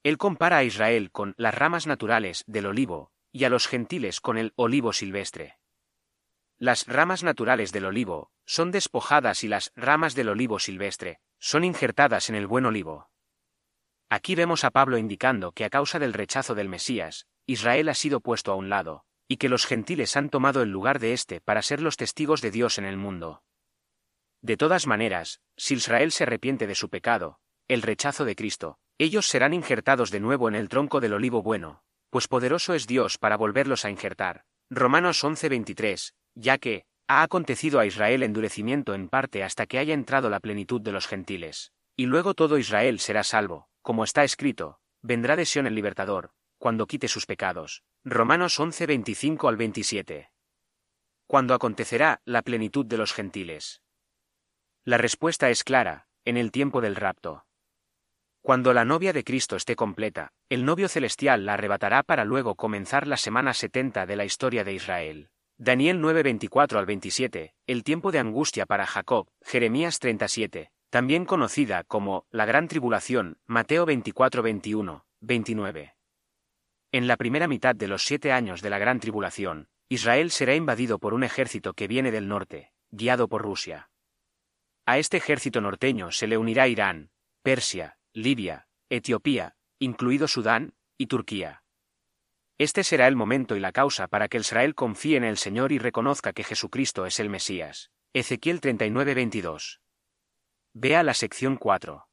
Él 0.04 0.18
compara 0.18 0.58
a 0.58 0.64
Israel 0.64 1.12
con 1.12 1.34
las 1.38 1.54
ramas 1.54 1.86
naturales 1.86 2.44
del 2.48 2.68
olivo, 2.68 3.12
y 3.32 3.44
a 3.44 3.50
los 3.50 3.68
gentiles 3.68 4.22
con 4.22 4.38
el 4.38 4.54
olivo 4.56 4.94
silvestre. 4.94 5.58
Las 6.58 6.88
ramas 6.88 7.24
naturales 7.24 7.72
del 7.72 7.86
olivo 7.86 8.32
son 8.46 8.72
despojadas 8.72 9.44
y 9.44 9.48
las 9.48 9.72
ramas 9.76 10.16
del 10.16 10.30
olivo 10.30 10.60
silvestre 10.60 11.22
son 11.38 11.64
injertadas 11.64 12.30
en 12.30 12.36
el 12.36 12.48
buen 12.48 12.66
olivo. 12.66 13.10
Aquí 14.10 14.36
vemos 14.36 14.64
a 14.64 14.72
Pablo 14.72 14.98
indicando 14.98 15.52
que 15.52 15.66
a 15.66 15.70
causa 15.70 16.00
del 16.00 16.14
rechazo 16.14 16.56
del 16.56 16.68
Mesías, 16.68 17.28
Israel 17.46 17.90
ha 17.90 17.94
sido 17.94 18.22
puesto 18.22 18.52
a 18.52 18.56
un 18.56 18.70
lado, 18.70 19.06
y 19.28 19.38
que 19.38 19.50
los 19.50 19.66
gentiles 19.66 20.18
han 20.18 20.30
tomado 20.30 20.62
el 20.62 20.70
lugar 20.70 21.00
de 21.00 21.14
éste 21.14 21.42
para 21.42 21.62
ser 21.62 21.82
los 21.82 21.96
testigos 21.96 22.42
de 22.42 22.52
Dios 22.52 22.78
en 22.78 22.86
el 22.86 22.98
mundo. 22.98 23.44
De 24.42 24.58
todas 24.58 24.88
maneras, 24.88 25.42
si 25.56 25.76
Israel 25.76 26.12
se 26.12 26.24
arrepiente 26.24 26.68
de 26.68 26.76
su 26.76 26.90
pecado, 26.90 27.40
el 27.68 27.82
rechazo 27.82 28.26
de 28.26 28.36
Cristo, 28.36 28.80
ellos 29.00 29.28
serán 29.28 29.54
injertados 29.54 30.12
de 30.12 30.20
nuevo 30.20 30.50
en 30.50 30.56
el 30.56 30.68
tronco 30.68 31.00
del 31.00 31.14
olivo 31.14 31.42
bueno, 31.42 31.82
pues 32.10 32.28
poderoso 32.28 32.74
es 32.74 32.86
Dios 32.86 33.18
para 33.18 33.38
volverlos 33.38 33.86
a 33.86 33.90
injertar. 33.90 34.44
Romanos 34.70 35.24
11:23, 35.24 36.14
ya 36.36 36.58
que, 36.58 36.84
ha 37.08 37.24
acontecido 37.24 37.80
a 37.80 37.86
Israel 37.86 38.24
endurecimiento 38.24 38.94
en 38.94 39.08
parte 39.08 39.42
hasta 39.44 39.66
que 39.66 39.80
haya 39.80 39.94
entrado 39.94 40.30
la 40.30 40.42
plenitud 40.42 40.82
de 40.82 40.92
los 40.92 41.08
gentiles. 41.08 41.72
Y 41.96 42.08
luego 42.08 42.34
todo 42.34 42.58
Israel 42.58 43.00
será 43.00 43.24
salvo, 43.24 43.70
como 43.82 44.04
está 44.04 44.26
escrito, 44.26 44.80
vendrá 45.02 45.38
de 45.38 45.46
Sion 45.46 45.66
el 45.66 45.76
libertador, 45.76 46.32
cuando 46.58 46.86
quite 46.86 47.08
sus 47.08 47.26
pecados. 47.26 47.84
Romanos 48.04 48.60
11:25 48.60 49.48
al 49.48 49.56
27. 49.56 50.30
Cuando 51.26 51.54
acontecerá 51.54 52.22
la 52.26 52.42
plenitud 52.42 52.86
de 52.86 52.98
los 52.98 53.14
gentiles. 53.14 53.82
La 54.84 54.98
respuesta 54.98 55.50
es 55.50 55.64
clara, 55.64 56.08
en 56.26 56.36
el 56.36 56.52
tiempo 56.52 56.82
del 56.82 56.98
rapto. 56.98 57.46
Cuando 58.50 58.74
la 58.74 58.84
novia 58.84 59.14
de 59.14 59.24
Cristo 59.24 59.56
esté 59.56 59.76
completa, 59.76 60.32
el 60.50 60.66
novio 60.66 60.88
celestial 60.88 61.46
la 61.46 61.54
arrebatará 61.54 62.02
para 62.02 62.26
luego 62.26 62.56
comenzar 62.56 63.06
la 63.06 63.16
semana 63.16 63.54
70 63.54 64.08
de 64.08 64.16
la 64.16 64.26
historia 64.26 64.64
de 64.64 64.74
Israel. 64.74 65.30
Daniel 65.60 66.02
9:24 66.02 66.80
al 66.80 66.88
27, 66.88 67.54
el 67.68 67.84
tiempo 67.84 68.12
de 68.12 68.18
angustia 68.18 68.66
para 68.66 68.88
Jacob, 68.88 69.28
Jeremías 69.44 70.00
37, 70.00 70.72
también 70.90 71.26
conocida 71.26 71.84
como 71.84 72.26
la 72.32 72.48
Gran 72.48 72.68
Tribulación, 72.68 73.38
Mateo 73.46 73.86
24:21, 73.86 75.04
29. 75.22 75.94
En 76.92 77.06
la 77.06 77.18
primera 77.18 77.48
mitad 77.48 77.76
de 77.76 77.88
los 77.88 78.04
siete 78.04 78.32
años 78.32 78.64
de 78.64 78.72
la 78.72 78.80
Gran 78.80 79.00
Tribulación, 79.00 79.68
Israel 79.90 80.32
será 80.32 80.56
invadido 80.56 80.98
por 80.98 81.14
un 81.14 81.24
ejército 81.24 81.74
que 81.74 81.88
viene 81.88 82.10
del 82.10 82.28
norte, 82.28 82.72
guiado 82.90 83.28
por 83.28 83.44
Rusia. 83.44 83.92
A 84.88 84.98
este 84.98 85.18
ejército 85.18 85.62
norteño 85.62 86.12
se 86.12 86.26
le 86.26 86.40
unirá 86.40 86.68
Irán, 86.68 87.12
Persia, 87.44 87.99
Libia, 88.20 88.68
Etiopía, 88.90 89.56
incluido 89.80 90.28
Sudán, 90.28 90.74
y 90.98 91.08
Turquía. 91.08 91.64
Este 92.58 92.84
será 92.84 93.08
el 93.08 93.16
momento 93.16 93.56
y 93.56 93.62
la 93.62 93.72
causa 93.72 94.10
para 94.10 94.28
que 94.28 94.40
Israel 94.40 94.76
confíe 94.76 95.16
en 95.16 95.24
el 95.24 95.38
Señor 95.38 95.72
y 95.72 95.80
reconozca 95.80 96.34
que 96.34 96.44
Jesucristo 96.44 97.06
es 97.06 97.22
el 97.22 97.30
Mesías. 97.30 97.92
Ezequiel 98.14 98.60
39:22. 98.60 99.80
Vea 100.74 101.02
la 101.02 101.14
sección 101.14 101.56
4. 101.56 102.10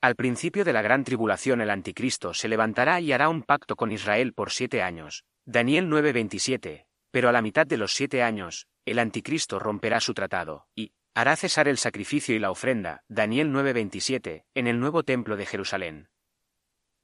Al 0.00 0.16
principio 0.16 0.64
de 0.64 0.72
la 0.72 0.82
gran 0.82 1.04
tribulación 1.04 1.60
el 1.60 1.70
anticristo 1.70 2.34
se 2.34 2.48
levantará 2.48 3.00
y 3.00 3.12
hará 3.12 3.28
un 3.28 3.44
pacto 3.44 3.76
con 3.76 3.92
Israel 3.92 4.32
por 4.34 4.50
siete 4.50 4.82
años. 4.82 5.22
Daniel 5.44 5.88
9:27. 5.88 6.86
Pero 7.12 7.28
a 7.28 7.32
la 7.32 7.40
mitad 7.40 7.68
de 7.68 7.76
los 7.76 7.92
siete 7.92 8.24
años, 8.24 8.66
el 8.84 8.98
anticristo 8.98 9.60
romperá 9.60 10.00
su 10.00 10.12
tratado, 10.12 10.66
y 10.74 10.90
hará 11.14 11.36
cesar 11.36 11.68
el 11.68 11.78
sacrificio 11.78 12.34
y 12.34 12.38
la 12.38 12.50
ofrenda. 12.50 13.04
Daniel 13.08 13.52
9:27, 13.52 14.44
en 14.54 14.66
el 14.66 14.80
nuevo 14.80 15.04
templo 15.04 15.36
de 15.36 15.46
Jerusalén. 15.46 16.08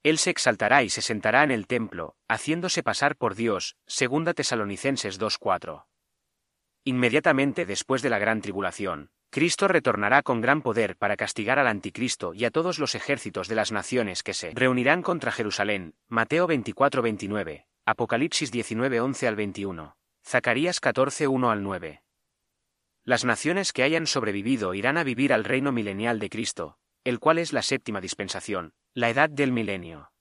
Él 0.02 0.18
se 0.18 0.30
exaltará 0.30 0.82
y 0.82 0.90
se 0.90 1.02
sentará 1.02 1.44
en 1.44 1.50
el 1.50 1.66
templo, 1.66 2.16
haciéndose 2.26 2.82
pasar 2.82 3.16
por 3.16 3.34
Dios. 3.34 3.76
Segunda 3.86 4.34
Tesalonicenses 4.34 5.20
2.4. 5.20 5.84
Inmediatamente 6.84 7.66
después 7.66 8.00
de 8.00 8.08
la 8.08 8.18
gran 8.18 8.40
tribulación, 8.40 9.10
Cristo 9.30 9.68
retornará 9.68 10.22
con 10.22 10.40
gran 10.40 10.62
poder 10.62 10.96
para 10.96 11.16
castigar 11.16 11.58
al 11.58 11.68
anticristo 11.68 12.34
y 12.34 12.46
a 12.46 12.50
todos 12.50 12.78
los 12.78 12.94
ejércitos 12.94 13.46
de 13.46 13.54
las 13.54 13.70
naciones 13.70 14.22
que 14.22 14.34
se 14.34 14.50
reunirán 14.50 15.02
contra 15.02 15.30
Jerusalén. 15.30 15.94
Mateo 16.08 16.48
24.29, 16.48 17.66
Apocalipsis 17.84 18.52
19.11 18.52 19.26
al 19.28 19.36
21, 19.36 19.96
Zacarías 20.26 20.80
14.1 20.80 21.52
al 21.52 21.62
9. 21.62 22.02
Las 23.10 23.24
naciones 23.24 23.72
que 23.72 23.82
hayan 23.82 24.06
sobrevivido 24.06 24.72
irán 24.72 24.96
a 24.96 25.02
vivir 25.02 25.32
al 25.32 25.42
reino 25.42 25.72
milenial 25.72 26.20
de 26.20 26.30
Cristo, 26.30 26.78
el 27.02 27.18
cual 27.18 27.38
es 27.38 27.52
la 27.52 27.60
séptima 27.60 28.00
dispensación, 28.00 28.72
la 28.94 29.10
edad 29.10 29.28
del 29.28 29.50
milenio. 29.50 30.12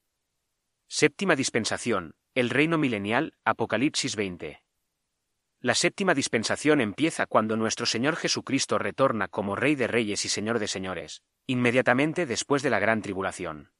Séptima 0.87 1.35
dispensación, 1.35 2.15
el 2.33 2.49
reino 2.49 2.79
milenial, 2.79 3.35
Apocalipsis 3.45 4.15
20. 4.15 4.63
La 5.59 5.75
séptima 5.75 6.15
dispensación 6.15 6.81
empieza 6.81 7.27
cuando 7.27 7.55
nuestro 7.55 7.85
Señor 7.85 8.15
Jesucristo 8.15 8.79
retorna 8.79 9.27
como 9.27 9.55
Rey 9.55 9.75
de 9.75 9.85
Reyes 9.85 10.25
y 10.25 10.29
Señor 10.29 10.57
de 10.57 10.67
Señores, 10.67 11.21
inmediatamente 11.45 12.25
después 12.25 12.63
de 12.63 12.71
la 12.71 12.79
gran 12.79 13.03
tribulación. 13.03 13.71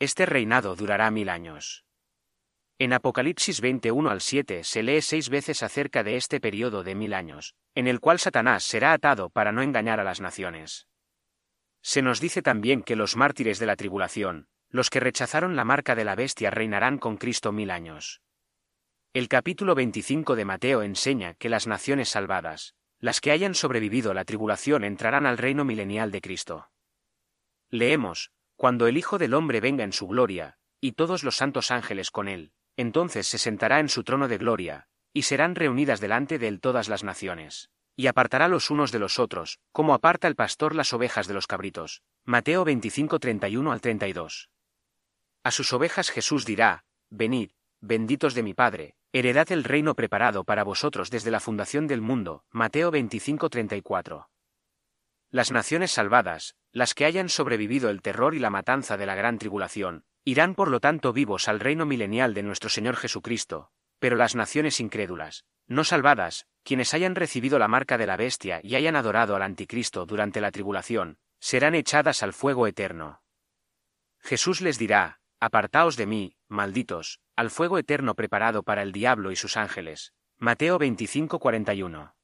Este 0.00 0.26
reinado 0.26 0.74
durará 0.74 1.08
mil 1.12 1.28
años. 1.28 1.84
En 2.80 2.92
Apocalipsis 2.92 3.60
21 3.60 4.08
al 4.08 4.20
7 4.20 4.62
se 4.62 4.84
lee 4.84 5.02
seis 5.02 5.30
veces 5.30 5.64
acerca 5.64 6.04
de 6.04 6.14
este 6.14 6.38
periodo 6.38 6.84
de 6.84 6.94
mil 6.94 7.12
años, 7.12 7.56
en 7.74 7.88
el 7.88 7.98
cual 7.98 8.20
Satanás 8.20 8.62
será 8.62 8.92
atado 8.92 9.30
para 9.30 9.50
no 9.50 9.62
engañar 9.62 9.98
a 9.98 10.04
las 10.04 10.20
naciones. 10.20 10.86
Se 11.82 12.02
nos 12.02 12.20
dice 12.20 12.40
también 12.40 12.84
que 12.84 12.94
los 12.94 13.16
mártires 13.16 13.58
de 13.58 13.66
la 13.66 13.74
tribulación, 13.74 14.46
los 14.68 14.90
que 14.90 15.00
rechazaron 15.00 15.56
la 15.56 15.64
marca 15.64 15.96
de 15.96 16.04
la 16.04 16.14
bestia, 16.14 16.50
reinarán 16.50 16.98
con 16.98 17.16
Cristo 17.16 17.50
mil 17.50 17.72
años. 17.72 18.22
El 19.12 19.26
capítulo 19.26 19.74
25 19.74 20.36
de 20.36 20.44
Mateo 20.44 20.82
enseña 20.82 21.34
que 21.34 21.48
las 21.48 21.66
naciones 21.66 22.10
salvadas, 22.10 22.76
las 23.00 23.20
que 23.20 23.32
hayan 23.32 23.56
sobrevivido 23.56 24.14
la 24.14 24.24
tribulación, 24.24 24.84
entrarán 24.84 25.26
al 25.26 25.38
reino 25.38 25.64
milenial 25.64 26.12
de 26.12 26.20
Cristo. 26.20 26.70
Leemos, 27.70 28.30
cuando 28.54 28.86
el 28.86 28.96
Hijo 28.96 29.18
del 29.18 29.34
Hombre 29.34 29.60
venga 29.60 29.82
en 29.82 29.92
su 29.92 30.06
gloria, 30.06 30.58
y 30.80 30.92
todos 30.92 31.24
los 31.24 31.34
santos 31.34 31.72
ángeles 31.72 32.12
con 32.12 32.28
él, 32.28 32.52
entonces 32.78 33.26
se 33.26 33.38
sentará 33.38 33.80
en 33.80 33.88
su 33.88 34.04
trono 34.04 34.28
de 34.28 34.38
gloria, 34.38 34.86
y 35.12 35.22
serán 35.22 35.56
reunidas 35.56 36.00
delante 36.00 36.38
de 36.38 36.46
él 36.46 36.60
todas 36.60 36.88
las 36.88 37.02
naciones, 37.02 37.70
y 37.96 38.06
apartará 38.06 38.46
los 38.46 38.70
unos 38.70 38.92
de 38.92 39.00
los 39.00 39.18
otros, 39.18 39.58
como 39.72 39.94
aparta 39.94 40.28
el 40.28 40.36
pastor 40.36 40.76
las 40.76 40.92
ovejas 40.92 41.26
de 41.26 41.34
los 41.34 41.48
cabritos. 41.48 42.02
Mateo 42.24 42.64
25 42.64 43.18
31 43.18 43.72
al 43.72 43.80
32. 43.80 44.48
A 45.42 45.50
sus 45.50 45.72
ovejas 45.72 46.10
Jesús 46.10 46.44
dirá, 46.46 46.84
Venid, 47.10 47.50
benditos 47.80 48.34
de 48.34 48.44
mi 48.44 48.54
Padre, 48.54 48.94
heredad 49.12 49.50
el 49.50 49.64
reino 49.64 49.96
preparado 49.96 50.44
para 50.44 50.62
vosotros 50.62 51.10
desde 51.10 51.32
la 51.32 51.40
fundación 51.40 51.88
del 51.88 52.00
mundo. 52.00 52.44
Mateo 52.52 52.92
25:34. 52.92 54.28
Las 55.30 55.50
naciones 55.50 55.90
salvadas, 55.90 56.54
las 56.70 56.94
que 56.94 57.06
hayan 57.06 57.28
sobrevivido 57.28 57.90
el 57.90 58.02
terror 58.02 58.36
y 58.36 58.38
la 58.38 58.50
matanza 58.50 58.96
de 58.96 59.06
la 59.06 59.16
gran 59.16 59.38
tribulación, 59.38 60.04
irán 60.24 60.54
por 60.54 60.70
lo 60.70 60.80
tanto 60.80 61.12
vivos 61.12 61.48
al 61.48 61.60
reino 61.60 61.86
milenial 61.86 62.34
de 62.34 62.42
nuestro 62.42 62.70
Señor 62.70 62.96
Jesucristo, 62.96 63.70
pero 63.98 64.16
las 64.16 64.34
naciones 64.34 64.80
incrédulas, 64.80 65.44
no 65.66 65.84
salvadas, 65.84 66.46
quienes 66.62 66.94
hayan 66.94 67.14
recibido 67.14 67.58
la 67.58 67.68
marca 67.68 67.98
de 67.98 68.06
la 68.06 68.16
bestia 68.16 68.60
y 68.62 68.74
hayan 68.74 68.96
adorado 68.96 69.36
al 69.36 69.42
anticristo 69.42 70.06
durante 70.06 70.40
la 70.40 70.50
tribulación, 70.50 71.18
serán 71.40 71.74
echadas 71.74 72.22
al 72.22 72.32
fuego 72.32 72.66
eterno. 72.66 73.22
Jesús 74.20 74.60
les 74.60 74.78
dirá, 74.78 75.20
Apartaos 75.40 75.96
de 75.96 76.06
mí, 76.06 76.34
malditos, 76.48 77.20
al 77.36 77.50
fuego 77.50 77.78
eterno 77.78 78.14
preparado 78.16 78.64
para 78.64 78.82
el 78.82 78.90
diablo 78.90 79.30
y 79.30 79.36
sus 79.36 79.56
ángeles. 79.56 80.12
Mateo 80.36 80.78
25:41. 80.78 82.14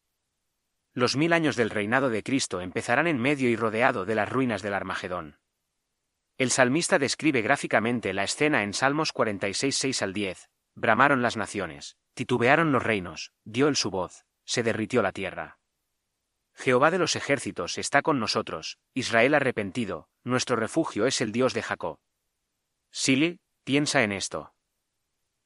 Los 0.93 1.17
mil 1.17 1.33
años 1.33 1.55
del 1.55 1.71
reinado 1.71 2.11
de 2.11 2.23
Cristo 2.25 2.61
empezarán 2.61 3.07
en 3.07 3.19
medio 3.19 3.49
y 3.49 3.57
rodeado 3.57 4.05
de 4.05 4.17
las 4.17 4.29
ruinas 4.29 4.63
del 4.63 4.75
Armagedón. 4.75 5.39
El 6.37 6.51
salmista 6.51 6.99
describe 6.99 7.43
gráficamente 7.43 8.13
la 8.13 8.25
escena 8.25 8.65
en 8.65 8.75
Salmos 8.75 9.13
46 9.13 9.77
6 9.77 10.03
al 10.03 10.13
10. 10.13 10.51
Bramaron 10.75 11.23
las 11.23 11.37
naciones, 11.37 11.97
titubearon 12.15 12.73
los 12.73 12.83
reinos, 12.83 13.33
dio 13.45 13.69
el 13.69 13.77
su 13.77 13.91
voz, 13.91 14.25
se 14.45 14.65
derritió 14.65 15.01
la 15.01 15.13
tierra. 15.13 15.61
Jehová 16.55 16.91
de 16.91 16.99
los 16.99 17.15
ejércitos 17.15 17.79
está 17.79 18.03
con 18.03 18.19
nosotros, 18.19 18.79
Israel 18.95 19.35
arrepentido, 19.35 20.09
nuestro 20.25 20.57
refugio 20.57 21.07
es 21.07 21.21
el 21.21 21.31
Dios 21.31 21.55
de 21.55 21.63
Jacob. 21.63 21.99
Sili, 22.91 23.41
piensa 23.63 24.03
en 24.03 24.11
esto. 24.11 24.55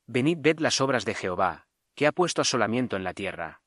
Venid 0.07 0.39
ved 0.41 0.59
las 0.59 0.81
obras 0.81 1.05
de 1.05 1.15
Jehová, 1.15 1.67
que 1.95 2.07
ha 2.07 2.13
puesto 2.13 2.41
asolamiento 2.41 2.97
en 2.97 3.05
la 3.05 3.13
tierra. 3.13 3.63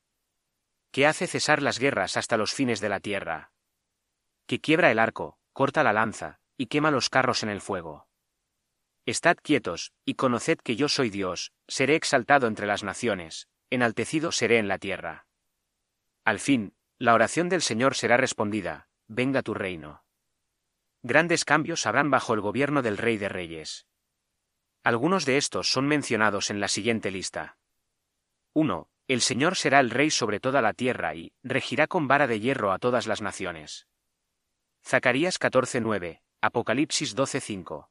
Que 0.90 1.06
hace 1.06 1.28
cesar 1.28 1.62
las 1.62 1.78
guerras 1.78 2.16
hasta 2.16 2.36
los 2.36 2.52
fines 2.52 2.80
de 2.80 2.88
la 2.88 2.98
tierra. 2.98 3.52
Que 4.46 4.60
quiebra 4.60 4.90
el 4.90 4.98
arco, 4.98 5.38
corta 5.52 5.82
la 5.82 5.92
lanza, 5.92 6.41
y 6.56 6.66
quema 6.66 6.90
los 6.90 7.08
carros 7.10 7.42
en 7.42 7.48
el 7.48 7.60
fuego. 7.60 8.08
Estad 9.04 9.36
quietos, 9.42 9.92
y 10.04 10.14
conoced 10.14 10.58
que 10.58 10.76
yo 10.76 10.88
soy 10.88 11.10
Dios, 11.10 11.52
seré 11.66 11.96
exaltado 11.96 12.46
entre 12.46 12.66
las 12.66 12.84
naciones, 12.84 13.48
enaltecido 13.70 14.30
seré 14.30 14.58
en 14.58 14.68
la 14.68 14.78
tierra. 14.78 15.26
Al 16.24 16.38
fin, 16.38 16.74
la 16.98 17.14
oración 17.14 17.48
del 17.48 17.62
Señor 17.62 17.96
será 17.96 18.16
respondida, 18.16 18.88
venga 19.08 19.42
tu 19.42 19.54
reino. 19.54 20.04
Grandes 21.02 21.44
cambios 21.44 21.84
habrán 21.86 22.10
bajo 22.10 22.32
el 22.34 22.40
gobierno 22.40 22.80
del 22.80 22.96
Rey 22.96 23.18
de 23.18 23.28
Reyes. 23.28 23.86
Algunos 24.84 25.24
de 25.24 25.36
estos 25.36 25.68
son 25.68 25.86
mencionados 25.88 26.50
en 26.50 26.60
la 26.60 26.68
siguiente 26.68 27.10
lista. 27.10 27.58
1. 28.52 28.88
El 29.08 29.20
Señor 29.20 29.56
será 29.56 29.80
el 29.80 29.90
Rey 29.90 30.10
sobre 30.10 30.38
toda 30.38 30.62
la 30.62 30.74
tierra 30.74 31.14
y 31.16 31.32
regirá 31.42 31.88
con 31.88 32.06
vara 32.06 32.28
de 32.28 32.38
hierro 32.38 32.72
a 32.72 32.78
todas 32.78 33.08
las 33.08 33.20
naciones. 33.20 33.88
Zacarías 34.84 35.40
14:9, 35.40 36.22
Apocalipsis 36.44 37.14
12:5. 37.14 37.86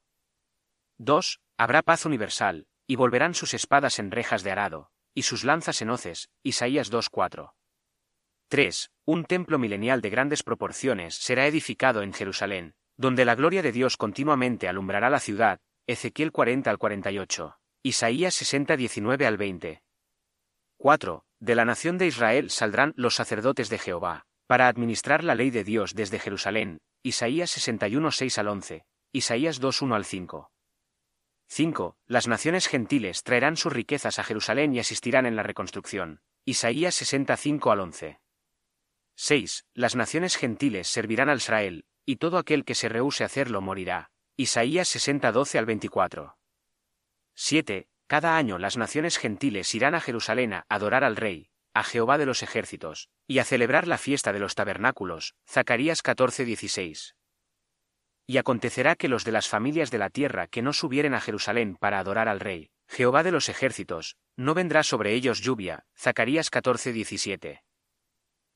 2. 0.98 1.40
Habrá 1.56 1.80
paz 1.80 2.04
universal, 2.04 2.66
y 2.86 2.96
volverán 2.96 3.32
sus 3.32 3.54
espadas 3.54 3.98
en 3.98 4.10
rejas 4.10 4.42
de 4.42 4.50
arado, 4.50 4.90
y 5.14 5.22
sus 5.22 5.42
lanzas 5.42 5.80
en 5.80 5.88
hoces, 5.88 6.28
Isaías 6.42 6.90
2:4. 6.90 7.54
3. 8.48 8.90
Un 9.06 9.24
templo 9.24 9.58
milenial 9.58 10.02
de 10.02 10.10
grandes 10.10 10.42
proporciones 10.42 11.14
será 11.14 11.46
edificado 11.46 12.02
en 12.02 12.12
Jerusalén, 12.12 12.74
donde 12.98 13.24
la 13.24 13.36
gloria 13.36 13.62
de 13.62 13.72
Dios 13.72 13.96
continuamente 13.96 14.68
alumbrará 14.68 15.08
la 15.08 15.20
ciudad, 15.20 15.58
Ezequiel 15.86 16.30
40 16.30 16.70
al 16.70 16.76
48, 16.76 17.56
Isaías 17.82 18.34
60 18.34 18.76
19 18.76 19.26
al 19.26 19.38
20. 19.38 19.82
4. 20.76 21.24
De 21.40 21.54
la 21.54 21.64
nación 21.64 21.96
de 21.96 22.06
Israel 22.06 22.50
saldrán 22.50 22.92
los 22.96 23.14
sacerdotes 23.14 23.70
de 23.70 23.78
Jehová, 23.78 24.26
para 24.46 24.68
administrar 24.68 25.24
la 25.24 25.34
ley 25.34 25.48
de 25.48 25.64
Dios 25.64 25.94
desde 25.94 26.18
Jerusalén, 26.18 26.82
Isaías 27.04 27.50
61 27.50 28.12
6 28.12 28.38
al 28.38 28.46
11, 28.46 28.86
Isaías 29.10 29.58
2 29.58 29.82
1 29.82 29.94
al 29.96 30.04
5. 30.04 30.52
5. 31.48 31.96
Las 32.06 32.28
naciones 32.28 32.68
gentiles 32.68 33.24
traerán 33.24 33.56
sus 33.56 33.72
riquezas 33.72 34.20
a 34.20 34.22
Jerusalén 34.22 34.72
y 34.72 34.78
asistirán 34.78 35.26
en 35.26 35.34
la 35.34 35.42
reconstrucción. 35.42 36.22
Isaías 36.44 36.94
65 36.94 37.72
al 37.72 37.80
11. 37.80 38.20
6. 39.16 39.66
Las 39.74 39.96
naciones 39.96 40.36
gentiles 40.36 40.86
servirán 40.86 41.28
al 41.28 41.38
Israel, 41.38 41.86
y 42.06 42.16
todo 42.16 42.38
aquel 42.38 42.64
que 42.64 42.76
se 42.76 42.88
rehúse 42.88 43.24
a 43.24 43.26
hacerlo 43.26 43.60
morirá. 43.60 44.12
Isaías 44.36 44.86
60 44.86 45.32
12 45.32 45.58
al 45.58 45.66
24. 45.66 46.38
7. 47.34 47.88
Cada 48.06 48.36
año 48.36 48.58
las 48.58 48.76
naciones 48.76 49.18
gentiles 49.18 49.74
irán 49.74 49.96
a 49.96 50.00
Jerusalén 50.00 50.52
a 50.52 50.66
adorar 50.68 51.02
al 51.02 51.16
Rey, 51.16 51.50
a 51.74 51.82
Jehová 51.82 52.18
de 52.18 52.26
los 52.26 52.42
ejércitos, 52.42 53.08
y 53.26 53.38
a 53.38 53.44
celebrar 53.44 53.88
la 53.88 53.98
fiesta 53.98 54.32
de 54.32 54.38
los 54.38 54.54
tabernáculos. 54.54 55.34
Zacarías 55.48 56.02
14 56.02 56.44
16. 56.44 57.16
Y 58.26 58.36
acontecerá 58.38 58.94
que 58.94 59.08
los 59.08 59.24
de 59.24 59.32
las 59.32 59.48
familias 59.48 59.90
de 59.90 59.98
la 59.98 60.10
tierra 60.10 60.46
que 60.46 60.62
no 60.62 60.72
subieren 60.72 61.14
a 61.14 61.20
Jerusalén 61.20 61.76
para 61.76 61.98
adorar 61.98 62.28
al 62.28 62.40
Rey, 62.40 62.70
Jehová 62.88 63.22
de 63.22 63.32
los 63.32 63.48
ejércitos, 63.48 64.16
no 64.36 64.54
vendrá 64.54 64.82
sobre 64.82 65.14
ellos 65.14 65.40
lluvia. 65.40 65.84
Zacarías 65.96 66.50
14 66.50 66.92
17. 66.92 67.62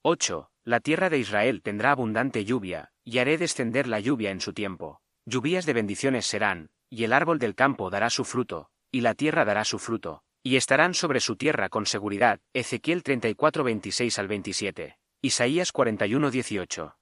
8. 0.02 0.50
La 0.64 0.80
tierra 0.80 1.10
de 1.10 1.18
Israel 1.18 1.62
tendrá 1.62 1.92
abundante 1.92 2.44
lluvia, 2.44 2.92
y 3.02 3.18
haré 3.18 3.38
descender 3.38 3.86
la 3.86 4.00
lluvia 4.00 4.30
en 4.30 4.40
su 4.40 4.52
tiempo. 4.52 5.00
Lluvias 5.24 5.66
de 5.66 5.72
bendiciones 5.72 6.26
serán, 6.26 6.70
y 6.88 7.04
el 7.04 7.12
árbol 7.12 7.38
del 7.38 7.54
campo 7.54 7.90
dará 7.90 8.10
su 8.10 8.24
fruto, 8.24 8.70
y 8.92 9.00
la 9.00 9.14
tierra 9.14 9.44
dará 9.44 9.64
su 9.64 9.78
fruto, 9.78 10.22
y 10.46 10.54
estarán 10.54 10.94
sobre 10.94 11.18
su 11.18 11.34
tierra 11.34 11.68
con 11.68 11.86
seguridad. 11.86 12.38
Ezequiel 12.52 13.02
34 13.02 13.64
26 13.64 14.16
al 14.20 14.28
27. 14.28 14.96
Isaías 15.20 15.72
41 15.72 16.30
18. 16.30 16.96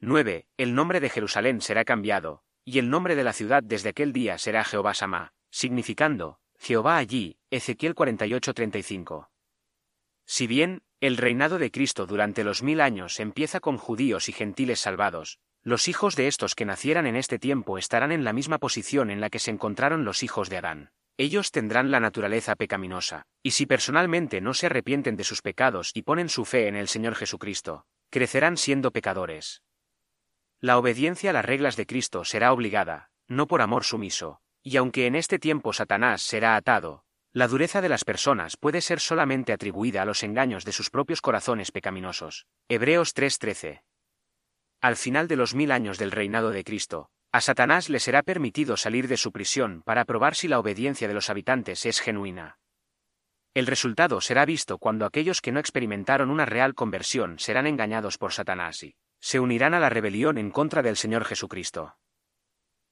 9. 0.00 0.46
El 0.58 0.74
nombre 0.74 1.00
de 1.00 1.08
Jerusalén 1.08 1.62
será 1.62 1.86
cambiado, 1.86 2.42
y 2.62 2.78
el 2.78 2.90
nombre 2.90 3.16
de 3.16 3.24
la 3.24 3.32
ciudad 3.32 3.62
desde 3.62 3.88
aquel 3.88 4.12
día 4.12 4.36
será 4.36 4.64
Jehová 4.64 4.92
Samá, 4.92 5.32
significando, 5.48 6.40
Jehová 6.58 6.98
allí, 6.98 7.38
Ezequiel 7.48 7.94
48 7.94 8.52
35. 8.52 9.30
Si 10.26 10.46
bien, 10.46 10.82
el 11.00 11.16
reinado 11.16 11.58
de 11.58 11.70
Cristo 11.70 12.04
durante 12.04 12.44
los 12.44 12.62
mil 12.62 12.82
años 12.82 13.18
empieza 13.18 13.60
con 13.60 13.78
judíos 13.78 14.28
y 14.28 14.32
gentiles 14.32 14.78
salvados. 14.78 15.38
Los 15.62 15.88
hijos 15.88 16.16
de 16.16 16.26
estos 16.26 16.54
que 16.54 16.66
nacieran 16.66 17.06
en 17.06 17.16
este 17.16 17.38
tiempo 17.38 17.78
estarán 17.78 18.12
en 18.12 18.24
la 18.24 18.34
misma 18.34 18.58
posición 18.58 19.10
en 19.10 19.22
la 19.22 19.30
que 19.30 19.38
se 19.38 19.50
encontraron 19.50 20.04
los 20.04 20.22
hijos 20.22 20.50
de 20.50 20.58
Adán. 20.58 20.90
Ellos 21.18 21.50
tendrán 21.50 21.90
la 21.90 22.00
naturaleza 22.00 22.56
pecaminosa, 22.56 23.26
y 23.42 23.52
si 23.52 23.66
personalmente 23.66 24.40
no 24.40 24.54
se 24.54 24.66
arrepienten 24.66 25.16
de 25.16 25.24
sus 25.24 25.42
pecados 25.42 25.90
y 25.94 26.02
ponen 26.02 26.28
su 26.28 26.44
fe 26.44 26.68
en 26.68 26.76
el 26.76 26.88
Señor 26.88 27.14
Jesucristo, 27.14 27.84
crecerán 28.10 28.56
siendo 28.56 28.90
pecadores. 28.90 29.62
La 30.60 30.78
obediencia 30.78 31.30
a 31.30 31.32
las 31.32 31.44
reglas 31.44 31.76
de 31.76 31.86
Cristo 31.86 32.24
será 32.24 32.52
obligada, 32.52 33.10
no 33.28 33.46
por 33.46 33.62
amor 33.62 33.84
sumiso, 33.84 34.40
y 34.62 34.76
aunque 34.76 35.06
en 35.06 35.16
este 35.16 35.38
tiempo 35.38 35.72
Satanás 35.72 36.22
será 36.22 36.56
atado, 36.56 37.04
la 37.32 37.48
dureza 37.48 37.80
de 37.80 37.88
las 37.88 38.04
personas 38.04 38.56
puede 38.56 38.80
ser 38.80 39.00
solamente 39.00 39.52
atribuida 39.52 40.02
a 40.02 40.04
los 40.04 40.22
engaños 40.22 40.64
de 40.64 40.72
sus 40.72 40.90
propios 40.90 41.20
corazones 41.20 41.72
pecaminosos. 41.72 42.46
Hebreos 42.68 43.14
3:13. 43.14 43.82
Al 44.82 44.96
final 44.96 45.28
de 45.28 45.36
los 45.36 45.54
mil 45.54 45.72
años 45.72 45.98
del 45.98 46.10
reinado 46.10 46.50
de 46.50 46.62
Cristo, 46.62 47.10
a 47.32 47.40
Satanás 47.40 47.88
le 47.88 47.98
será 47.98 48.22
permitido 48.22 48.76
salir 48.76 49.08
de 49.08 49.16
su 49.16 49.32
prisión 49.32 49.82
para 49.86 50.04
probar 50.04 50.34
si 50.34 50.48
la 50.48 50.58
obediencia 50.58 51.08
de 51.08 51.14
los 51.14 51.30
habitantes 51.30 51.86
es 51.86 52.00
genuina. 52.00 52.58
El 53.54 53.66
resultado 53.66 54.20
será 54.20 54.44
visto 54.44 54.76
cuando 54.78 55.06
aquellos 55.06 55.40
que 55.40 55.50
no 55.50 55.58
experimentaron 55.58 56.30
una 56.30 56.44
real 56.44 56.74
conversión 56.74 57.38
serán 57.38 57.66
engañados 57.66 58.18
por 58.18 58.32
Satanás 58.32 58.82
y 58.82 58.94
se 59.18 59.40
unirán 59.40 59.72
a 59.72 59.80
la 59.80 59.88
rebelión 59.88 60.36
en 60.36 60.50
contra 60.50 60.82
del 60.82 60.96
Señor 60.96 61.24
Jesucristo. 61.24 61.96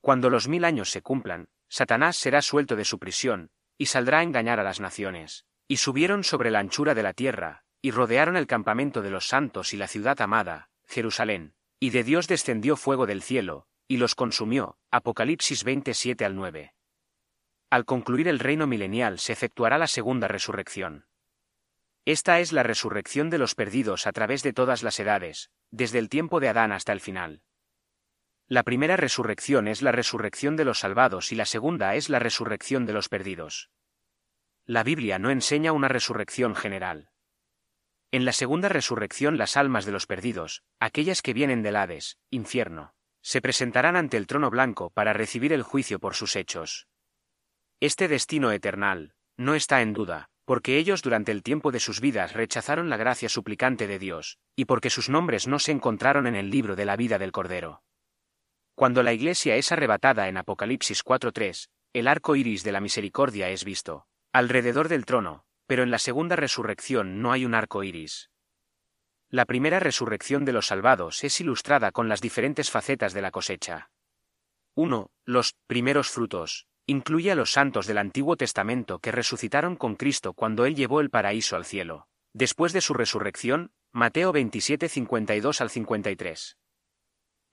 Cuando 0.00 0.30
los 0.30 0.48
mil 0.48 0.64
años 0.64 0.90
se 0.90 1.02
cumplan, 1.02 1.48
Satanás 1.68 2.16
será 2.16 2.40
suelto 2.40 2.76
de 2.76 2.84
su 2.84 2.98
prisión, 2.98 3.50
y 3.76 3.86
saldrá 3.86 4.20
a 4.20 4.22
engañar 4.22 4.60
a 4.60 4.62
las 4.62 4.80
naciones. 4.80 5.44
Y 5.68 5.78
subieron 5.78 6.24
sobre 6.24 6.50
la 6.50 6.60
anchura 6.60 6.94
de 6.94 7.02
la 7.02 7.12
tierra, 7.12 7.64
y 7.82 7.90
rodearon 7.90 8.36
el 8.36 8.46
campamento 8.46 9.02
de 9.02 9.10
los 9.10 9.26
santos 9.26 9.74
y 9.74 9.76
la 9.76 9.88
ciudad 9.88 10.20
amada, 10.20 10.70
Jerusalén. 10.86 11.54
Y 11.80 11.90
de 11.90 12.04
Dios 12.04 12.28
descendió 12.28 12.76
fuego 12.76 13.06
del 13.06 13.22
cielo, 13.22 13.66
y 13.90 13.96
los 13.96 14.14
consumió. 14.14 14.78
Apocalipsis 14.92 15.64
27 15.64 16.24
al 16.24 16.36
9. 16.36 16.74
Al 17.70 17.84
concluir 17.84 18.28
el 18.28 18.38
reino 18.38 18.68
milenial 18.68 19.18
se 19.18 19.32
efectuará 19.32 19.78
la 19.78 19.88
segunda 19.88 20.28
resurrección. 20.28 21.06
Esta 22.04 22.38
es 22.38 22.52
la 22.52 22.62
resurrección 22.62 23.30
de 23.30 23.38
los 23.38 23.56
perdidos 23.56 24.06
a 24.06 24.12
través 24.12 24.44
de 24.44 24.52
todas 24.52 24.84
las 24.84 25.00
edades, 25.00 25.50
desde 25.72 25.98
el 25.98 26.08
tiempo 26.08 26.38
de 26.38 26.50
Adán 26.50 26.70
hasta 26.70 26.92
el 26.92 27.00
final. 27.00 27.42
La 28.46 28.62
primera 28.62 28.96
resurrección 28.96 29.66
es 29.66 29.82
la 29.82 29.90
resurrección 29.90 30.54
de 30.54 30.66
los 30.66 30.78
salvados 30.78 31.32
y 31.32 31.34
la 31.34 31.44
segunda 31.44 31.96
es 31.96 32.08
la 32.08 32.20
resurrección 32.20 32.86
de 32.86 32.92
los 32.92 33.08
perdidos. 33.08 33.70
La 34.66 34.84
Biblia 34.84 35.18
no 35.18 35.30
enseña 35.30 35.72
una 35.72 35.88
resurrección 35.88 36.54
general. 36.54 37.10
En 38.12 38.24
la 38.24 38.32
segunda 38.32 38.68
resurrección 38.68 39.36
las 39.36 39.56
almas 39.56 39.84
de 39.84 39.90
los 39.90 40.06
perdidos, 40.06 40.62
aquellas 40.78 41.22
que 41.22 41.34
vienen 41.34 41.64
del 41.64 41.74
Hades, 41.74 42.18
infierno, 42.30 42.94
se 43.22 43.40
presentarán 43.40 43.96
ante 43.96 44.16
el 44.16 44.26
trono 44.26 44.50
blanco 44.50 44.90
para 44.90 45.12
recibir 45.12 45.52
el 45.52 45.62
juicio 45.62 45.98
por 45.98 46.14
sus 46.14 46.36
hechos. 46.36 46.88
Este 47.80 48.08
destino 48.08 48.52
eternal, 48.52 49.14
no 49.36 49.54
está 49.54 49.80
en 49.82 49.92
duda, 49.92 50.28
porque 50.44 50.78
ellos 50.78 51.02
durante 51.02 51.32
el 51.32 51.42
tiempo 51.42 51.70
de 51.70 51.80
sus 51.80 52.00
vidas 52.00 52.32
rechazaron 52.32 52.90
la 52.90 52.96
gracia 52.96 53.28
suplicante 53.28 53.86
de 53.86 53.98
Dios, 53.98 54.38
y 54.56 54.64
porque 54.64 54.90
sus 54.90 55.08
nombres 55.08 55.46
no 55.46 55.58
se 55.58 55.72
encontraron 55.72 56.26
en 56.26 56.34
el 56.34 56.50
libro 56.50 56.76
de 56.76 56.84
la 56.84 56.96
vida 56.96 57.18
del 57.18 57.32
Cordero. 57.32 57.82
Cuando 58.74 59.02
la 59.02 59.12
iglesia 59.12 59.56
es 59.56 59.72
arrebatada 59.72 60.28
en 60.28 60.36
Apocalipsis 60.36 61.04
4.3, 61.04 61.68
el 61.92 62.08
arco 62.08 62.36
iris 62.36 62.64
de 62.64 62.72
la 62.72 62.80
misericordia 62.80 63.48
es 63.50 63.64
visto, 63.64 64.06
alrededor 64.32 64.88
del 64.88 65.04
trono, 65.04 65.44
pero 65.66 65.82
en 65.82 65.90
la 65.90 65.98
segunda 65.98 66.36
resurrección 66.36 67.22
no 67.22 67.32
hay 67.32 67.44
un 67.44 67.54
arco 67.54 67.84
iris. 67.84 68.30
La 69.32 69.44
primera 69.44 69.78
resurrección 69.78 70.44
de 70.44 70.52
los 70.52 70.66
salvados 70.66 71.22
es 71.22 71.40
ilustrada 71.40 71.92
con 71.92 72.08
las 72.08 72.20
diferentes 72.20 72.68
facetas 72.68 73.12
de 73.12 73.22
la 73.22 73.30
cosecha. 73.30 73.92
1. 74.74 75.08
Los 75.24 75.54
primeros 75.68 76.10
frutos. 76.10 76.66
Incluye 76.86 77.30
a 77.30 77.36
los 77.36 77.52
santos 77.52 77.86
del 77.86 77.98
Antiguo 77.98 78.36
Testamento 78.36 78.98
que 78.98 79.12
resucitaron 79.12 79.76
con 79.76 79.94
Cristo 79.94 80.32
cuando 80.32 80.66
Él 80.66 80.74
llevó 80.74 81.00
el 81.00 81.10
paraíso 81.10 81.54
al 81.54 81.64
cielo. 81.64 82.08
Después 82.32 82.72
de 82.72 82.80
su 82.80 82.92
resurrección, 82.92 83.70
Mateo 83.92 84.32
27 84.32 84.88
52 84.88 85.60
al 85.60 85.70
53. 85.70 86.56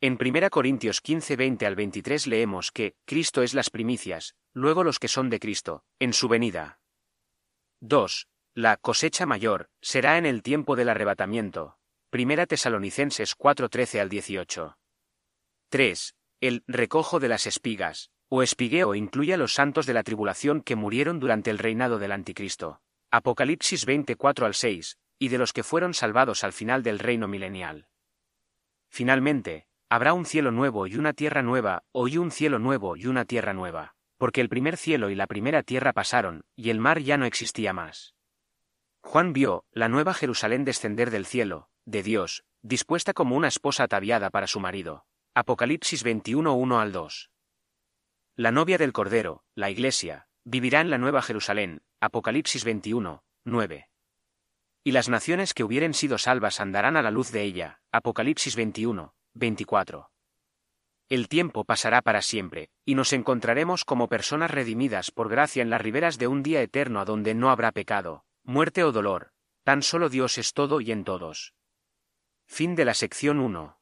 En 0.01 0.17
1 0.19 0.49
Corintios 0.49 1.01
15, 1.01 1.35
20 1.35 1.65
al 1.67 1.75
23 1.75 2.25
leemos 2.25 2.71
que 2.71 2.95
Cristo 3.05 3.43
es 3.43 3.53
las 3.53 3.69
primicias, 3.69 4.35
luego 4.51 4.83
los 4.83 4.97
que 4.97 5.07
son 5.07 5.29
de 5.29 5.39
Cristo, 5.39 5.83
en 5.99 6.13
su 6.13 6.27
venida. 6.27 6.79
2. 7.81 8.27
La 8.57 8.75
cosecha 8.75 9.27
mayor 9.27 9.69
será 9.81 10.17
en 10.17 10.25
el 10.25 10.41
tiempo 10.41 10.75
del 10.75 10.89
arrebatamiento. 10.89 11.77
1 12.11 12.47
Tesalonicenses 12.47 13.35
4, 13.35 13.69
13 13.69 14.01
al 14.01 14.09
18. 14.09 14.79
3. 15.69 16.15
El 16.41 16.63
recojo 16.65 17.19
de 17.19 17.27
las 17.27 17.45
espigas, 17.45 18.09
o 18.29 18.41
espigueo 18.41 18.95
incluye 18.95 19.35
a 19.35 19.37
los 19.37 19.53
santos 19.53 19.85
de 19.85 19.93
la 19.93 20.01
tribulación 20.01 20.61
que 20.61 20.75
murieron 20.75 21.19
durante 21.19 21.51
el 21.51 21.59
reinado 21.59 21.99
del 21.99 22.11
Anticristo. 22.11 22.81
Apocalipsis 23.11 23.85
24 23.85 24.47
al 24.47 24.55
6, 24.55 24.97
y 25.19 25.27
de 25.27 25.37
los 25.37 25.53
que 25.53 25.61
fueron 25.61 25.93
salvados 25.93 26.43
al 26.43 26.51
final 26.51 26.81
del 26.81 26.97
reino 26.97 27.27
milenial. 27.27 27.85
Finalmente, 28.89 29.67
Habrá 29.87 30.13
un 30.13 30.25
cielo 30.25 30.49
nuevo 30.49 30.87
y 30.87 30.95
una 30.95 31.13
tierra 31.13 31.43
nueva, 31.43 31.83
oí 31.91 32.17
un 32.17 32.31
cielo 32.31 32.57
nuevo 32.57 32.97
y 32.97 33.05
una 33.05 33.23
tierra 33.23 33.53
nueva, 33.53 33.93
porque 34.17 34.41
el 34.41 34.49
primer 34.49 34.77
cielo 34.77 35.11
y 35.11 35.15
la 35.15 35.27
primera 35.27 35.61
tierra 35.61 35.93
pasaron, 35.93 36.41
y 36.55 36.71
el 36.71 36.79
mar 36.79 36.99
ya 36.99 37.17
no 37.17 37.25
existía 37.25 37.71
más. 37.71 38.16
Juan 39.07 39.31
vio 39.31 39.63
la 39.71 39.87
nueva 39.87 40.13
Jerusalén 40.13 40.65
descender 40.65 41.11
del 41.11 41.25
cielo, 41.25 41.69
de 41.85 42.03
Dios, 42.03 42.43
dispuesta 42.61 43.13
como 43.13 43.37
una 43.37 43.47
esposa 43.47 43.83
ataviada 43.83 44.29
para 44.29 44.47
su 44.47 44.59
marido. 44.59 45.05
Apocalipsis 45.33 46.03
21 46.03 46.53
1 46.53 46.79
al 46.81 46.91
2. 46.91 47.31
La 48.35 48.51
novia 48.51 48.77
del 48.77 48.91
Cordero, 48.91 49.45
la 49.55 49.69
Iglesia, 49.69 50.27
vivirá 50.43 50.81
en 50.81 50.89
la 50.89 50.97
nueva 50.97 51.21
Jerusalén. 51.21 51.83
Apocalipsis 52.01 52.65
21, 52.65 53.23
9. 53.45 53.89
Y 54.83 54.91
las 54.91 55.07
naciones 55.07 55.53
que 55.53 55.63
hubieren 55.63 55.93
sido 55.93 56.17
salvas 56.17 56.59
andarán 56.59 56.97
a 56.97 57.01
la 57.01 57.09
luz 57.09 57.31
de 57.31 57.43
ella. 57.43 57.79
Apocalipsis 57.93 58.57
21, 58.57 59.15
24. 59.35 60.11
El 61.07 61.29
tiempo 61.29 61.63
pasará 61.63 62.01
para 62.01 62.21
siempre, 62.21 62.71
y 62.83 62.95
nos 62.95 63.13
encontraremos 63.13 63.85
como 63.85 64.09
personas 64.09 64.51
redimidas 64.51 65.11
por 65.11 65.29
gracia 65.29 65.61
en 65.61 65.69
las 65.69 65.79
riberas 65.79 66.17
de 66.17 66.27
un 66.27 66.43
día 66.43 66.61
eterno 66.61 66.99
a 66.99 67.05
donde 67.05 67.35
no 67.35 67.49
habrá 67.49 67.71
pecado, 67.71 68.25
muerte 68.47 68.85
o 68.85 68.93
dolor, 68.93 69.33
tan 69.63 69.83
solo 69.83 70.07
Dios 70.07 70.37
es 70.37 70.53
todo 70.53 70.79
y 70.79 70.93
en 70.93 71.03
todos. 71.03 71.53
Fin 72.45 72.75
de 72.75 72.85
la 72.85 72.93
sección 72.93 73.41
1. 73.41 73.76